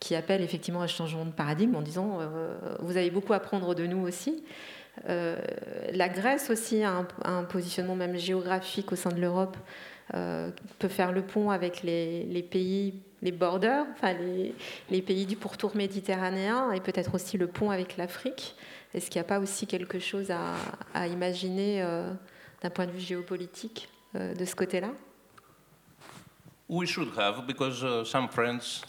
qui 0.00 0.16
appelle 0.16 0.42
effectivement 0.42 0.82
un 0.82 0.88
changement 0.88 1.24
de 1.24 1.30
paradigme 1.30 1.76
en 1.76 1.82
disant 1.82 2.18
euh, 2.20 2.58
vous 2.80 2.96
avez 2.96 3.10
beaucoup 3.10 3.32
à 3.32 3.36
apprendre 3.36 3.76
de 3.76 3.86
nous 3.86 4.04
aussi. 4.04 4.42
Euh, 5.08 5.36
la 5.92 6.08
Grèce 6.08 6.50
aussi 6.50 6.82
a 6.82 7.06
un, 7.24 7.44
positionnement 7.44 7.94
même 7.94 8.16
géographique 8.16 8.90
au 8.90 8.96
sein 8.96 9.10
de 9.10 9.20
l'Europe, 9.20 9.56
peut 10.80 10.88
faire 10.88 11.12
le 11.12 11.22
pont 11.22 11.50
avec 11.50 11.84
les, 11.84 12.44
pays, 12.50 12.94
les 13.22 13.30
borders, 13.30 13.86
enfin 13.92 14.14
les, 14.14 14.52
les, 14.90 15.02
pays 15.02 15.24
du 15.24 15.36
pourtour 15.36 15.76
méditerranéen 15.76 16.72
et 16.72 16.80
peut-être 16.80 17.14
aussi 17.14 17.38
le 17.38 17.46
pont 17.46 17.70
avec 17.70 17.96
l'Afrique. 17.96 18.56
Est-ce 18.94 19.10
qu'il 19.10 19.20
n'y 19.20 19.26
a 19.26 19.28
pas 19.28 19.38
aussi 19.38 19.66
quelque 19.66 19.98
chose 19.98 20.30
à, 20.30 21.06
imaginer 21.06 21.82
euh, 21.82 22.12
d'un 22.62 22.70
point 22.70 22.86
de 22.86 22.90
vue 22.90 23.00
géopolitique 23.00 23.88
euh, 24.16 24.34
de 24.34 24.44
ce 24.44 24.54
côté-là 24.54 24.90
We 26.68 26.88
should 26.88 27.10
have, 27.18 27.46
because 27.46 27.82
uh, 27.82 28.04
some 28.04 28.28
friends 28.28 28.82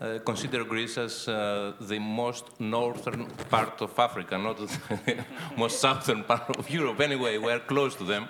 uh, 0.00 0.18
consider 0.24 0.64
Greece 0.64 0.98
as 0.98 1.26
uh, 1.28 1.72
the 1.80 1.98
most 1.98 2.60
northern 2.60 3.26
part 3.48 3.80
of 3.80 3.98
Africa, 3.98 4.36
not 4.36 4.56
the 5.06 5.16
most 5.56 5.80
southern 5.80 6.24
part 6.24 6.50
of 6.58 6.68
Europe. 6.70 7.00
Anyway, 7.00 7.38
we're 7.38 7.60
close 7.60 7.96
to 7.96 8.04
them. 8.04 8.28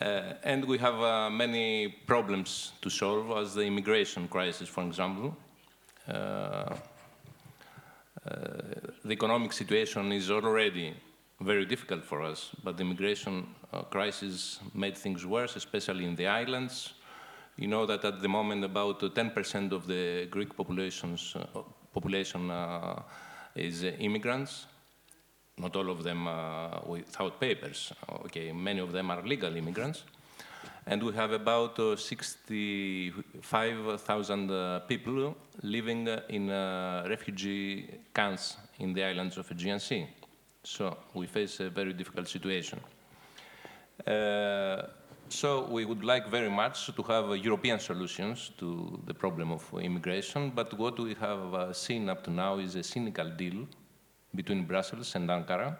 Uh, 0.00 0.34
and 0.42 0.64
we 0.64 0.78
have 0.78 1.00
uh, 1.00 1.30
many 1.30 1.88
problems 2.06 2.72
to 2.80 2.90
solve, 2.90 3.30
as 3.38 3.54
the 3.54 3.62
immigration 3.62 4.26
crisis, 4.26 4.68
for 4.68 4.82
example. 4.82 5.36
Uh, 6.08 6.74
the 8.24 9.12
economic 9.12 9.52
situation 9.52 10.12
is 10.12 10.30
already 10.30 10.94
very 11.40 11.64
difficult 11.64 12.04
for 12.04 12.22
us, 12.22 12.50
but 12.62 12.76
the 12.76 12.82
immigration 12.82 13.46
uh, 13.72 13.82
crisis 13.82 14.60
made 14.74 14.96
things 14.96 15.26
worse, 15.26 15.56
especially 15.56 16.04
in 16.04 16.14
the 16.14 16.26
islands. 16.26 16.94
You 17.56 17.68
know 17.68 17.84
that 17.86 18.04
at 18.04 18.22
the 18.22 18.28
moment 18.28 18.64
about 18.64 19.00
10% 19.00 19.72
of 19.72 19.86
the 19.86 20.26
Greek 20.30 20.56
populations, 20.56 21.34
uh, 21.36 21.60
population 21.92 22.50
uh, 22.50 23.02
is 23.54 23.82
immigrants. 23.84 24.66
Not 25.58 25.76
all 25.76 25.90
of 25.90 26.02
them 26.02 26.24
without 26.86 27.38
papers. 27.38 27.92
Okay, 28.24 28.52
many 28.52 28.80
of 28.80 28.90
them 28.90 29.10
are 29.10 29.22
legal 29.22 29.54
immigrants 29.54 30.04
and 30.86 31.02
we 31.02 31.12
have 31.12 31.32
about 31.32 31.78
uh, 31.78 31.94
65,000 31.96 34.50
uh, 34.50 34.80
people 34.80 35.36
living 35.62 36.08
uh, 36.08 36.22
in 36.28 36.50
uh, 36.50 37.06
refugee 37.08 37.88
camps 38.14 38.56
in 38.80 38.92
the 38.92 39.04
islands 39.04 39.38
of 39.38 39.48
Aegean 39.50 39.78
Sea. 39.78 40.08
So 40.64 40.96
we 41.14 41.26
face 41.26 41.60
a 41.60 41.70
very 41.70 41.92
difficult 41.92 42.26
situation. 42.28 42.80
Uh, 44.06 44.82
so 45.28 45.66
we 45.70 45.84
would 45.84 46.02
like 46.04 46.28
very 46.28 46.50
much 46.50 46.90
to 46.94 47.02
have 47.04 47.30
uh, 47.30 47.34
European 47.34 47.78
solutions 47.78 48.50
to 48.58 49.00
the 49.06 49.14
problem 49.14 49.52
of 49.52 49.64
immigration, 49.80 50.50
but 50.50 50.76
what 50.78 50.98
we 50.98 51.14
have 51.14 51.76
seen 51.76 52.08
up 52.08 52.24
to 52.24 52.30
now 52.30 52.58
is 52.58 52.74
a 52.74 52.82
cynical 52.82 53.30
deal 53.30 53.68
between 54.34 54.64
Brussels 54.64 55.14
and 55.14 55.30
Ankara, 55.30 55.68
uh, 55.68 55.76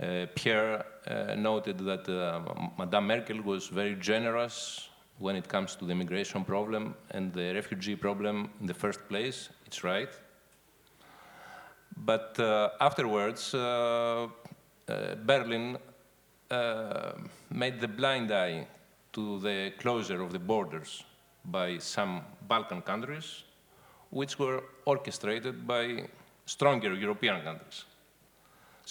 Uh, 0.00 0.26
Pierre 0.34 0.86
uh, 1.06 1.34
noted 1.34 1.78
that 1.78 2.08
uh, 2.08 2.40
Madame 2.78 3.06
Merkel 3.08 3.42
was 3.42 3.68
very 3.68 3.94
generous 3.96 4.88
when 5.18 5.36
it 5.36 5.46
comes 5.48 5.76
to 5.76 5.84
the 5.84 5.92
immigration 5.92 6.44
problem 6.44 6.94
and 7.10 7.32
the 7.32 7.52
refugee 7.54 7.94
problem 7.94 8.50
in 8.60 8.66
the 8.66 8.74
first 8.74 9.06
place. 9.08 9.50
It's 9.66 9.84
right. 9.84 10.08
But 11.96 12.40
uh, 12.40 12.70
afterwards, 12.80 13.54
uh, 13.54 14.28
Berlin 15.24 15.76
made 17.50 17.80
the 17.80 17.88
blind 17.88 18.32
eye 18.32 18.66
to 19.12 19.40
the 19.40 19.72
closure 19.78 20.22
of 20.22 20.32
the 20.32 20.38
borders 20.38 21.04
by 21.44 21.78
some 21.78 22.22
Balkan 22.48 22.80
countries, 22.80 23.44
which 24.10 24.38
were 24.38 24.64
orchestrated 24.86 25.66
by 25.66 26.08
stronger 26.46 26.94
European 26.94 27.42
countries 27.42 27.84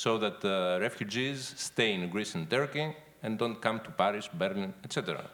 so 0.04 0.18
that 0.18 0.44
uh, 0.44 0.80
refugees 0.82 1.54
stay 1.58 1.94
in 1.94 2.10
Greece 2.10 2.34
and 2.34 2.50
Turkey 2.50 2.88
and 3.22 3.38
don't 3.38 3.62
come 3.62 3.80
to 3.82 3.92
Paris, 3.92 4.28
Berlin, 4.34 4.74
etc. 4.84 5.30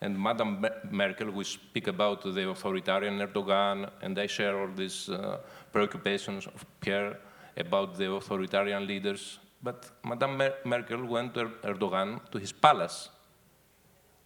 And 0.00 0.16
Madame 0.16 0.64
Merkel, 0.92 1.32
we 1.32 1.42
speak 1.42 1.88
about 1.88 2.22
the 2.22 2.48
authoritarian 2.48 3.18
Erdogan, 3.18 3.90
and 4.02 4.16
I 4.16 4.28
share 4.28 4.54
all 4.60 4.68
these 4.82 5.08
uh, 5.08 5.38
preoccupations 5.72 6.46
of 6.46 6.64
Pierre 6.80 7.18
about 7.56 7.96
the 7.98 8.08
authoritarian 8.12 8.86
leaders. 8.86 9.40
But 9.60 9.90
Madame 10.04 10.36
Mer 10.36 10.54
Merkel 10.64 11.04
went 11.04 11.34
to 11.34 11.46
Erdogan 11.64 12.20
to 12.30 12.38
his 12.38 12.52
palace, 12.52 13.08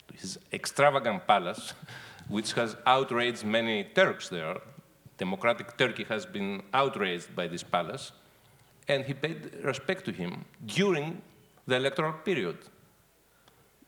to 0.09 0.15
his 0.15 0.39
extravagant 0.53 1.27
palace, 1.27 1.73
which 2.29 2.53
has 2.53 2.77
outraged 2.85 3.47
many 3.47 3.85
Turks 3.85 4.29
there. 4.29 4.59
Democratic 5.17 5.79
Turkey 5.79 6.05
has 6.05 6.27
been 6.27 6.63
outraged 6.75 7.35
by 7.35 7.47
this 7.49 7.63
palace 7.63 8.13
and 8.91 9.05
he 9.05 9.15
paid 9.15 9.39
respect 9.63 10.05
to 10.05 10.13
him 10.13 10.45
during 10.67 11.23
the 11.67 11.77
electoral 11.77 12.13
period. 12.13 12.59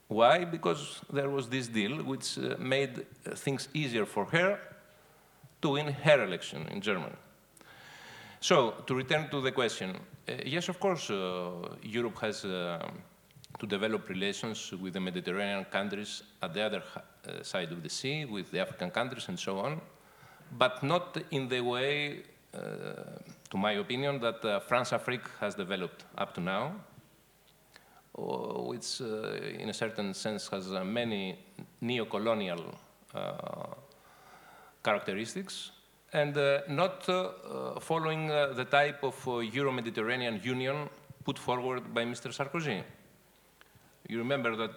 Why? 0.06 0.44
Because 0.44 1.00
there 1.12 1.30
was 1.30 1.48
this 1.48 1.66
deal 1.68 1.94
which 2.04 2.38
uh, 2.38 2.56
made 2.58 2.94
uh, 3.00 3.34
things 3.34 3.68
easier 3.74 4.06
for 4.06 4.24
her 4.26 4.58
to 5.62 5.68
win 5.70 5.88
her 6.06 6.24
election 6.24 6.68
in 6.70 6.80
Germany. 6.80 7.16
So, 8.40 8.74
to 8.86 8.94
return 8.94 9.28
to 9.30 9.40
the 9.40 9.52
question, 9.52 9.90
uh, 9.92 10.32
yes, 10.44 10.68
of 10.68 10.78
course, 10.78 11.10
uh, 11.10 11.76
Europe 11.82 12.18
has 12.20 12.44
uh, 12.44 12.78
to 13.58 13.66
develop 13.66 14.08
relations 14.08 14.72
with 14.72 14.92
the 14.92 15.00
Mediterranean 15.00 15.64
countries 15.64 16.22
at 16.42 16.52
the 16.52 16.62
other 16.62 16.82
uh, 16.92 17.42
side 17.42 17.72
of 17.72 17.82
the 17.82 17.88
sea, 17.88 18.24
with 18.24 18.50
the 18.50 18.60
African 18.60 18.90
countries 18.90 19.28
and 19.28 19.38
so 19.38 19.58
on, 19.58 19.80
but 20.58 20.82
not 20.82 21.16
in 21.30 21.48
the 21.48 21.60
way 21.60 22.22
to 23.52 23.58
my 23.58 23.72
opinion, 23.72 24.18
that 24.18 24.42
uh, 24.46 24.60
France-Afrique 24.60 25.28
has 25.38 25.54
developed 25.54 26.04
up 26.16 26.32
to 26.34 26.40
now, 26.40 26.74
which 28.14 29.00
in 29.60 29.68
a 29.68 29.74
certain 29.74 30.14
sense 30.14 30.48
has 30.48 30.70
many 30.84 31.38
neo-colonial 31.82 32.74
characteristics, 34.82 35.70
and 36.14 36.36
uh, 36.38 36.60
not 36.68 37.06
uh, 37.10 37.78
following 37.78 38.30
uh, 38.30 38.54
the 38.54 38.64
type 38.64 39.04
of 39.04 39.16
Euro-Mediterranean 39.26 40.40
Union 40.42 40.88
put 41.22 41.38
forward 41.38 41.92
by 41.92 42.04
Mr. 42.04 42.32
Sarkozy. 42.32 42.82
You 44.08 44.18
remember 44.18 44.56
that 44.56 44.76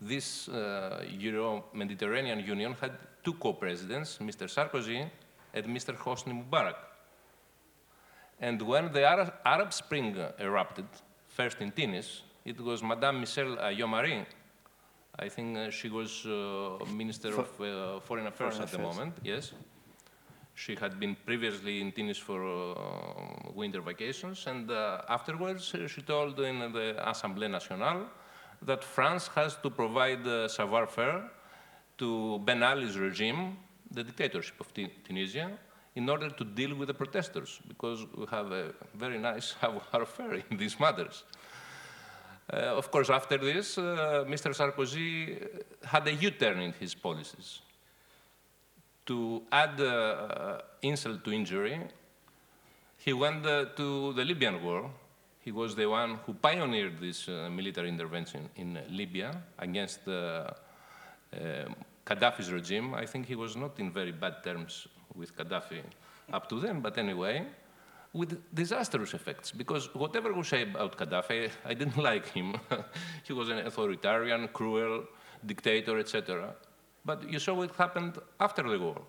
this 0.00 0.48
Euro-Mediterranean 0.48 2.40
Union 2.46 2.76
had 2.80 2.92
two 3.24 3.34
co-presidents, 3.34 4.18
Mr. 4.18 4.46
Sarkozy 4.48 5.08
and 5.52 5.66
Mr. 5.66 5.96
Hosni 5.96 6.32
Mubarak. 6.32 6.91
And 8.42 8.60
when 8.60 8.92
the 8.92 9.04
Arab, 9.04 9.32
Arab 9.44 9.72
Spring 9.72 10.16
erupted, 10.40 10.86
first 11.28 11.60
in 11.60 11.70
Tunis, 11.70 12.22
it 12.44 12.60
was 12.60 12.82
Madame 12.82 13.20
Michelle 13.20 13.56
Ayomari. 13.56 14.26
I 15.16 15.28
think 15.28 15.56
uh, 15.56 15.70
she 15.70 15.88
was 15.88 16.26
uh, 16.26 16.84
Minister 16.92 17.30
For, 17.30 17.42
of 17.42 17.60
uh, 17.60 18.00
Foreign 18.00 18.26
Affairs 18.26 18.54
Foreign 18.56 18.68
at 18.68 18.72
the 18.72 18.78
moment, 18.78 19.14
yes. 19.22 19.52
She 20.54 20.74
had 20.74 20.98
been 20.98 21.16
previously 21.24 21.80
in 21.80 21.92
Tunis 21.92 22.18
for 22.18 22.74
winter 23.54 23.80
vacations, 23.80 24.46
and 24.46 24.70
afterwards 25.08 25.74
she 25.86 26.02
told 26.02 26.38
in 26.40 26.58
the 26.72 26.94
Assemblée 26.98 27.50
Nationale 27.50 28.06
that 28.60 28.84
France 28.84 29.28
has 29.34 29.56
to 29.62 29.70
provide 29.70 30.50
savoir-faire 30.50 31.30
to 31.96 32.38
Ben 32.40 32.62
Ali's 32.62 32.98
regime, 32.98 33.56
the 33.90 34.04
dictatorship 34.04 34.60
of 34.60 34.68
Tunisia, 35.04 35.50
in 35.94 36.08
order 36.08 36.30
to 36.30 36.44
deal 36.44 36.74
with 36.74 36.88
the 36.88 36.94
protesters, 36.94 37.60
because 37.68 38.06
we 38.16 38.26
have 38.30 38.50
a 38.52 38.72
very 38.94 39.18
nice 39.18 39.54
savoir-faire 39.60 40.42
in 40.50 40.56
these 40.56 40.78
matters. 40.80 41.24
Uh, 42.52 42.76
of 42.76 42.90
course, 42.90 43.08
after 43.10 43.38
this, 43.38 43.78
uh, 43.78 44.24
Mr. 44.26 44.54
Sarkozy 44.54 45.38
had 45.84 46.06
a 46.06 46.12
U-turn 46.12 46.58
in 46.60 46.72
his 46.72 46.94
policies. 46.94 47.60
To 49.06 49.42
add 49.50 49.80
uh, 49.80 50.58
insult 50.82 51.24
to 51.24 51.32
injury, 51.32 51.80
he 52.98 53.12
went 53.12 53.44
uh, 53.46 53.66
to 53.76 54.12
the 54.14 54.24
Libyan 54.24 54.62
war. 54.62 54.90
He 55.40 55.50
was 55.50 55.74
the 55.74 55.86
one 55.86 56.18
who 56.24 56.34
pioneered 56.34 57.00
this 57.00 57.28
uh, 57.28 57.48
military 57.50 57.88
intervention 57.88 58.48
in 58.56 58.78
Libya 58.90 59.42
against 59.58 60.06
uh, 60.06 60.50
Gaddafi's 62.06 62.52
regime. 62.52 62.94
I 62.94 63.06
think 63.06 63.26
he 63.26 63.34
was 63.34 63.56
not 63.56 63.78
in 63.78 63.90
very 63.90 64.12
bad 64.12 64.44
terms 64.44 64.86
with 65.14 65.36
Gaddafi 65.36 65.82
up 66.32 66.48
to 66.48 66.60
then, 66.60 66.80
but 66.80 66.98
anyway, 66.98 67.46
with 68.12 68.40
disastrous 68.54 69.14
effects. 69.14 69.50
Because 69.50 69.94
whatever 69.94 70.32
we 70.32 70.42
say 70.42 70.62
about 70.62 70.96
Gaddafi, 70.96 71.50
I 71.64 71.74
didn't 71.74 71.98
like 71.98 72.26
him. 72.28 72.56
he 73.24 73.32
was 73.32 73.48
an 73.48 73.58
authoritarian, 73.58 74.48
cruel 74.48 75.04
dictator, 75.44 75.98
etc. 75.98 76.54
But 77.04 77.30
you 77.30 77.38
saw 77.38 77.54
what 77.54 77.74
happened 77.76 78.18
after 78.40 78.62
the 78.62 78.78
war. 78.78 79.00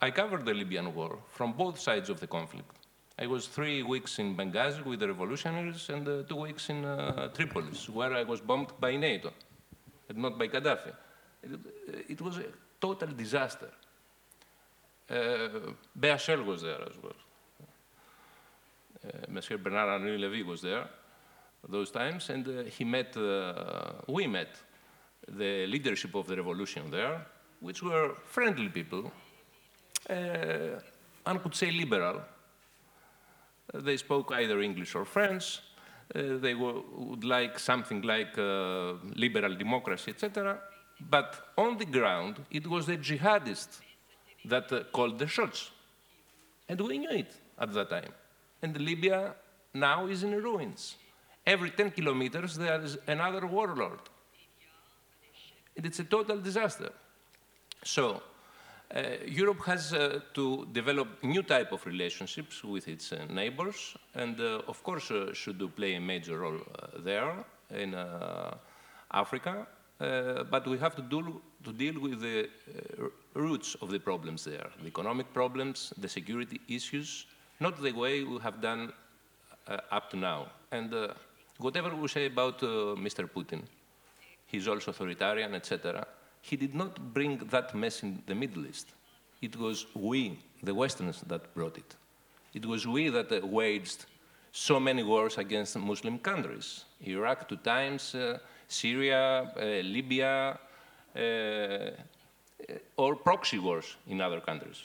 I 0.00 0.10
covered 0.10 0.44
the 0.44 0.54
Libyan 0.54 0.94
war 0.94 1.18
from 1.28 1.52
both 1.52 1.78
sides 1.80 2.10
of 2.10 2.20
the 2.20 2.26
conflict. 2.26 2.70
I 3.18 3.26
was 3.26 3.46
three 3.46 3.82
weeks 3.82 4.18
in 4.18 4.36
Benghazi 4.36 4.84
with 4.84 5.00
the 5.00 5.08
revolutionaries 5.08 5.88
and 5.88 6.06
uh, 6.06 6.22
two 6.24 6.36
weeks 6.36 6.68
in 6.68 6.84
uh, 6.84 7.30
Tripolis, 7.34 7.88
where 7.88 8.12
I 8.12 8.22
was 8.24 8.42
bombed 8.42 8.72
by 8.78 8.94
NATO, 8.96 9.32
and 10.10 10.18
not 10.18 10.38
by 10.38 10.48
Gaddafi. 10.48 10.92
It, 11.42 11.50
it 12.08 12.20
was 12.20 12.36
a 12.36 12.44
total 12.78 13.08
disaster. 13.08 13.70
Uh, 15.08 15.48
BHL 15.98 16.44
was 16.44 16.62
there 16.62 16.82
as 16.82 16.96
well. 17.02 17.12
Uh, 19.04 19.08
Monsieur 19.28 19.56
Bernard-Henri 19.56 20.18
Lévy 20.18 20.44
was 20.44 20.62
there 20.62 20.88
those 21.68 21.90
times, 21.90 22.30
and 22.30 22.46
uh, 22.48 22.64
he 22.64 22.84
met, 22.84 23.16
we 24.08 24.26
met 24.26 24.56
the 25.28 25.66
leadership 25.66 26.14
of 26.14 26.26
the 26.26 26.36
revolution 26.36 26.90
there, 26.90 27.26
which 27.60 27.82
were 27.82 28.14
friendly 28.24 28.68
people, 28.68 29.10
one 31.26 31.38
could 31.40 31.54
say 31.54 31.70
liberal. 31.70 32.22
They 33.74 33.96
spoke 33.96 34.32
either 34.32 34.60
English 34.60 34.94
or 34.94 35.04
French. 35.04 35.60
Uh, 36.14 36.38
they 36.38 36.54
would 36.54 37.24
like 37.24 37.58
something 37.58 38.02
like 38.02 38.38
uh, 38.38 38.94
liberal 39.16 39.56
democracy, 39.56 40.12
etc. 40.12 40.60
But 41.00 41.52
on 41.58 41.76
the 41.78 41.84
ground, 41.84 42.44
it 42.50 42.66
was 42.66 42.86
the 42.86 42.96
jihadists 42.96 43.80
that 44.46 44.72
uh, 44.72 44.84
called 44.92 45.18
the 45.18 45.26
shots. 45.26 45.70
And 46.68 46.80
we 46.80 46.98
knew 46.98 47.10
it 47.10 47.32
at 47.58 47.72
that 47.72 47.90
time 47.90 48.12
and 48.62 48.80
Libya 48.80 49.34
now 49.74 50.06
is 50.06 50.22
in 50.22 50.32
ruins. 50.42 50.96
Every 51.46 51.70
10 51.70 51.92
kilometers, 51.92 52.56
there 52.56 52.80
is 52.80 52.98
another 53.06 53.46
warlord. 53.46 54.00
It's 55.76 56.00
a 56.00 56.04
total 56.04 56.38
disaster. 56.38 56.90
So, 57.84 58.22
uh, 58.94 59.02
Europe 59.26 59.62
has 59.66 59.92
uh, 59.92 60.20
to 60.34 60.66
develop 60.72 61.22
new 61.22 61.42
type 61.42 61.72
of 61.72 61.84
relationships 61.86 62.64
with 62.64 62.88
its 62.88 63.12
uh, 63.12 63.26
neighbors, 63.28 63.96
and 64.14 64.40
uh, 64.40 64.62
of 64.68 64.82
course 64.82 65.10
uh, 65.10 65.32
should 65.34 65.60
play 65.76 65.94
a 65.94 66.00
major 66.00 66.38
role 66.38 66.60
uh, 66.60 66.86
there 66.98 67.44
in 67.70 67.94
Africa. 69.10 69.66
but 70.50 70.66
we 70.66 70.78
have 70.78 70.94
to 70.94 71.02
do 71.02 71.40
to 71.64 71.72
deal 71.72 71.96
with 72.00 72.20
the 72.20 72.48
roots 73.36 73.76
of 73.82 73.90
the 73.90 73.98
problems 73.98 74.44
there: 74.44 74.68
the 74.80 74.88
economic 74.88 75.32
problems, 75.32 75.92
the 75.98 76.08
security 76.08 76.60
issues, 76.68 77.26
not 77.60 77.80
the 77.80 77.92
way 77.92 78.24
we 78.24 78.38
have 78.38 78.60
done 78.60 78.92
uh, 79.68 79.78
up 79.90 80.10
to 80.10 80.16
now. 80.16 80.46
And 80.70 80.92
uh, 80.92 81.08
whatever 81.58 81.94
we 81.94 82.08
say 82.08 82.26
about 82.26 82.62
uh, 82.62 82.96
Mr. 82.96 83.28
Putin, 83.28 83.62
he's 84.46 84.68
also 84.68 84.90
authoritarian, 84.90 85.54
etc., 85.54 86.06
he 86.40 86.56
did 86.56 86.74
not 86.74 87.12
bring 87.12 87.38
that 87.50 87.74
mess 87.74 88.02
in 88.02 88.22
the 88.26 88.34
Middle 88.34 88.66
East. 88.66 88.92
It 89.42 89.56
was 89.56 89.86
we, 89.94 90.38
the 90.62 90.74
Westerners, 90.74 91.22
that 91.26 91.52
brought 91.54 91.76
it. 91.76 91.96
It 92.54 92.64
was 92.64 92.86
we 92.86 93.08
that 93.08 93.32
uh, 93.32 93.46
waged 93.46 94.06
so 94.52 94.80
many 94.80 95.02
wars 95.02 95.36
against 95.38 95.76
Muslim 95.76 96.18
countries. 96.18 96.84
Iraq 97.04 97.48
two 97.48 97.56
times, 97.56 98.14
uh, 98.14 98.38
Syria, 98.68 99.52
uh, 99.56 99.60
Libya, 99.82 100.58
or 102.96 103.16
proxy 103.16 103.58
wars 103.58 103.96
in 104.06 104.20
other 104.20 104.40
countries, 104.40 104.82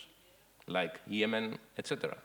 like 0.67 0.99
Yemen, 1.07 1.57
etc. 1.77 2.17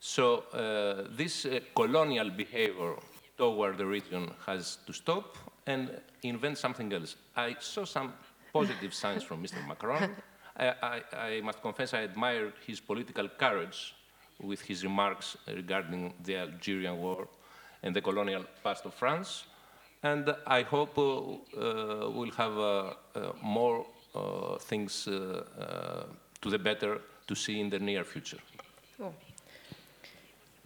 So 0.00 0.44
uh, 0.52 1.08
this 1.16 1.44
uh, 1.44 1.60
colonial 1.74 2.30
behavior 2.30 2.96
toward 3.36 3.78
the 3.78 3.86
region 3.86 4.30
has 4.46 4.78
to 4.86 4.92
stop 4.92 5.36
and 5.66 5.90
invent 6.22 6.58
something 6.58 6.92
else. 6.92 7.16
I 7.36 7.56
saw 7.60 7.84
some 7.84 8.12
positive 8.52 8.94
signs 9.02 9.22
from 9.22 9.42
Mr. 9.42 9.66
Macron. 9.66 10.16
I, 10.56 10.74
I, 10.82 11.16
I, 11.16 11.40
must 11.40 11.62
confess 11.62 11.94
I 11.94 12.02
admire 12.02 12.52
his 12.66 12.80
political 12.80 13.28
courage 13.28 13.94
with 14.42 14.60
his 14.62 14.84
remarks 14.84 15.36
regarding 15.46 16.14
the 16.24 16.36
Algerian 16.36 16.98
war 16.98 17.28
and 17.82 17.94
the 17.94 18.00
colonial 18.00 18.44
past 18.64 18.84
of 18.84 18.94
France. 18.94 19.44
And 20.02 20.34
I 20.46 20.62
hope 20.62 20.96
uh, 20.96 21.02
uh 21.02 22.10
we'll 22.10 22.36
have 22.44 22.56
uh, 22.58 22.94
uh, 23.14 23.32
more 23.42 23.86
things 24.60 25.04
to 26.40 26.50
the 26.50 26.58
better 26.58 27.00
to 27.26 27.34
see 27.34 27.60
in 27.60 27.70
the 27.70 27.80
near 27.80 28.04
future. 28.04 28.40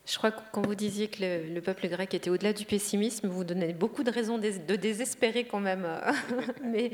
Je 0.06 0.18
crois 0.18 0.30
que 0.30 0.40
quand 0.52 0.66
vous 0.66 0.74
disiez 0.74 1.08
que 1.08 1.22
le, 1.22 1.60
peuple 1.62 1.88
grec 1.88 2.12
était 2.12 2.28
au-delà 2.28 2.52
du 2.52 2.66
pessimisme, 2.66 3.26
vous 3.26 3.42
donnez 3.42 3.72
beaucoup 3.72 4.02
de 4.02 4.10
raisons 4.10 4.36
de 4.36 4.76
désespérer 4.76 5.44
quand 5.44 5.60
même. 5.60 5.86
Mais 6.62 6.90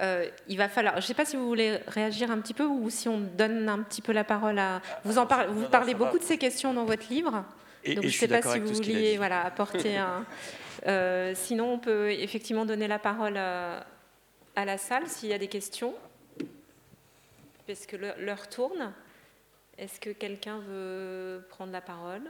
euh, 0.00 0.28
il 0.48 0.58
va 0.58 0.68
falloir. 0.68 0.94
Je 0.94 1.00
ne 1.00 1.06
sais 1.06 1.14
pas 1.14 1.24
si 1.24 1.36
vous 1.36 1.46
voulez 1.46 1.78
réagir 1.88 2.30
un 2.30 2.38
petit 2.38 2.54
peu 2.54 2.64
ou 2.64 2.88
si 2.88 3.08
on 3.08 3.18
donne 3.18 3.68
un 3.68 3.82
petit 3.82 4.00
peu 4.00 4.12
la 4.12 4.22
parole 4.22 4.60
à. 4.60 4.80
Vous 5.04 5.18
en 5.18 5.26
parlez, 5.26 5.52
vous 5.52 5.68
parlez 5.68 5.94
beaucoup 5.94 6.20
de 6.20 6.24
ces 6.24 6.38
questions 6.38 6.72
dans 6.72 6.84
votre 6.84 7.08
livre. 7.10 7.44
Et, 7.82 7.96
donc 7.96 8.04
je 8.04 8.08
ne 8.08 8.12
sais 8.12 8.28
pas 8.28 8.42
si 8.42 8.60
vous 8.60 8.74
vouliez 8.74 9.16
voilà, 9.16 9.44
apporter 9.44 9.96
un. 9.96 10.24
Euh, 10.86 11.32
sinon, 11.34 11.74
on 11.74 11.78
peut 11.78 12.12
effectivement 12.12 12.64
donner 12.64 12.86
la 12.86 13.00
parole 13.00 13.36
à, 13.36 13.84
à 14.56 14.64
la 14.64 14.78
salle 14.78 15.08
s'il 15.08 15.30
y 15.30 15.32
a 15.32 15.38
des 15.38 15.48
questions, 15.48 15.94
parce 17.66 17.86
que 17.86 17.96
l'heure 17.96 18.48
tourne? 18.48 18.92
Est-ce 19.78 19.98
que 19.98 20.10
quelqu'un 20.10 20.58
veut 20.60 21.44
prendre 21.48 21.72
la 21.72 21.80
parole? 21.80 22.22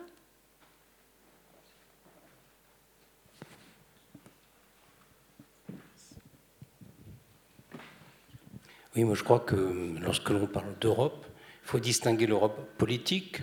Oui, 8.94 9.04
moi 9.04 9.14
je 9.14 9.24
crois 9.24 9.40
que 9.40 9.98
lorsque 10.00 10.28
l'on 10.28 10.46
parle 10.46 10.78
d'Europe, 10.78 11.26
il 11.64 11.68
faut 11.68 11.80
distinguer 11.80 12.26
l'Europe 12.26 12.76
politique 12.76 13.38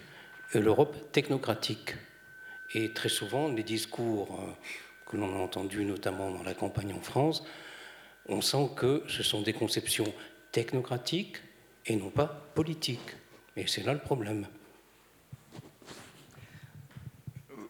et 0.53 0.59
l'Europe 0.59 1.11
technocratique. 1.11 1.95
Et 2.73 2.93
très 2.93 3.09
souvent, 3.09 3.47
les 3.47 3.63
discours 3.63 4.39
euh, 4.39 4.51
que 5.07 5.17
l'on 5.17 5.35
a 5.35 5.39
entendus, 5.39 5.85
notamment 5.85 6.29
dans 6.29 6.43
la 6.43 6.53
campagne 6.53 6.93
en 6.93 7.01
France, 7.01 7.43
on 8.29 8.41
sent 8.41 8.69
que 8.75 9.03
ce 9.07 9.23
sont 9.23 9.41
des 9.41 9.53
conceptions 9.53 10.11
technocratiques 10.51 11.37
et 11.85 11.95
non 11.95 12.09
pas 12.09 12.27
politiques. 12.55 13.15
Et 13.57 13.67
c'est 13.67 13.83
là 13.83 13.93
le 13.93 13.99
problème. 13.99 14.47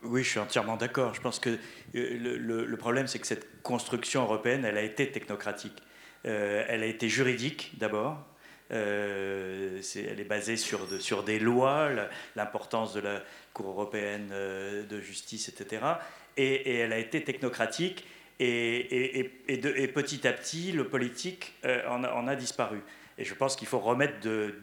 Oui, 0.03 0.23
je 0.23 0.29
suis 0.29 0.39
entièrement 0.39 0.77
d'accord. 0.77 1.13
Je 1.13 1.21
pense 1.21 1.39
que 1.39 1.57
le, 1.93 2.37
le 2.37 2.77
problème, 2.77 3.07
c'est 3.07 3.19
que 3.19 3.27
cette 3.27 3.61
construction 3.63 4.23
européenne, 4.23 4.65
elle 4.65 4.77
a 4.77 4.81
été 4.81 5.11
technocratique. 5.11 5.81
elle 6.23 6.83
a 6.83 6.85
été 6.85 7.09
juridique 7.09 7.73
d'abord, 7.77 8.17
euh, 8.71 9.81
elle 9.95 10.19
est 10.19 10.25
basée 10.25 10.57
sur, 10.57 11.23
des 11.23 11.39
lois, 11.39 11.89
l'importance 12.35 12.93
de 12.93 12.99
la 12.99 13.23
Cour 13.53 13.69
européenne 13.69 14.29
euh, 14.31 14.85
de 14.85 14.99
justice, 15.01 15.49
etc. 15.49 15.83
Et, 16.37 16.77
elle 16.77 16.93
a 16.93 16.99
été 16.99 17.23
technocratique. 17.23 18.05
Et, 18.39 19.19
et, 19.47 19.87
petit 19.87 20.27
à 20.27 20.33
petit, 20.33 20.71
le 20.71 20.87
politique 20.87 21.53
euh, 21.65 21.85
en, 21.89 22.27
a, 22.27 22.35
disparu. 22.35 22.81
Et 23.17 23.25
je 23.25 23.33
pense 23.33 23.57
qu'il 23.57 23.67
faut 23.67 23.79
remettre 23.79 24.13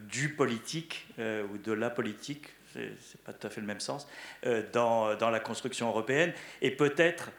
du 0.08 0.30
politique 0.30 1.06
ou 1.18 1.58
de 1.58 1.72
la 1.72 1.90
politique, 1.90 2.46
c'est 2.72 3.20
pas 3.22 3.34
tout 3.34 3.46
à 3.46 3.50
fait 3.50 3.60
le 3.60 3.66
même 3.66 3.80
sens, 3.80 4.08
dans, 4.72 5.14
dans, 5.16 5.28
la 5.28 5.40
construction 5.40 5.88
européenne. 5.88 6.32
Et 6.62 6.70
peut-être 6.70 7.32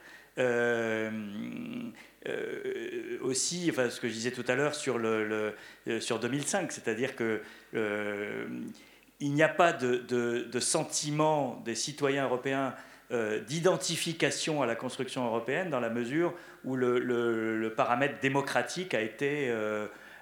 euh, 2.28 3.20
aussi, 3.22 3.68
enfin, 3.70 3.90
ce 3.90 4.00
que 4.00 4.08
je 4.08 4.14
disais 4.14 4.32
tout 4.32 4.44
à 4.48 4.56
l'heure 4.56 4.76
sur, 4.76 4.98
le, 4.98 5.56
euh, 5.88 6.00
sur 6.02 6.20
2005, 6.20 6.72
c'est-à-dire 6.72 7.16
que 7.16 7.42
euh, 7.74 8.48
il 9.20 9.34
n'y 9.34 9.44
a 9.44 9.50
pas 9.50 9.72
de, 9.72 10.60
sentiment 10.60 11.62
des 11.66 11.76
citoyens 11.76 12.26
européens 12.26 12.76
d'identification 13.10 14.62
à 14.62 14.66
la 14.66 14.76
construction 14.76 15.26
européenne 15.26 15.70
dans 15.70 15.80
la 15.80 15.90
mesure 15.90 16.34
où 16.66 16.76
le, 16.76 17.74
paramètre 17.76 18.20
démocratique 18.20 18.94
a 18.94 19.02
été 19.02 19.50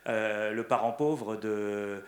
le 0.05 0.61
parent 0.61 0.91
pauvre 0.91 1.35
de, 1.35 2.03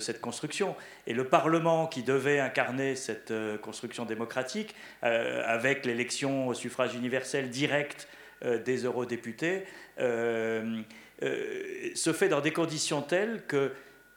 cette 0.00 0.20
construction. 0.20 0.74
Et 1.06 1.14
le 1.14 1.24
Parlement 1.24 1.86
qui 1.86 2.02
devait 2.02 2.40
incarner 2.40 2.96
cette 2.96 3.32
construction 3.62 4.04
démocratique, 4.04 4.74
avec 5.02 5.86
l'élection 5.86 6.48
au 6.48 6.54
suffrage 6.54 6.96
universel 6.96 7.48
direct 7.48 8.08
euh, 8.44 8.62
des 8.62 8.84
eurodéputés, 8.84 9.64
euh, 9.98 10.80
euh, 11.24 11.90
se 11.96 12.12
fait 12.12 12.28
dans 12.28 12.40
des 12.40 12.52
conditions 12.52 13.02
telles 13.02 13.42
que 13.48 13.72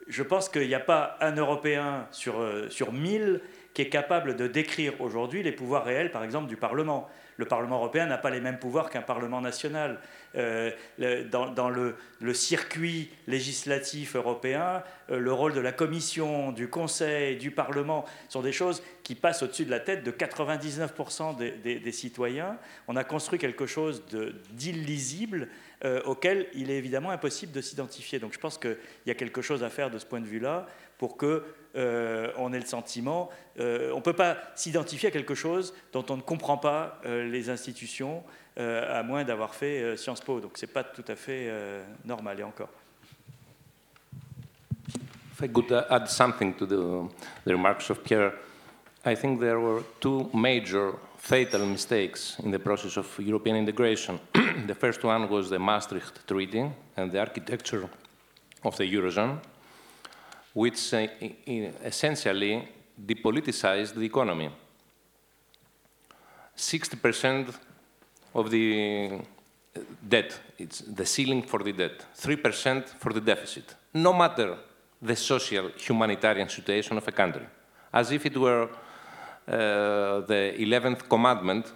je 0.07 0.22
pense 0.22 0.47
qu'il 0.47 0.68
n'y 0.68 0.76
a 0.76 0.80
pas 0.80 1.18
un 1.22 1.36
Européen 1.36 2.07
sur, 2.12 2.36
sur 2.70 2.93
1000 2.93 3.41
qui 3.74 3.82
est 3.82 3.89
capable 3.89 4.36
de 4.36 4.47
décrire 4.47 4.99
aujourd'hui 4.99 5.43
les 5.43 5.51
pouvoirs 5.51 5.86
réels, 5.86 6.11
par 6.11 6.24
exemple, 6.24 6.47
du 6.47 6.57
Parlement. 6.57 7.09
Le 7.38 7.45
Parlement 7.45 7.78
européen 7.78 8.05
n'a 8.05 8.17
pas 8.17 8.30
les 8.30 8.41
mêmes 8.41 8.59
pouvoirs 8.59 8.89
qu'un 8.89 9.01
Parlement 9.01 9.41
national. 9.41 9.99
dans, 10.36 11.69
le, 11.69 12.34
circuit 12.34 13.09
législatif 13.28 14.15
européen, 14.15 14.84
le 15.09 15.34
rôle 15.34 15.53
de 15.53 15.59
la 15.59 15.72
Commission, 15.72 16.51
du 16.51 16.67
Conseil, 16.67 17.38
du 17.38 17.51
Parlement 17.51 18.05
sont 18.30 18.41
des 18.41 18.51
choses 18.51 18.84
qui 19.03 19.15
passent 19.15 19.43
au-dessus 19.43 19.65
de 19.65 19.72
la 19.72 19.80
tête 19.80 20.03
de 20.03 20.11
99% 20.11 21.38
des, 21.38 21.91
citoyens. 21.91 22.57
On 22.88 22.95
a 22.95 23.03
construit 23.03 23.39
quelque 23.39 23.65
chose 23.65 24.03
d'illisible 24.51 25.47
euh, 25.84 26.01
auquel 26.05 26.47
il 26.53 26.69
est 26.69 26.78
évidemment 26.78 27.09
impossible 27.09 27.51
de 27.51 27.61
s'identifier. 27.61 28.19
Donc 28.19 28.34
je 28.34 28.39
pense 28.39 28.57
qu'il 28.57 28.78
y 29.07 29.11
a 29.11 29.15
quelque 29.15 29.41
chose 29.41 29.63
à 29.63 29.69
faire 29.69 29.89
de 29.89 29.97
ce 29.97 30.05
point 30.05 30.22
de 30.22 30.28
vue-là 30.28 30.67
pour 31.02 31.18
que 31.18 31.43
euh, 31.76 32.32
on 32.38 32.54
ait 32.54 32.60
le 32.60 32.66
sentiment, 32.66 33.32
euh, 33.60 33.91
on 33.91 33.95
ne 33.95 34.02
peut 34.02 34.14
pas 34.14 34.38
s'identifier 34.54 35.10
à 35.10 35.12
quelque 35.12 35.34
chose 35.34 35.74
dont 35.93 36.06
on 36.10 36.18
ne 36.18 36.22
comprend 36.22 36.58
pas 36.58 37.02
les 37.04 37.49
institutions, 37.49 38.24
à 38.56 39.02
moins 39.02 39.24
d'avoir 39.24 39.56
fait 39.56 39.97
Sciences 39.97 40.22
Po. 40.22 40.39
Donc 40.39 40.60
ce 40.60 40.68
n'est 40.68 40.72
pas 40.72 40.84
tout 40.84 41.06
à 41.08 41.16
fait 41.16 41.49
normal, 42.06 42.39
et 42.39 42.43
encore. 42.43 42.70
If 45.34 45.41
I 45.41 45.47
could 45.49 45.72
add 45.89 46.08
something 46.08 46.54
to 46.54 46.68
the, 46.68 47.10
the 47.45 47.54
remarks 47.54 47.89
of 47.89 48.04
Pierre, 48.04 48.34
I 49.04 49.16
think 49.16 49.39
there 49.39 49.60
were 49.60 49.82
two 49.99 50.30
major 50.36 50.93
fatal 51.18 51.66
mistakes 51.66 52.38
in 52.43 52.52
the 52.52 52.60
process 52.60 52.95
of 52.95 53.08
European 53.18 53.56
integration. 53.56 54.20
the 54.68 54.76
first 54.76 55.04
one 55.04 55.28
was 55.28 55.49
the 55.49 55.58
Maastricht 55.58 56.28
Treaty 56.28 56.70
and 56.95 57.12
the 57.12 57.20
architecture 57.20 57.89
of 58.64 58.78
the 58.78 58.84
Eurozone, 58.84 59.39
which 60.54 60.93
uh, 60.93 61.08
essentially 61.84 62.68
depoliticized 63.06 63.95
the 63.95 64.06
economy. 64.06 64.49
60% 66.56 67.54
of 68.36 68.52
the 68.52 69.20
debt, 70.08 70.39
it's 70.58 70.80
the 70.82 71.06
ceiling 71.06 71.41
for 71.43 71.64
the 71.64 71.72
debt, 71.72 72.06
3% 72.18 72.88
for 72.88 73.14
the 73.14 73.22
deficit, 73.22 73.76
no 73.93 74.14
matter 74.14 74.58
the 75.02 75.16
social 75.16 75.70
humanitarian 75.78 76.49
situation 76.49 76.97
of 76.97 77.08
a 77.08 77.12
country, 77.12 77.45
as 77.93 78.12
if 78.12 78.26
it 78.26 78.38
were 78.38 78.64
uh, 79.47 80.22
the 80.22 80.54
11th 80.60 81.10
commandment 81.10 81.72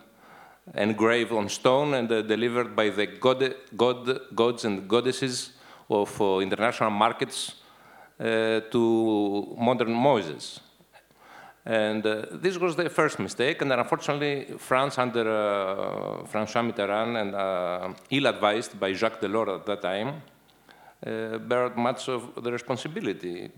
engraved 0.74 1.32
on 1.32 1.50
stone 1.50 1.94
and 1.94 2.12
uh, 2.12 2.22
delivered 2.22 2.76
by 2.76 2.90
the 2.90 3.06
god, 3.06 3.56
god, 3.76 4.20
gods 4.36 4.66
and 4.66 4.88
goddesses 4.88 5.52
of 5.90 6.22
uh, 6.22 6.40
international 6.40 6.90
markets 6.90 7.56
to 8.18 9.56
modern 9.58 9.94
Moses. 9.94 10.60
And 11.66 12.06
uh, 12.06 12.28
this 12.32 12.58
was 12.58 12.76
the 12.76 12.90
first 12.90 13.18
mistake, 13.20 13.62
and 13.62 13.74
unfortunately, 13.74 14.56
France, 14.58 15.00
under 15.00 15.22
uh, 15.22 16.24
François 16.32 16.64
Mitterrand 16.64 17.20
and 17.20 17.34
uh, 17.34 17.94
ill-advised 18.12 18.80
by 18.80 18.94
Jacques 18.94 19.20
Delors 19.20 19.60
at 19.60 19.66
that 19.66 19.82
time, 19.82 20.22
uh, 21.06 21.40
bear 21.40 21.72
much 21.76 22.08
of 22.08 22.44
the 22.44 22.52
responsibility. 22.52 23.50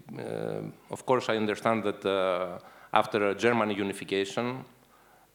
of 0.90 1.06
course, 1.06 1.28
I 1.28 1.36
understand 1.36 1.84
that 1.84 2.62
after 2.94 3.34
German 3.34 3.72
unification, 3.72 4.64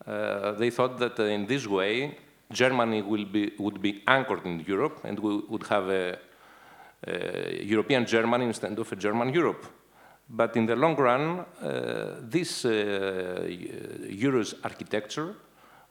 uh, 0.07 0.53
they 0.53 0.71
thought 0.71 0.99
that 0.99 1.19
uh, 1.19 1.25
in 1.25 1.47
this 1.47 1.67
way, 1.67 2.17
Germany 2.51 3.03
will 3.03 3.25
be, 3.25 3.53
would 3.59 3.81
be 3.81 4.03
anchored 4.07 4.45
in 4.45 4.61
Europe 4.61 5.01
and 5.05 5.19
we 5.19 5.37
would 5.49 5.67
have 5.69 5.89
a 5.89 6.19
European 7.07 8.07
Germany 8.07 8.47
instead 8.47 8.79
of 8.79 8.93
a 8.93 8.97
German 8.97 9.33
Europe. 9.33 9.67
But 10.29 10.57
in 10.57 10.67
the 10.67 10.77
long 10.77 10.97
run, 10.97 11.41
uh, 11.41 12.21
this 12.23 12.65
uh, 12.65 13.47
Euro's 14.09 14.55
architecture 14.63 15.35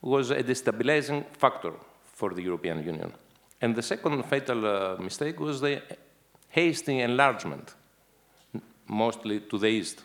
was 0.01 0.31
a 0.31 0.41
destabilizing 0.41 1.25
factor 1.37 1.73
for 2.01 2.33
the 2.33 2.41
European 2.41 2.83
Union. 2.83 3.11
And 3.61 3.75
the 3.75 3.83
second 3.83 4.23
fatal 4.23 4.65
uh, 4.65 4.97
mistake 4.97 5.39
was 5.39 5.61
the 5.61 5.81
hasty 6.49 6.99
enlargement, 6.99 7.75
mostly 8.87 9.41
to 9.41 9.57
the 9.57 9.67
east 9.67 10.03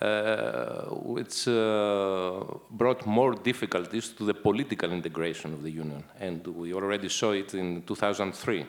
uh, 0.00 0.86
which 0.90 1.46
uh, 1.46 2.42
brought 2.70 3.06
more 3.06 3.32
difficulties 3.32 4.08
to 4.08 4.24
the 4.24 4.34
political 4.34 4.92
integration 4.92 5.54
of 5.54 5.62
the 5.62 5.70
Union. 5.70 6.02
And 6.18 6.46
we 6.46 6.74
already 6.74 7.08
saw 7.08 7.30
it 7.30 7.54
in 7.54 7.82
2003 7.82 8.66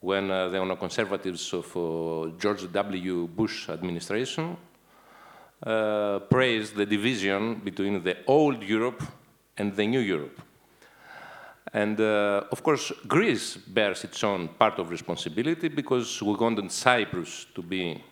when 0.00 0.30
uh, 0.30 0.48
the 0.48 0.58
neoconservatives 0.58 1.52
of 1.52 2.38
George 2.38 2.70
W. 2.72 3.28
Bush 3.28 3.68
administration 3.68 4.56
praised 6.30 6.74
the 6.74 6.86
division 6.86 7.56
between 7.56 8.02
the 8.02 8.16
old 8.26 8.62
Europe 8.62 9.02
and 9.58 9.76
the 9.76 9.86
new 9.86 10.00
Europe. 10.00 10.40
And 11.72 12.00
uh, 12.00 12.44
of 12.50 12.62
course, 12.62 12.92
Greece 13.06 13.56
bears 13.56 14.02
its 14.04 14.24
own 14.24 14.48
part 14.48 14.78
of 14.78 14.90
responsibility 14.90 15.68
because 15.68 16.20
we 16.22 16.34
wanted 16.34 16.70
Cyprus 16.72 17.46
to 17.54 17.62
be 17.62 18.02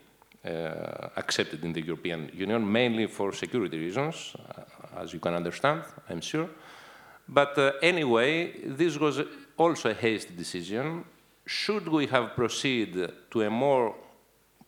uh, 0.44 1.08
accepted 1.16 1.64
in 1.64 1.72
the 1.72 1.84
European 1.84 2.30
Union, 2.32 2.70
mainly 2.70 3.06
for 3.06 3.32
security 3.32 3.78
reasons, 3.78 4.36
uh, 4.36 5.02
as 5.02 5.12
you 5.12 5.18
can 5.18 5.34
understand, 5.34 5.82
I'm 6.08 6.20
sure. 6.20 6.48
But 7.28 7.58
uh, 7.58 7.72
anyway, 7.82 8.52
this 8.64 8.96
was 8.96 9.20
also 9.56 9.90
a 9.90 9.94
hasty 9.94 10.34
decision. 10.34 11.04
Should 11.48 11.88
we 11.88 12.04
have 12.08 12.34
proceeded 12.36 13.10
to 13.30 13.40
a 13.40 13.48
more 13.48 13.94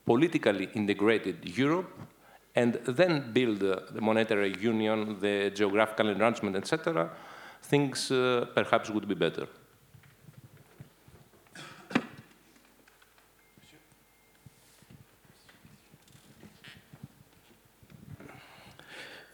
politically 0.07 0.71
integrated 0.75 1.47
Europe 1.47 1.91
and 2.55 2.73
then 2.87 3.33
build 3.35 3.59
the 3.61 4.01
monetary 4.01 4.57
union, 4.59 5.21
the 5.21 5.51
geographical 5.55 6.09
enlargement, 6.09 6.57
etc., 6.57 7.11
things 7.63 8.11
uh, 8.11 8.47
perhaps 8.55 8.89
would 8.89 9.07
be 9.07 9.15
better. 9.15 9.47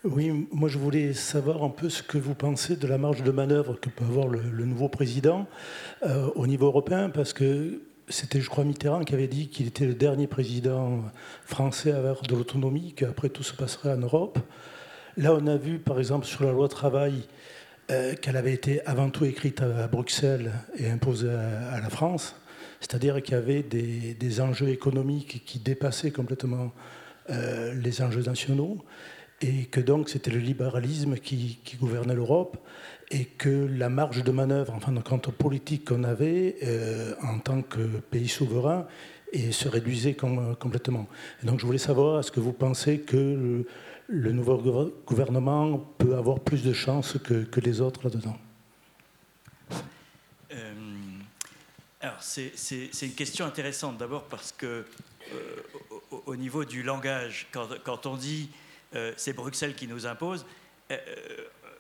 Oui, 0.04 0.46
moi 0.52 0.68
je 0.68 0.78
voulais 0.78 1.14
savoir 1.14 1.64
un 1.64 1.70
peu 1.70 1.88
ce 1.88 2.02
que 2.02 2.18
vous 2.18 2.34
pensez 2.34 2.76
de 2.76 2.86
la 2.86 2.98
marge 2.98 3.22
de 3.22 3.30
manœuvre 3.30 3.80
que 3.80 3.88
peut 3.88 4.04
avoir 4.04 4.28
le, 4.28 4.64
nouveau 4.64 4.88
président 4.88 5.46
euh, 6.04 6.28
au 6.34 6.46
niveau 6.46 6.66
européen, 6.66 7.08
parce 7.08 7.32
que 7.32 7.80
c'était, 8.08 8.40
je 8.40 8.48
crois, 8.48 8.64
Mitterrand 8.64 9.04
qui 9.04 9.14
avait 9.14 9.26
dit 9.26 9.48
qu'il 9.48 9.66
était 9.66 9.86
le 9.86 9.94
dernier 9.94 10.26
président 10.26 11.02
français 11.44 11.92
à 11.92 11.98
avoir 11.98 12.22
de 12.22 12.34
l'autonomie, 12.36 12.92
qu'après 12.94 13.30
tout 13.30 13.42
se 13.42 13.54
passerait 13.54 13.92
en 13.92 13.96
Europe. 13.96 14.38
Là, 15.16 15.34
on 15.34 15.46
a 15.46 15.56
vu, 15.56 15.78
par 15.78 15.98
exemple, 15.98 16.26
sur 16.26 16.44
la 16.44 16.52
loi 16.52 16.68
travail, 16.68 17.22
euh, 17.90 18.14
qu'elle 18.14 18.36
avait 18.36 18.52
été 18.52 18.84
avant 18.86 19.10
tout 19.10 19.24
écrite 19.24 19.62
à, 19.62 19.88
Bruxelles 19.88 20.52
et 20.76 20.90
imposée 20.90 21.30
à, 21.30 21.80
la 21.80 21.88
France, 21.88 22.36
c'est-à-dire 22.80 23.22
qu'il 23.22 23.34
y 23.34 23.38
avait 23.38 23.62
des, 23.62 24.40
enjeux 24.40 24.68
économiques 24.68 25.42
qui 25.46 25.58
dépassaient 25.58 26.10
complètement 26.10 26.72
euh, 27.30 27.74
les 27.74 28.02
enjeux 28.02 28.22
nationaux. 28.22 28.84
Et 29.40 29.66
que 29.66 29.80
donc 29.80 30.08
c'était 30.08 30.30
le 30.30 30.38
libéralisme 30.38 31.16
qui, 31.16 31.58
gouvernait 31.78 32.14
l'Europe 32.14 32.56
et 33.10 33.24
que 33.24 33.68
la 33.70 33.88
marge 33.88 34.24
de 34.24 34.32
manœuvre, 34.32 34.72
enfin, 34.74 34.94
quant 35.04 35.20
aux 35.26 35.32
politiques 35.32 35.86
qu'on 35.86 36.04
avait 36.04 36.56
euh, 36.62 37.14
en 37.22 37.38
tant 37.38 37.62
que 37.62 37.80
pays 38.10 38.28
souverain, 38.28 38.86
et 39.32 39.52
se 39.52 39.68
réduisait 39.68 40.14
complètement. 40.14 41.08
Donc 41.42 41.60
je 41.60 41.66
voulais 41.66 41.78
savoir, 41.78 42.20
est-ce 42.20 42.32
que 42.32 42.40
vous 42.40 42.52
pensez 42.52 43.00
que 43.00 43.64
le, 44.08 44.32
nouveau 44.32 44.92
gouvernement 45.06 45.78
peut 45.98 46.16
avoir 46.16 46.40
plus 46.40 46.62
de 46.62 46.72
chances 46.72 47.18
que, 47.18 47.60
les 47.60 47.80
autres 47.80 48.04
là-dedans? 48.04 48.38
Euh, 50.52 50.74
Alors 52.00 52.22
c'est 52.22 52.52
une 53.02 53.14
question 53.14 53.44
intéressante 53.44 53.98
d'abord 53.98 54.24
parce 54.24 54.52
que 54.52 54.84
euh, 55.32 55.56
au, 56.26 56.36
niveau 56.36 56.64
du 56.64 56.82
langage, 56.82 57.48
quand, 57.52 58.06
on 58.06 58.16
dit 58.16 58.48
euh, 58.96 59.12
c'est 59.16 59.32
Bruxelles 59.32 59.74
qui 59.74 59.86
nous 59.86 60.06
impose, 60.06 60.46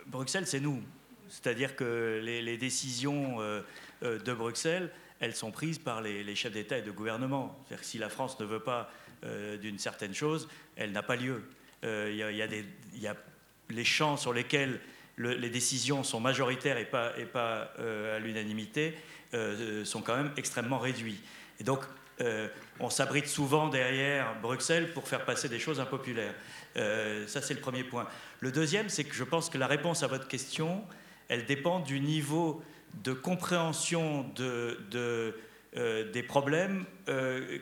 Bruxelles 0.06 0.46
c'est 0.46 0.60
nous. 0.60 0.82
C'est-à-dire 1.28 1.74
que 1.74 2.20
les, 2.22 2.56
décisions 2.56 3.38
de 4.02 4.32
Bruxelles, 4.32 4.92
elles 5.18 5.34
sont 5.34 5.50
prises 5.50 5.78
par 5.78 6.00
les, 6.00 6.34
chefs 6.36 6.52
d'État 6.52 6.78
et 6.78 6.82
de 6.82 6.90
gouvernement. 6.90 7.56
C'est-à-dire 7.66 7.80
que 7.80 7.86
si 7.86 7.98
la 7.98 8.08
France 8.08 8.38
ne 8.38 8.44
veut 8.44 8.60
pas 8.60 8.90
d'une 9.60 9.78
certaine 9.78 10.14
chose, 10.14 10.48
elle 10.76 10.92
n'a 10.92 11.02
pas 11.02 11.16
lieu. 11.16 11.42
Il 11.82 12.14
y, 12.14 13.00
y 13.00 13.06
a 13.06 13.16
les 13.70 13.84
champs 13.84 14.16
sur 14.16 14.32
lesquels 14.32 14.80
les 15.18 15.50
décisions 15.50 16.04
sont 16.04 16.20
majoritaires 16.20 16.78
et 16.78 16.84
pas, 16.84 17.12
et 17.18 17.26
pas 17.26 17.72
à 17.78 18.18
l'unanimité 18.20 18.94
sont 19.84 20.02
quand 20.02 20.16
même 20.16 20.32
extrêmement 20.36 20.78
réduits. 20.78 21.20
Et 21.60 21.64
donc, 21.64 21.80
euh, 22.20 22.48
on 22.80 22.90
s'abrite 22.90 23.26
souvent 23.26 23.68
derrière 23.68 24.40
Bruxelles 24.40 24.92
pour 24.92 25.08
faire 25.08 25.24
passer 25.24 25.48
des 25.48 25.58
choses 25.58 25.80
impopulaires. 25.80 26.34
Euh, 26.76 27.26
ça, 27.26 27.40
c'est 27.40 27.54
le 27.54 27.60
premier 27.60 27.84
point. 27.84 28.06
Le 28.40 28.52
deuxième, 28.52 28.88
c'est 28.88 29.04
que 29.04 29.14
je 29.14 29.24
pense 29.24 29.50
que 29.50 29.58
la 29.58 29.66
réponse 29.66 30.02
à 30.02 30.06
votre 30.06 30.28
question, 30.28 30.82
elle 31.28 31.46
dépend 31.46 31.80
du 31.80 32.00
niveau 32.00 32.62
de 33.02 33.12
compréhension 33.12 34.26
euh, 34.40 35.32
des 36.12 36.22
problèmes 36.22 36.84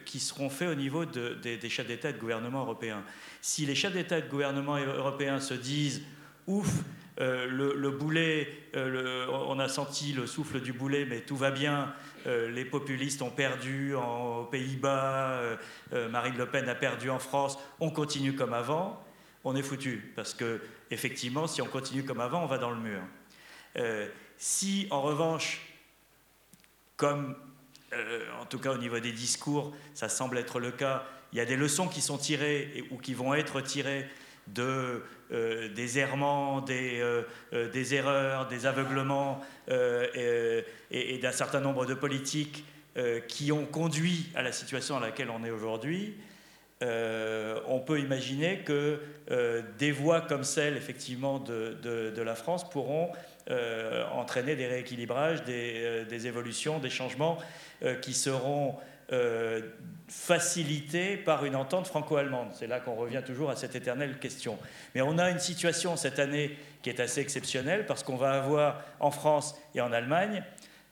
qui 0.05 0.21
seront 0.21 0.49
faits 0.49 0.69
au 0.69 0.75
niveau 0.75 1.05
des 1.05 1.69
chefs 1.69 1.87
d'État 1.87 2.11
et 2.11 2.13
de 2.13 2.19
gouvernement 2.19 2.61
européens. 2.61 3.03
Si 3.41 3.67
les 3.67 3.75
chefs 3.75 3.93
d'État 3.93 4.19
et 4.19 4.23
de 4.23 4.29
gouvernement 4.29 4.77
européens 4.77 5.41
se 5.41 5.55
disent 5.55 6.03
ouf, 6.47 6.69
le, 7.19 7.91
boulet, 7.91 8.49
on 8.75 9.59
a 9.59 9.69
senti 9.69 10.13
le 10.13 10.27
souffle 10.27 10.61
du 10.61 10.73
boulet, 10.73 11.07
mais 11.07 11.23
tout 11.23 11.37
va 11.37 11.51
bien, 11.51 11.93
euh, 12.27 12.51
les 12.51 12.65
populistes 12.65 13.21
ont 13.23 13.31
perdu 13.31 13.95
aux 13.95 14.45
Pays-Bas, 14.45 15.33
euh, 15.33 15.57
euh, 15.93 16.09
Marine 16.09 16.37
Le 16.39 16.47
Pen 16.47 16.69
a 16.69 16.75
perdu 16.75 17.11
en 17.11 17.19
France, 17.19 17.59
on 17.81 17.91
continue 17.91 18.35
comme 18.35 18.55
avant, 18.55 19.04
on 19.45 19.55
est 19.55 19.63
foutu. 19.63 20.13
Parce 20.17 20.35
que, 20.35 20.61
effectivement, 20.91 21.47
si 21.47 21.63
on 21.63 21.67
continue 21.67 22.05
comme 22.05 22.21
avant, 22.21 22.43
on 22.43 22.47
va 22.47 22.59
dans 22.59 22.71
le 22.71 22.81
mur. 22.81 23.03
si, 24.37 24.87
en 24.91 25.03
revanche, 25.03 25.61
comme 26.97 27.37
en 28.41 28.47
tout 28.47 28.59
cas 28.59 28.73
au 28.73 28.79
niveau 28.79 28.99
des 28.99 29.13
discours, 29.13 29.75
ça 29.95 30.09
semble 30.09 30.39
être 30.39 30.59
le 30.59 30.73
cas, 30.73 31.07
il 31.33 31.39
y 31.39 31.41
a 31.41 31.45
des 31.45 31.57
leçons 31.57 31.89
qui 31.89 32.01
sont 32.01 32.19
tirées 32.19 32.85
ou 32.91 32.99
qui 32.99 33.15
vont 33.15 33.35
être 33.35 33.61
tirées 33.61 34.09
de, 34.49 35.03
euh, 35.33 35.69
des 35.69 35.99
errements, 35.99 36.61
des, 36.61 37.01
euh, 37.01 37.23
euh, 37.53 37.85
erreurs, 37.91 38.47
des 38.47 38.67
aveuglements 38.67 39.41
et, 39.69 41.19
d'un 41.21 41.33
certain 41.33 41.61
nombre 41.61 41.87
de 41.87 41.95
politiques 41.95 42.65
qui 43.27 43.51
ont 43.51 43.67
conduit 43.67 44.27
à 44.37 44.43
la 44.43 44.53
situation 44.53 44.95
dans 44.95 45.01
laquelle 45.01 45.31
on 45.31 45.43
est 45.43 45.51
aujourd'hui, 45.51 46.15
on 47.67 47.81
peut 47.81 48.01
imaginer 48.01 48.59
que 48.59 49.01
des 49.79 49.91
voies 49.93 50.21
comme 50.21 50.45
celle, 50.45 50.77
effectivement, 50.77 51.39
de, 51.39 52.21
la 52.21 52.35
France 52.35 52.69
pourront 52.69 53.11
entraîner 54.13 54.57
des 54.57 54.67
rééquilibrages, 54.67 55.45
des, 55.45 56.27
évolutions, 56.27 56.79
des 56.79 56.91
changements 56.91 57.39
qui 58.03 58.13
seront 58.15 58.77
euh, 59.13 59.61
facilité 60.09 61.17
par 61.17 61.45
une 61.45 61.57
entente 61.57 61.87
franco-allemande. 61.87 62.49
C'est 62.53 62.67
là 62.67 62.81
qu'on 62.81 62.95
revient 62.95 63.23
toujours 63.25 63.51
à 63.51 63.57
cette 63.57 63.75
éternelle 63.75 64.19
question. 64.19 64.59
Mais 64.95 65.03
on 65.03 65.19
a 65.19 65.31
une 65.31 65.39
situation 65.39 65.97
cette 65.97 66.19
année 66.19 66.57
qui 66.83 66.89
est 66.89 67.01
assez 67.01 67.21
exceptionnelle 67.21 67.85
parce 67.85 68.03
qu'on 68.03 68.17
va 68.17 68.33
avoir 68.33 68.83
en 69.01 69.11
France 69.11 69.59
et 69.75 69.81
en 69.83 69.93
Allemagne 69.93 70.43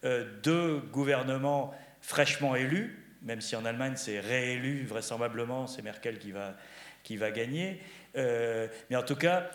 euh, 0.03 0.25
deux 0.43 0.79
gouvernements 0.91 1.73
fraîchement 2.01 2.55
élus, 2.55 3.02
même 3.23 3.41
si 3.41 3.55
en 3.55 3.65
Allemagne 3.65 3.93
c'est 3.95 4.19
réélu 4.19 4.85
vraisemblablement, 4.85 5.67
c'est 5.67 5.81
Merkel 5.81 6.19
qui 6.19 6.31
va, 6.31 6.55
qui 7.03 7.17
va 7.17 7.31
gagner, 7.31 7.79
euh, 8.15 8.67
mais 8.89 8.95
en 8.95 9.03
tout 9.03 9.15
cas 9.15 9.49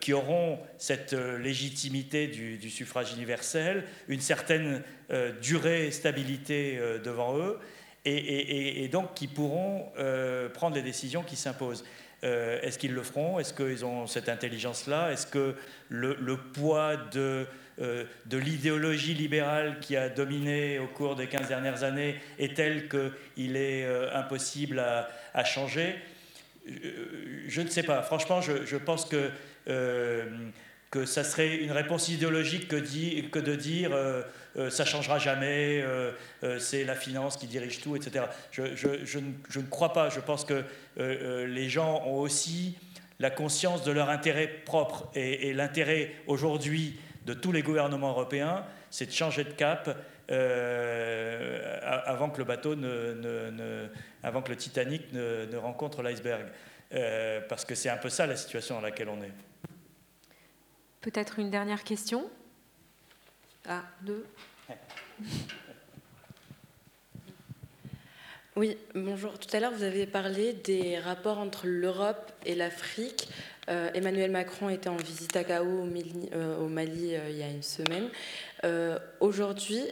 qui 0.00 0.12
auront 0.12 0.58
cette 0.78 1.12
légitimité 1.12 2.26
du, 2.26 2.70
suffrage 2.70 3.12
universel, 3.12 3.84
une 4.08 4.20
certaine 4.20 4.82
durée 5.42 5.86
et 5.86 5.90
stabilité 5.90 6.80
devant 7.04 7.36
eux, 7.38 7.58
et, 8.04 8.88
donc 8.88 9.14
qui 9.14 9.26
pourront 9.26 9.90
euh, 9.98 10.48
prendre 10.48 10.76
les 10.76 10.82
décisions 10.82 11.22
qui 11.22 11.36
s'imposent. 11.36 11.84
Euh, 12.24 12.60
est-ce 12.62 12.78
qu'ils 12.78 12.94
le 12.94 13.02
feront? 13.02 13.38
Est-ce 13.38 13.54
qu'ils 13.54 13.84
ont 13.84 14.06
cette 14.06 14.28
intelligence-là? 14.28 15.12
Est-ce 15.12 15.26
que 15.26 15.54
le, 15.88 16.36
poids 16.36 16.96
de, 16.96 17.20
euh, 17.20 17.44
de 17.78 18.36
l'idéologie 18.36 19.14
libérale 19.14 19.78
qui 19.80 19.96
a 19.96 20.08
dominé 20.08 20.78
au 20.78 20.86
cours 20.86 21.14
des 21.14 21.28
15 21.28 21.48
dernières 21.48 21.84
années 21.84 22.16
est 22.38 22.56
tel 22.56 22.88
qu'il 22.88 23.56
est 23.56 23.86
impossible 24.12 24.80
à, 24.80 25.44
changer 25.44 25.94
je, 27.46 27.62
ne 27.62 27.68
sais 27.68 27.82
pas. 27.82 28.02
Franchement, 28.02 28.40
je, 28.40 28.76
pense 28.76 29.04
que 29.04 29.30
que 30.90 31.04
ça 31.04 31.22
serait 31.24 31.56
une 31.56 31.72
réponse 31.72 32.08
idéologique 32.08 32.68
que, 32.68 32.76
de 33.38 33.54
dire 33.54 33.90
euh, 33.92 34.22
euh, 34.56 34.70
ça 34.70 34.84
changera 34.84 35.18
jamais, 35.18 35.82
euh, 35.82 36.12
c'est 36.58 36.84
la 36.84 36.94
finance 36.94 37.36
qui 37.36 37.46
dirige 37.46 37.80
tout, 37.80 37.94
etc. 37.94 38.24
Je, 38.50 38.74
je, 38.74 39.18
ne, 39.18 39.66
crois 39.68 39.92
pas. 39.92 40.08
Je 40.08 40.20
pense 40.20 40.44
que 40.44 40.64
les 40.96 41.68
gens 41.68 42.02
ont 42.06 42.18
aussi 42.18 42.76
la 43.20 43.30
conscience 43.30 43.84
de 43.84 43.92
leur 43.92 44.08
intérêt 44.08 44.48
propre. 44.64 45.10
Et, 45.14 45.52
l'intérêt 45.52 46.12
aujourd'hui 46.26 46.98
de 47.28 47.34
tous 47.34 47.52
les 47.52 47.62
gouvernements 47.62 48.10
européens, 48.10 48.64
c'est 48.90 49.06
de 49.06 49.12
changer 49.12 49.44
de 49.44 49.52
cap 49.52 49.88
avant 50.28 52.30
que 52.30 52.38
le 52.38 52.44
bateau 52.44 52.74
ne, 52.74 53.12
ne, 53.12 53.88
avant 54.22 54.40
que 54.40 54.48
le 54.48 54.56
Titanic 54.56 55.12
ne, 55.12 55.56
rencontre 55.56 56.02
l'iceberg. 56.02 56.46
parce 57.48 57.66
que 57.66 57.74
c'est 57.74 57.90
un 57.90 57.98
peu 57.98 58.08
ça 58.08 58.26
la 58.26 58.36
situation 58.36 58.76
dans 58.76 58.80
laquelle 58.80 59.10
on 59.10 59.22
est. 59.22 59.32
Peut-être 61.02 61.38
une 61.38 61.50
dernière 61.50 61.84
question? 61.84 62.30
Ah, 63.68 63.82
deux. 64.00 64.26
Oui, 68.56 68.76
bonjour. 68.94 69.38
Tout 69.38 69.56
à 69.56 69.60
l'heure, 69.60 69.72
vous 69.72 69.84
avez 69.84 70.06
parlé 70.06 70.52
des 70.52 70.98
rapports 70.98 71.38
entre 71.38 71.66
l'Europe 71.66 72.32
et 72.44 72.56
l'Afrique. 72.56 73.28
Euh, 73.68 73.90
Emmanuel 73.92 74.30
Macron 74.30 74.70
était 74.70 74.88
en 74.88 74.96
visite 74.96 75.36
à 75.36 75.44
Gao, 75.44 75.64
au 75.64 75.84
Mali, 75.84 76.30
euh, 76.32 76.68
Mali 76.68 77.14
euh, 77.14 77.28
il 77.28 77.36
y 77.36 77.42
a 77.42 77.48
une 77.48 77.62
semaine. 77.62 78.08
Aujourd'hui, 79.20 79.82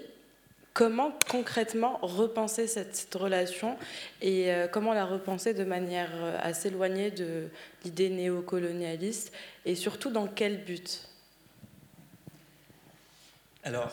comment 0.73 1.13
concrètement 1.29 1.99
repenser 2.03 2.67
cette, 2.67 3.15
relation 3.15 3.77
et 4.21 4.51
comment 4.73 4.93
la 4.93 5.05
repenser 5.05 5.55
de 5.55 5.65
manière 5.65 6.11
assez 6.41 6.69
éloignée 6.69 7.11
de 7.11 7.49
l'idée 7.85 8.11
néocolonialiste 8.11 9.33
et 9.65 9.75
surtout 9.75 10.11
dans 10.11 10.27
quel 10.27 10.65
but? 10.65 11.09
Alors, 13.63 13.93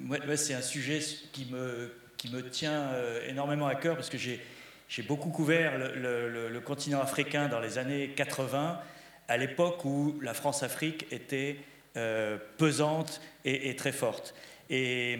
moi, 0.00 0.18
c'est 0.36 0.54
un 0.54 0.62
sujet 0.62 0.98
qui 1.32 1.46
me, 1.46 1.94
qui 2.16 2.28
me 2.30 2.42
tient 2.48 2.90
énormément 3.28 3.68
à 3.68 3.76
cœur 3.76 3.94
parce 3.94 4.10
que 4.10 4.18
j'ai 4.18 5.02
beaucoup 5.02 5.30
couvert 5.30 5.78
le, 5.78 6.60
continent 6.60 7.00
africain 7.00 7.46
dans 7.48 7.60
les 7.60 7.78
années 7.78 8.10
80, 8.16 8.80
à 9.28 9.36
l'époque 9.36 9.84
où 9.84 10.18
la 10.20 10.34
France-Afrique 10.34 11.06
était 11.10 11.56
euh, 11.96 12.38
pesante 12.58 13.20
et, 13.44 13.74
très 13.76 13.92
forte. 13.92 14.34
Et, 14.70 15.18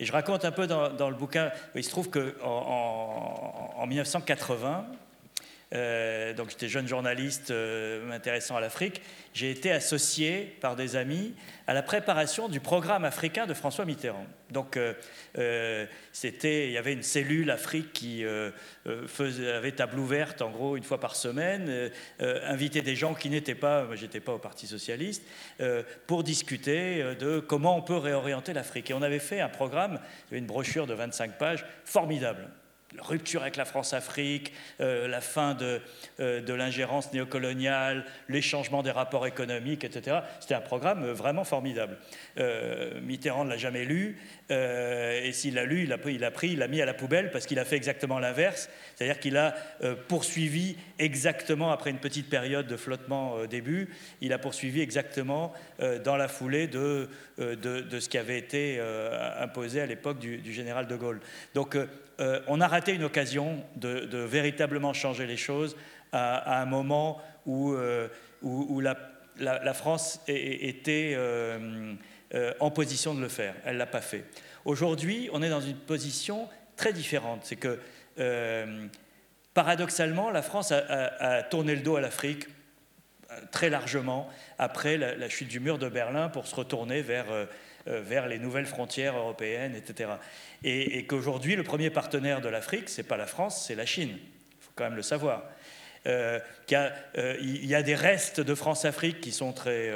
je 0.00 0.12
raconte 0.12 0.44
un 0.44 0.52
peu 0.52 0.66
dans, 0.66 1.10
le 1.10 1.16
bouquin, 1.16 1.50
il 1.74 1.84
se 1.84 1.90
trouve 1.90 2.10
qu'en 2.10 2.30
en, 2.44 3.74
en 3.76 3.86
1980, 3.86 4.86
euh, 5.74 6.34
donc 6.34 6.50
j'étais 6.50 6.68
jeune 6.68 6.86
journaliste 6.86 7.50
euh, 7.50 8.06
m'intéressant 8.06 8.56
à 8.56 8.60
l'Afrique, 8.60 9.00
j'ai 9.32 9.50
été 9.50 9.72
associé 9.72 10.56
par 10.60 10.76
des 10.76 10.96
amis 10.96 11.34
à 11.66 11.72
la 11.72 11.82
préparation 11.82 12.48
du 12.48 12.60
programme 12.60 13.04
africain 13.04 13.46
de 13.46 13.54
François 13.54 13.86
Mitterrand. 13.86 14.26
Donc 14.50 14.76
euh, 14.76 15.86
c'était, 16.12 16.66
il 16.66 16.72
y 16.72 16.78
avait 16.78 16.92
une 16.92 17.02
cellule 17.02 17.50
Afrique 17.50 17.94
qui 17.94 18.22
avait 18.84 19.72
table 19.72 19.98
ouverte 19.98 20.42
en 20.42 20.50
gros 20.50 20.76
une 20.76 20.82
fois 20.82 21.00
par 21.00 21.16
semaine, 21.16 21.90
invitait 22.20 22.82
des 22.82 22.96
gens 22.96 23.14
qui 23.14 23.30
n'étaient 23.30 23.54
pas, 23.54 23.84
moi 23.84 23.96
j'étais 23.96 24.20
pas 24.20 24.34
au 24.34 24.38
Parti 24.38 24.66
socialiste, 24.66 25.22
pour 26.06 26.22
discuter 26.22 27.14
de 27.18 27.40
comment 27.40 27.76
on 27.76 27.82
peut 27.82 27.96
réorienter 27.96 28.52
l'Afrique. 28.52 28.90
Et 28.90 28.94
on 28.94 29.02
avait 29.02 29.18
fait 29.18 29.40
un 29.40 29.48
programme, 29.48 30.00
une 30.30 30.46
brochure 30.46 30.86
de 30.86 30.94
25 30.94 31.38
pages 31.38 31.64
formidable 31.84 32.48
rupture 32.98 33.42
avec 33.42 33.56
la 33.56 33.64
France-Afrique, 33.64 34.52
euh, 34.80 35.08
la 35.08 35.20
fin 35.20 35.54
de, 35.54 35.80
euh, 36.20 36.40
de 36.40 36.52
l'ingérence 36.52 37.12
néocoloniale, 37.12 38.04
les 38.28 38.42
changements 38.42 38.82
des 38.82 38.90
rapports 38.90 39.26
économiques, 39.26 39.84
etc. 39.84 40.18
C'était 40.40 40.54
un 40.54 40.60
programme 40.60 41.10
vraiment 41.10 41.44
formidable. 41.44 41.98
Euh, 42.38 43.00
Mitterrand 43.00 43.44
ne 43.44 43.50
l'a 43.50 43.56
jamais 43.56 43.84
lu, 43.84 44.18
et 44.50 45.32
s'il 45.32 45.54
l'a 45.54 45.64
lu, 45.64 45.84
il 45.84 45.92
a, 45.94 45.96
il 46.06 46.24
a 46.24 46.30
pris, 46.30 46.50
il 46.50 46.58
l'a 46.58 46.68
mis 46.68 46.82
à 46.82 46.84
la 46.84 46.92
poubelle 46.92 47.30
parce 47.30 47.46
qu'il 47.46 47.58
a 47.58 47.64
fait 47.64 47.76
exactement 47.76 48.18
l'inverse, 48.18 48.68
c'est-à-dire 48.94 49.18
qu'il 49.18 49.38
a 49.38 49.54
poursuivi 50.08 50.76
exactement, 50.98 51.70
après 51.70 51.88
une 51.88 51.98
petite 51.98 52.28
période 52.28 52.66
de 52.66 52.76
flottement 52.76 53.32
au 53.32 53.46
début, 53.46 53.88
il 54.20 54.34
a 54.34 54.38
poursuivi 54.38 54.82
exactement 54.82 55.54
dans 56.04 56.16
la 56.18 56.28
foulée 56.28 56.66
de, 56.66 57.08
de, 57.38 57.54
de, 57.54 58.00
ce 58.00 58.10
qui 58.10 58.18
avait 58.18 58.36
été 58.36 58.78
imposé 59.38 59.80
à 59.80 59.86
l'époque 59.86 60.18
du, 60.18 60.36
du, 60.36 60.52
général 60.52 60.86
de 60.86 60.96
Gaulle. 60.96 61.20
Donc 61.54 61.74
euh, 62.22 62.40
on 62.46 62.60
a 62.60 62.68
raté 62.68 62.92
une 62.92 63.02
occasion 63.02 63.64
de, 63.74 64.18
véritablement 64.18 64.92
changer 64.92 65.26
les 65.26 65.36
choses 65.36 65.76
à, 66.12 66.60
un 66.60 66.66
moment 66.66 67.20
où, 67.46 67.72
euh, 67.72 68.08
la, 69.38 69.74
France 69.74 70.20
était 70.28 71.14
euh, 71.16 71.96
en 72.60 72.70
position 72.70 73.14
de 73.14 73.20
le 73.20 73.28
faire. 73.28 73.54
Elle 73.64 73.74
ne 73.74 73.78
l'a 73.78 73.86
pas 73.86 74.00
fait. 74.00 74.24
Aujourd'hui, 74.64 75.28
on 75.32 75.42
est 75.42 75.50
dans 75.50 75.60
une 75.60 75.76
position 75.76 76.48
très 76.76 76.92
différente. 76.92 77.40
C'est 77.42 77.56
que, 77.56 77.80
paradoxalement, 79.52 80.30
la 80.30 80.42
France 80.42 80.70
a, 80.70 81.42
tourné 81.42 81.74
le 81.74 81.82
dos 81.82 81.96
à 81.96 82.00
l'Afrique 82.00 82.46
très 83.50 83.70
largement 83.70 84.28
après 84.58 84.96
la, 84.96 85.28
chute 85.28 85.48
du 85.48 85.58
mur 85.58 85.78
de 85.78 85.88
Berlin 85.88 86.28
pour 86.28 86.46
se 86.46 86.54
retourner 86.54 87.02
vers 87.02 87.26
vers 87.86 88.28
les 88.28 88.38
nouvelles 88.38 88.66
frontières 88.66 89.16
européennes, 89.16 89.74
etc. 89.74 90.10
Et, 90.64 91.04
qu'aujourd'hui, 91.06 91.56
le 91.56 91.62
premier 91.62 91.90
partenaire 91.90 92.40
de 92.40 92.48
l'Afrique, 92.48 92.88
ce 92.88 93.00
n'est 93.00 93.06
pas 93.06 93.16
la 93.16 93.26
France, 93.26 93.64
c'est 93.66 93.74
la 93.74 93.86
Chine. 93.86 94.16
Il 94.18 94.62
faut 94.64 94.72
quand 94.74 94.84
même 94.84 94.96
le 94.96 95.02
savoir. 95.02 95.44
Euh, 96.06 96.38
euh, 96.72 97.36
il, 97.40 97.66
y 97.66 97.74
a, 97.74 97.82
des 97.82 97.94
restes 97.94 98.40
de 98.40 98.54
France-Afrique 98.54 99.20
qui 99.20 99.32
sont 99.32 99.52
très, 99.52 99.90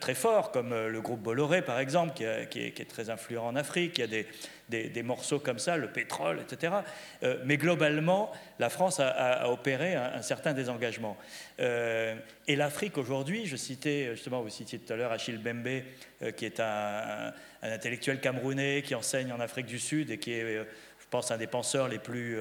très 0.00 0.14
forts, 0.14 0.50
comme 0.50 0.74
le 0.74 1.00
groupe 1.00 1.20
Bolloré, 1.20 1.62
par 1.62 1.78
exemple, 1.78 2.14
qui, 2.14 2.24
est, 2.24 2.88
très 2.88 3.10
influent 3.10 3.46
en 3.46 3.56
Afrique. 3.56 3.98
Il 3.98 4.00
y 4.00 4.04
a 4.04 4.06
des, 4.06 4.26
des, 4.68 5.02
morceaux 5.02 5.38
comme 5.38 5.58
ça, 5.58 5.76
le 5.76 5.88
pétrole, 5.88 6.40
etc. 6.40 6.74
Euh, 7.22 7.38
mais 7.44 7.56
globalement, 7.56 8.30
la 8.58 8.68
France 8.68 9.00
a, 9.00 9.50
opéré 9.50 9.94
un, 9.94 10.22
certain 10.22 10.52
désengagement. 10.52 11.16
Euh, 11.60 12.14
et 12.46 12.56
l'Afrique 12.56 12.98
aujourd'hui, 12.98 13.46
je 13.46 13.56
citais 13.56 14.10
justement, 14.12 14.42
vous 14.42 14.50
citiez 14.50 14.78
tout 14.78 14.92
à 14.92 14.96
l'heure 14.96 15.12
Achille 15.12 15.38
Bembe, 15.38 15.82
euh, 16.22 16.30
qui 16.32 16.44
est 16.44 16.60
un, 16.60 17.32
intellectuel 17.62 18.20
camerounais 18.20 18.82
qui 18.82 18.94
enseigne 18.94 19.32
en 19.32 19.40
Afrique 19.40 19.66
du 19.66 19.78
Sud 19.78 20.10
et 20.10 20.18
qui 20.18 20.32
est, 20.32 20.56
je 20.56 21.06
pense, 21.10 21.30
un 21.30 21.38
des 21.38 21.46
penseurs 21.46 21.88
les 21.88 21.98
plus, 21.98 22.38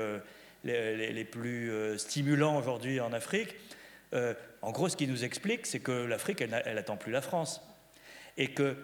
les, 0.63 1.25
plus 1.25 1.71
stimulants 1.97 2.57
aujourd'hui 2.57 2.99
en 2.99 3.13
Afrique. 3.13 3.55
en 4.13 4.71
gros, 4.71 4.89
ce 4.89 4.95
qui 4.95 5.07
nous 5.07 5.23
explique, 5.23 5.65
c'est 5.65 5.79
que 5.79 5.91
l'Afrique, 5.91 6.41
elle 6.41 6.75
n'attend 6.75 6.97
plus 6.97 7.11
la 7.11 7.21
France. 7.21 7.61
Et 8.37 8.49
que, 8.49 8.75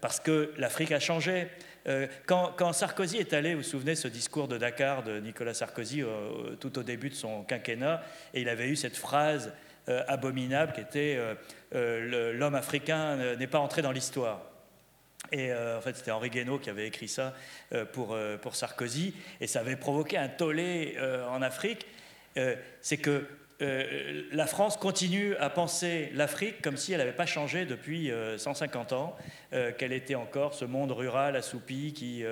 parce 0.00 0.20
que 0.20 0.52
l'Afrique 0.56 0.92
a 0.92 1.00
changé. 1.00 1.48
Euh, 1.88 2.06
quand, 2.26 2.72
Sarkozy 2.72 3.18
est 3.18 3.32
allé, 3.32 3.54
vous 3.54 3.62
vous 3.62 3.68
souvenez, 3.68 3.94
ce 3.94 4.08
discours 4.08 4.48
de 4.48 4.56
Dakar 4.56 5.02
de 5.02 5.18
Nicolas 5.18 5.54
Sarkozy 5.54 6.02
tout 6.60 6.78
au 6.78 6.82
début 6.82 7.08
de 7.08 7.14
son 7.14 7.42
quinquennat, 7.42 8.02
et 8.34 8.42
il 8.42 8.48
avait 8.48 8.68
eu 8.68 8.76
cette 8.76 8.96
phrase 8.96 9.52
euh, 9.88 10.02
abominable 10.06 10.72
qui 10.72 10.80
était 10.80 11.18
euh, 11.74 12.32
L'homme 12.34 12.54
africain 12.54 13.34
n'est 13.36 13.46
pas 13.46 13.58
entré 13.58 13.82
dans 13.82 13.92
l'histoire. 13.92 14.42
Et 15.32 15.52
en 15.52 15.80
fait, 15.80 15.96
c'était 15.96 16.10
Henri 16.10 16.28
Guénaud 16.28 16.58
qui 16.58 16.68
avait 16.70 16.86
écrit 16.86 17.08
ça 17.08 17.34
pour, 17.92 18.16
pour 18.42 18.54
Sarkozy, 18.54 19.14
et 19.40 19.46
ça 19.46 19.60
avait 19.60 19.76
provoqué 19.76 20.18
un 20.18 20.28
tollé 20.28 20.96
en 21.28 21.40
Afrique. 21.40 21.86
C'est 22.82 22.98
que 22.98 23.26
euh, 23.62 24.22
la 24.32 24.46
France 24.46 24.76
continue 24.76 25.36
à 25.36 25.48
penser 25.48 26.10
l'Afrique 26.14 26.60
comme 26.62 26.76
si 26.76 26.92
elle 26.92 26.98
n'avait 26.98 27.12
pas 27.12 27.26
changé 27.26 27.64
depuis 27.64 28.10
150 28.36 28.92
euh, 28.92 28.96
ans, 28.96 29.16
euh, 29.52 29.72
qu'elle 29.72 29.92
était 29.92 30.16
encore 30.16 30.54
ce 30.54 30.64
monde 30.64 30.90
rural 30.90 31.36
assoupi. 31.36 32.24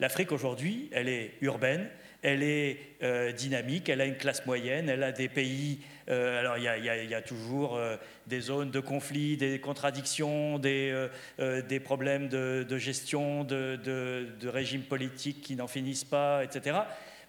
L'Afrique 0.00 0.32
aujourd'hui, 0.32 0.90
elle 0.92 1.08
est 1.08 1.34
urbaine, 1.40 1.88
elle 2.22 2.42
est 2.42 2.78
dynamique, 3.36 3.88
elle 3.88 4.00
a 4.00 4.06
une 4.06 4.16
classe 4.16 4.44
moyenne, 4.46 4.88
elle 4.88 5.02
a 5.02 5.12
des 5.12 5.28
pays... 5.28 5.80
alors 6.08 6.58
il 6.58 6.64
y, 6.64 7.14
a 7.14 7.22
toujours 7.22 7.80
des 8.26 8.40
zones 8.40 8.70
de 8.70 8.80
conflit, 8.80 9.36
des 9.36 9.58
contradictions, 9.58 10.58
des, 10.58 11.08
problèmes 11.82 12.28
de, 12.28 12.78
gestion, 12.78 13.44
de, 13.44 14.48
régimes 14.48 14.82
politiques 14.82 15.40
qui 15.40 15.56
n'en 15.56 15.66
finissent 15.66 16.04
pas, 16.04 16.44
etc. 16.44 16.80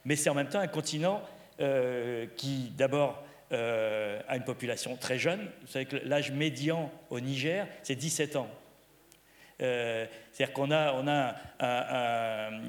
Mais 0.05 0.15
c'est 0.15 0.29
en 0.29 0.35
même 0.35 0.49
temps 0.49 0.59
un 0.59 0.67
continent 0.67 1.23
euh, 1.59 2.25
qui 2.37 2.71
d'abord 2.75 3.23
euh, 3.51 4.19
a 4.27 4.35
une 4.35 4.43
population 4.43 4.95
très 4.95 5.19
jeune. 5.19 5.47
Vous 5.61 5.67
savez 5.67 5.85
que 5.85 5.97
l'âge 5.97 6.31
médian 6.31 6.91
au 7.11 7.19
Niger, 7.19 7.67
c'est 7.83 7.95
17 7.95 8.35
ans. 8.35 8.49
Euh, 9.61 10.07
c'est-à-dire 10.31 10.53
qu'on 10.53 10.71
a, 10.71 10.93
on 10.93 11.07
a 11.07 11.35
un, 11.59 12.61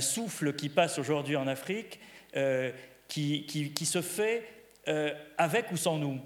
souffle 0.00 0.54
qui 0.54 0.68
passe 0.68 0.98
aujourd'hui 0.98 1.36
en 1.36 1.46
Afrique 1.46 2.00
qui, 3.08 3.44
qui, 3.46 3.86
se 3.86 4.00
fait 4.00 4.44
avec 5.36 5.70
ou 5.72 5.76
sans 5.76 5.98
nous. 5.98 6.20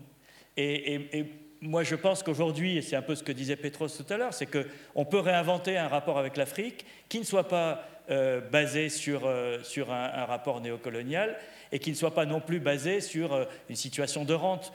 Et, 0.57 1.27
moi, 1.61 1.83
je 1.83 1.95
pense 1.95 2.23
qu'aujourd'hui, 2.23 2.77
et 2.77 2.83
c'est 2.83 2.97
un 2.97 3.03
peu 3.03 3.15
ce 3.15 3.23
que 3.23 3.33
disait 3.33 3.57
Petros 3.57 3.89
tout 3.89 4.13
à 4.13 4.17
l'heure, 4.17 4.35
c'est 4.35 4.47
qu'on 4.47 5.05
peut 5.05 5.19
réinventer 5.19 5.79
un 5.79 5.89
rapport 5.89 6.19
avec 6.19 6.37
l'Afrique 6.37 6.85
qui 7.09 7.19
ne 7.19 7.25
soit 7.25 7.49
pas 7.49 7.87
euh, 8.11 8.41
basé 8.41 8.89
sur, 8.89 9.23
euh, 9.27 9.63
sur 9.63 9.93
un, 9.93 10.25
rapport 10.27 10.61
néocolonial 10.61 11.37
et 11.73 11.81
qui 11.81 11.91
ne 11.91 11.97
soit 11.97 12.15
pas 12.15 12.25
non 12.25 12.41
plus 12.41 12.61
basé 12.61 13.01
sur 13.01 13.33
euh, 13.33 13.45
une 13.69 13.75
situation 13.75 14.25
de 14.25 14.35
rente, 14.35 14.73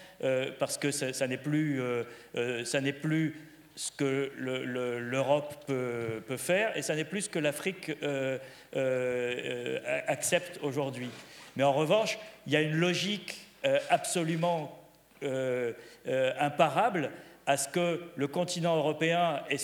parce 0.59 0.77
que 0.77 0.91
ça, 0.91 1.27
n'est 1.27 1.37
plus, 1.37 1.81
ça 2.65 2.81
n'est 2.81 2.93
plus 2.93 3.35
ce 3.75 3.91
que 3.91 4.31
l'Europe 4.37 5.65
peut, 5.65 6.37
faire 6.37 6.75
et 6.77 6.81
ça 6.81 6.95
n'est 6.95 7.05
plus 7.05 7.23
ce 7.23 7.29
que 7.29 7.39
l'Afrique 7.39 7.91
accepte 10.07 10.59
aujourd'hui. 10.61 11.09
Mais 11.55 11.63
en 11.63 11.73
revanche, 11.73 12.17
il 12.47 12.53
y 12.53 12.55
a 12.55 12.61
une 12.61 12.75
logique 12.75 13.41
absolument 13.89 14.77
imparable 16.39 17.11
à 17.45 17.57
ce 17.57 17.67
que 17.67 18.01
le 18.15 18.27
continent 18.27 18.77
européen 18.77 19.41
et 19.49 19.57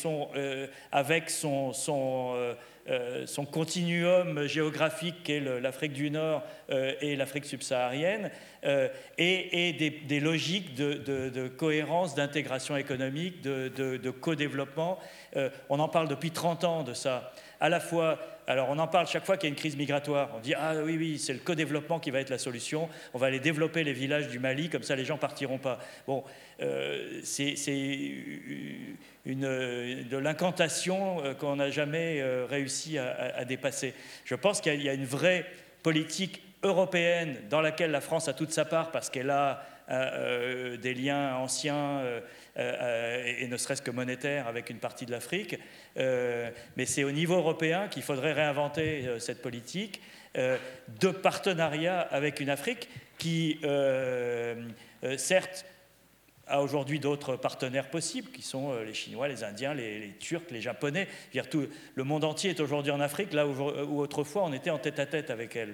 avec 0.91 1.29
son, 1.29 1.73
euh, 2.35 2.53
son 3.25 3.45
continuum 3.45 4.47
géographique 4.47 5.23
qu'est 5.23 5.39
l'Afrique 5.39 5.93
du 5.93 6.09
Nord 6.09 6.43
euh, 6.69 6.93
et 7.01 7.15
l'Afrique 7.15 7.45
subsaharienne, 7.45 8.31
euh, 8.65 8.87
et, 9.17 9.73
des, 9.73 10.19
logiques 10.19 10.75
de, 10.75 11.47
cohérence, 11.47 12.15
d'intégration 12.15 12.77
économique, 12.77 13.41
de, 13.41 13.69
de 13.69 14.11
co-développement. 14.11 14.99
on 15.69 15.79
en 15.79 15.89
parle 15.89 16.07
depuis 16.07 16.31
30 16.31 16.63
ans 16.63 16.83
de 16.83 16.93
ça. 16.93 17.33
À 17.59 17.69
la 17.69 17.79
fois 17.79 18.19
alors 18.49 18.69
on 18.69 18.79
en 18.79 18.87
parle 18.87 19.07
chaque 19.07 19.25
fois 19.25 19.35
qu'il 19.35 19.49
y 19.49 19.51
a 19.51 19.53
une 19.53 19.59
crise 19.59 19.75
migratoire. 19.75 20.29
On 20.35 20.39
dit 20.39 20.53
ah 20.53 20.73
oui 20.81 20.95
oui 20.97 21.19
c'est 21.19 21.33
le 21.33 21.39
co-développement 21.39 21.99
qui 21.99 22.11
va 22.11 22.21
être 22.21 22.29
la 22.29 22.37
solution. 22.37 22.87
On 23.13 23.17
va 23.17 23.27
aller 23.27 23.41
développer 23.41 23.83
les 23.83 23.91
villages 23.91 24.29
du 24.29 24.39
Mali 24.39 24.69
comme 24.69 24.83
ça 24.83 24.95
les 24.95 25.03
gens 25.03 25.17
partiront 25.17 25.57
pas. 25.57 25.79
Bon 26.07 26.23
euh, 26.61 27.19
c'est 27.23 27.55
de 29.25 30.17
l'incantation 30.17 31.23
euh, 31.23 31.33
qu'on 31.33 31.57
n'a 31.57 31.69
jamais 31.69 32.21
euh, 32.21 32.45
réussi 32.49 32.97
à, 32.97 33.43
dépasser. 33.43 33.93
Je 34.23 34.35
pense 34.35 34.61
qu'il 34.61 34.81
y 34.81 34.87
a 34.87 34.93
une 34.93 35.05
vraie 35.05 35.45
politique 35.83 36.41
européenne 36.63 37.35
dans 37.49 37.61
laquelle 37.61 37.91
la 37.91 38.01
France 38.01 38.29
a 38.29 38.33
toute 38.33 38.51
sa 38.51 38.63
part 38.63 38.91
parce 38.91 39.09
qu'elle 39.09 39.29
a 39.29 39.61
des 39.89 40.93
liens 40.93 41.35
anciens 41.35 42.01
et 42.57 43.47
ne 43.47 43.57
serait-ce 43.57 43.81
que 43.81 43.91
monétaires 43.91 44.47
avec 44.47 44.69
une 44.69 44.79
partie 44.79 45.05
de 45.05 45.11
l'Afrique. 45.11 45.57
Euh, 45.97 46.51
mais 46.75 46.85
c'est 46.85 47.03
au 47.03 47.11
niveau 47.11 47.35
européen 47.35 47.87
qu'il 47.87 48.03
faudrait 48.03 48.33
réinventer 48.33 49.07
euh, 49.07 49.19
cette 49.19 49.41
politique 49.41 50.01
euh, 50.37 50.57
de 50.99 51.09
partenariat 51.09 51.99
avec 51.99 52.39
une 52.39 52.49
Afrique 52.49 52.89
qui, 53.17 53.59
certes, 55.17 55.65
a 56.45 56.61
aujourd'hui 56.61 56.99
d'autres 56.99 57.35
partenaires 57.35 57.89
possibles, 57.89 58.29
qui 58.29 58.43
sont 58.43 58.75
les 58.83 58.93
Chinois, 58.93 59.27
les 59.27 59.43
Indiens, 59.43 59.73
les, 59.73 60.13
Turcs, 60.19 60.51
les 60.51 60.61
Japonais. 60.61 61.07
le 61.33 62.03
monde 62.03 62.23
entier 62.23 62.51
est 62.51 62.59
aujourd'hui 62.59 62.91
en 62.91 62.99
Afrique, 62.99 63.33
là 63.33 63.47
où, 63.47 63.99
autrefois 63.99 64.43
on 64.43 64.53
était 64.53 64.69
en 64.69 64.77
tête-à-tête 64.77 65.31
avec 65.31 65.55
elle. 65.55 65.73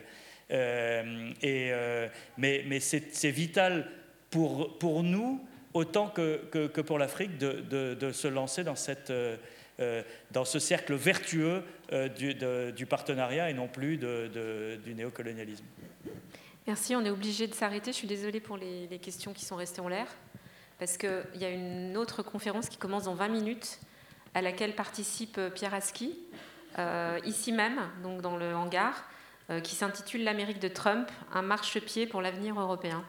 mais 2.38 2.80
c'est 2.80 3.32
vital 3.32 3.92
pour, 4.34 5.04
nous, 5.04 5.40
autant 5.74 6.10
que, 6.10 6.82
pour 6.82 6.98
l'Afrique, 6.98 7.38
de, 7.38 8.12
se 8.12 8.28
lancer 8.28 8.64
dans 8.64 8.76
euh, 9.80 10.04
dans 10.30 10.46
ce 10.46 10.60
cercle 10.60 10.94
vertueux 10.94 11.64
euh, 11.92 12.08
du, 12.08 12.86
partenariat 12.86 13.50
et 13.50 13.54
non 13.54 13.68
plus 13.68 13.98
du 13.98 14.96
néocolonialisme. 14.96 15.66
Merci, 16.68 16.96
on 16.96 17.04
est 17.04 17.10
obligé 17.10 17.48
de 17.48 17.54
s'arrêter. 17.54 17.92
Je 17.92 17.98
suis 17.98 18.08
désolée 18.08 18.40
pour 18.40 18.58
les, 18.58 19.00
questions 19.00 19.34
qui 19.34 19.46
sont 19.46 19.56
restées 19.56 19.82
en 19.82 19.88
l'air, 19.88 20.08
parce 20.80 20.98
qu'il 20.98 21.24
y 21.36 21.46
a 21.46 21.50
une 21.50 21.98
autre 21.98 22.24
conférence 22.24 22.70
qui 22.70 22.78
commence 22.78 23.04
dans 23.04 23.16
20 23.16 23.28
minutes, 23.30 23.80
à 24.34 24.42
laquelle 24.42 24.76
participe 24.76 25.38
euh, 25.38 25.50
Pierre 25.50 25.74
Aski, 25.74 26.18
ici 27.24 27.52
même, 27.52 27.80
donc 28.02 28.22
dans 28.22 28.36
le 28.36 28.56
hangar, 28.56 29.08
qui 29.62 29.76
s'intitule 29.76 30.24
L'Amérique 30.24 30.58
de 30.58 30.68
Trump, 30.68 31.12
un 31.32 31.44
marchepied 31.44 32.08
pour 32.08 32.20
l'avenir 32.20 32.60
européen. 32.60 33.06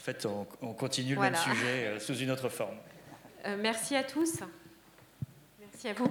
En 0.00 0.02
fait, 0.02 0.26
on, 0.62 0.72
continue 0.72 1.14
le 1.14 1.20
même 1.20 1.36
sujet 1.36 1.86
euh, 1.86 2.00
sous 2.00 2.16
une 2.16 2.30
autre 2.30 2.48
forme. 2.48 2.78
Euh, 3.44 3.58
merci 3.60 3.94
à 3.94 4.02
tous. 4.02 4.40
Merci 5.60 5.88
à 5.88 5.92
vous. 5.92 6.08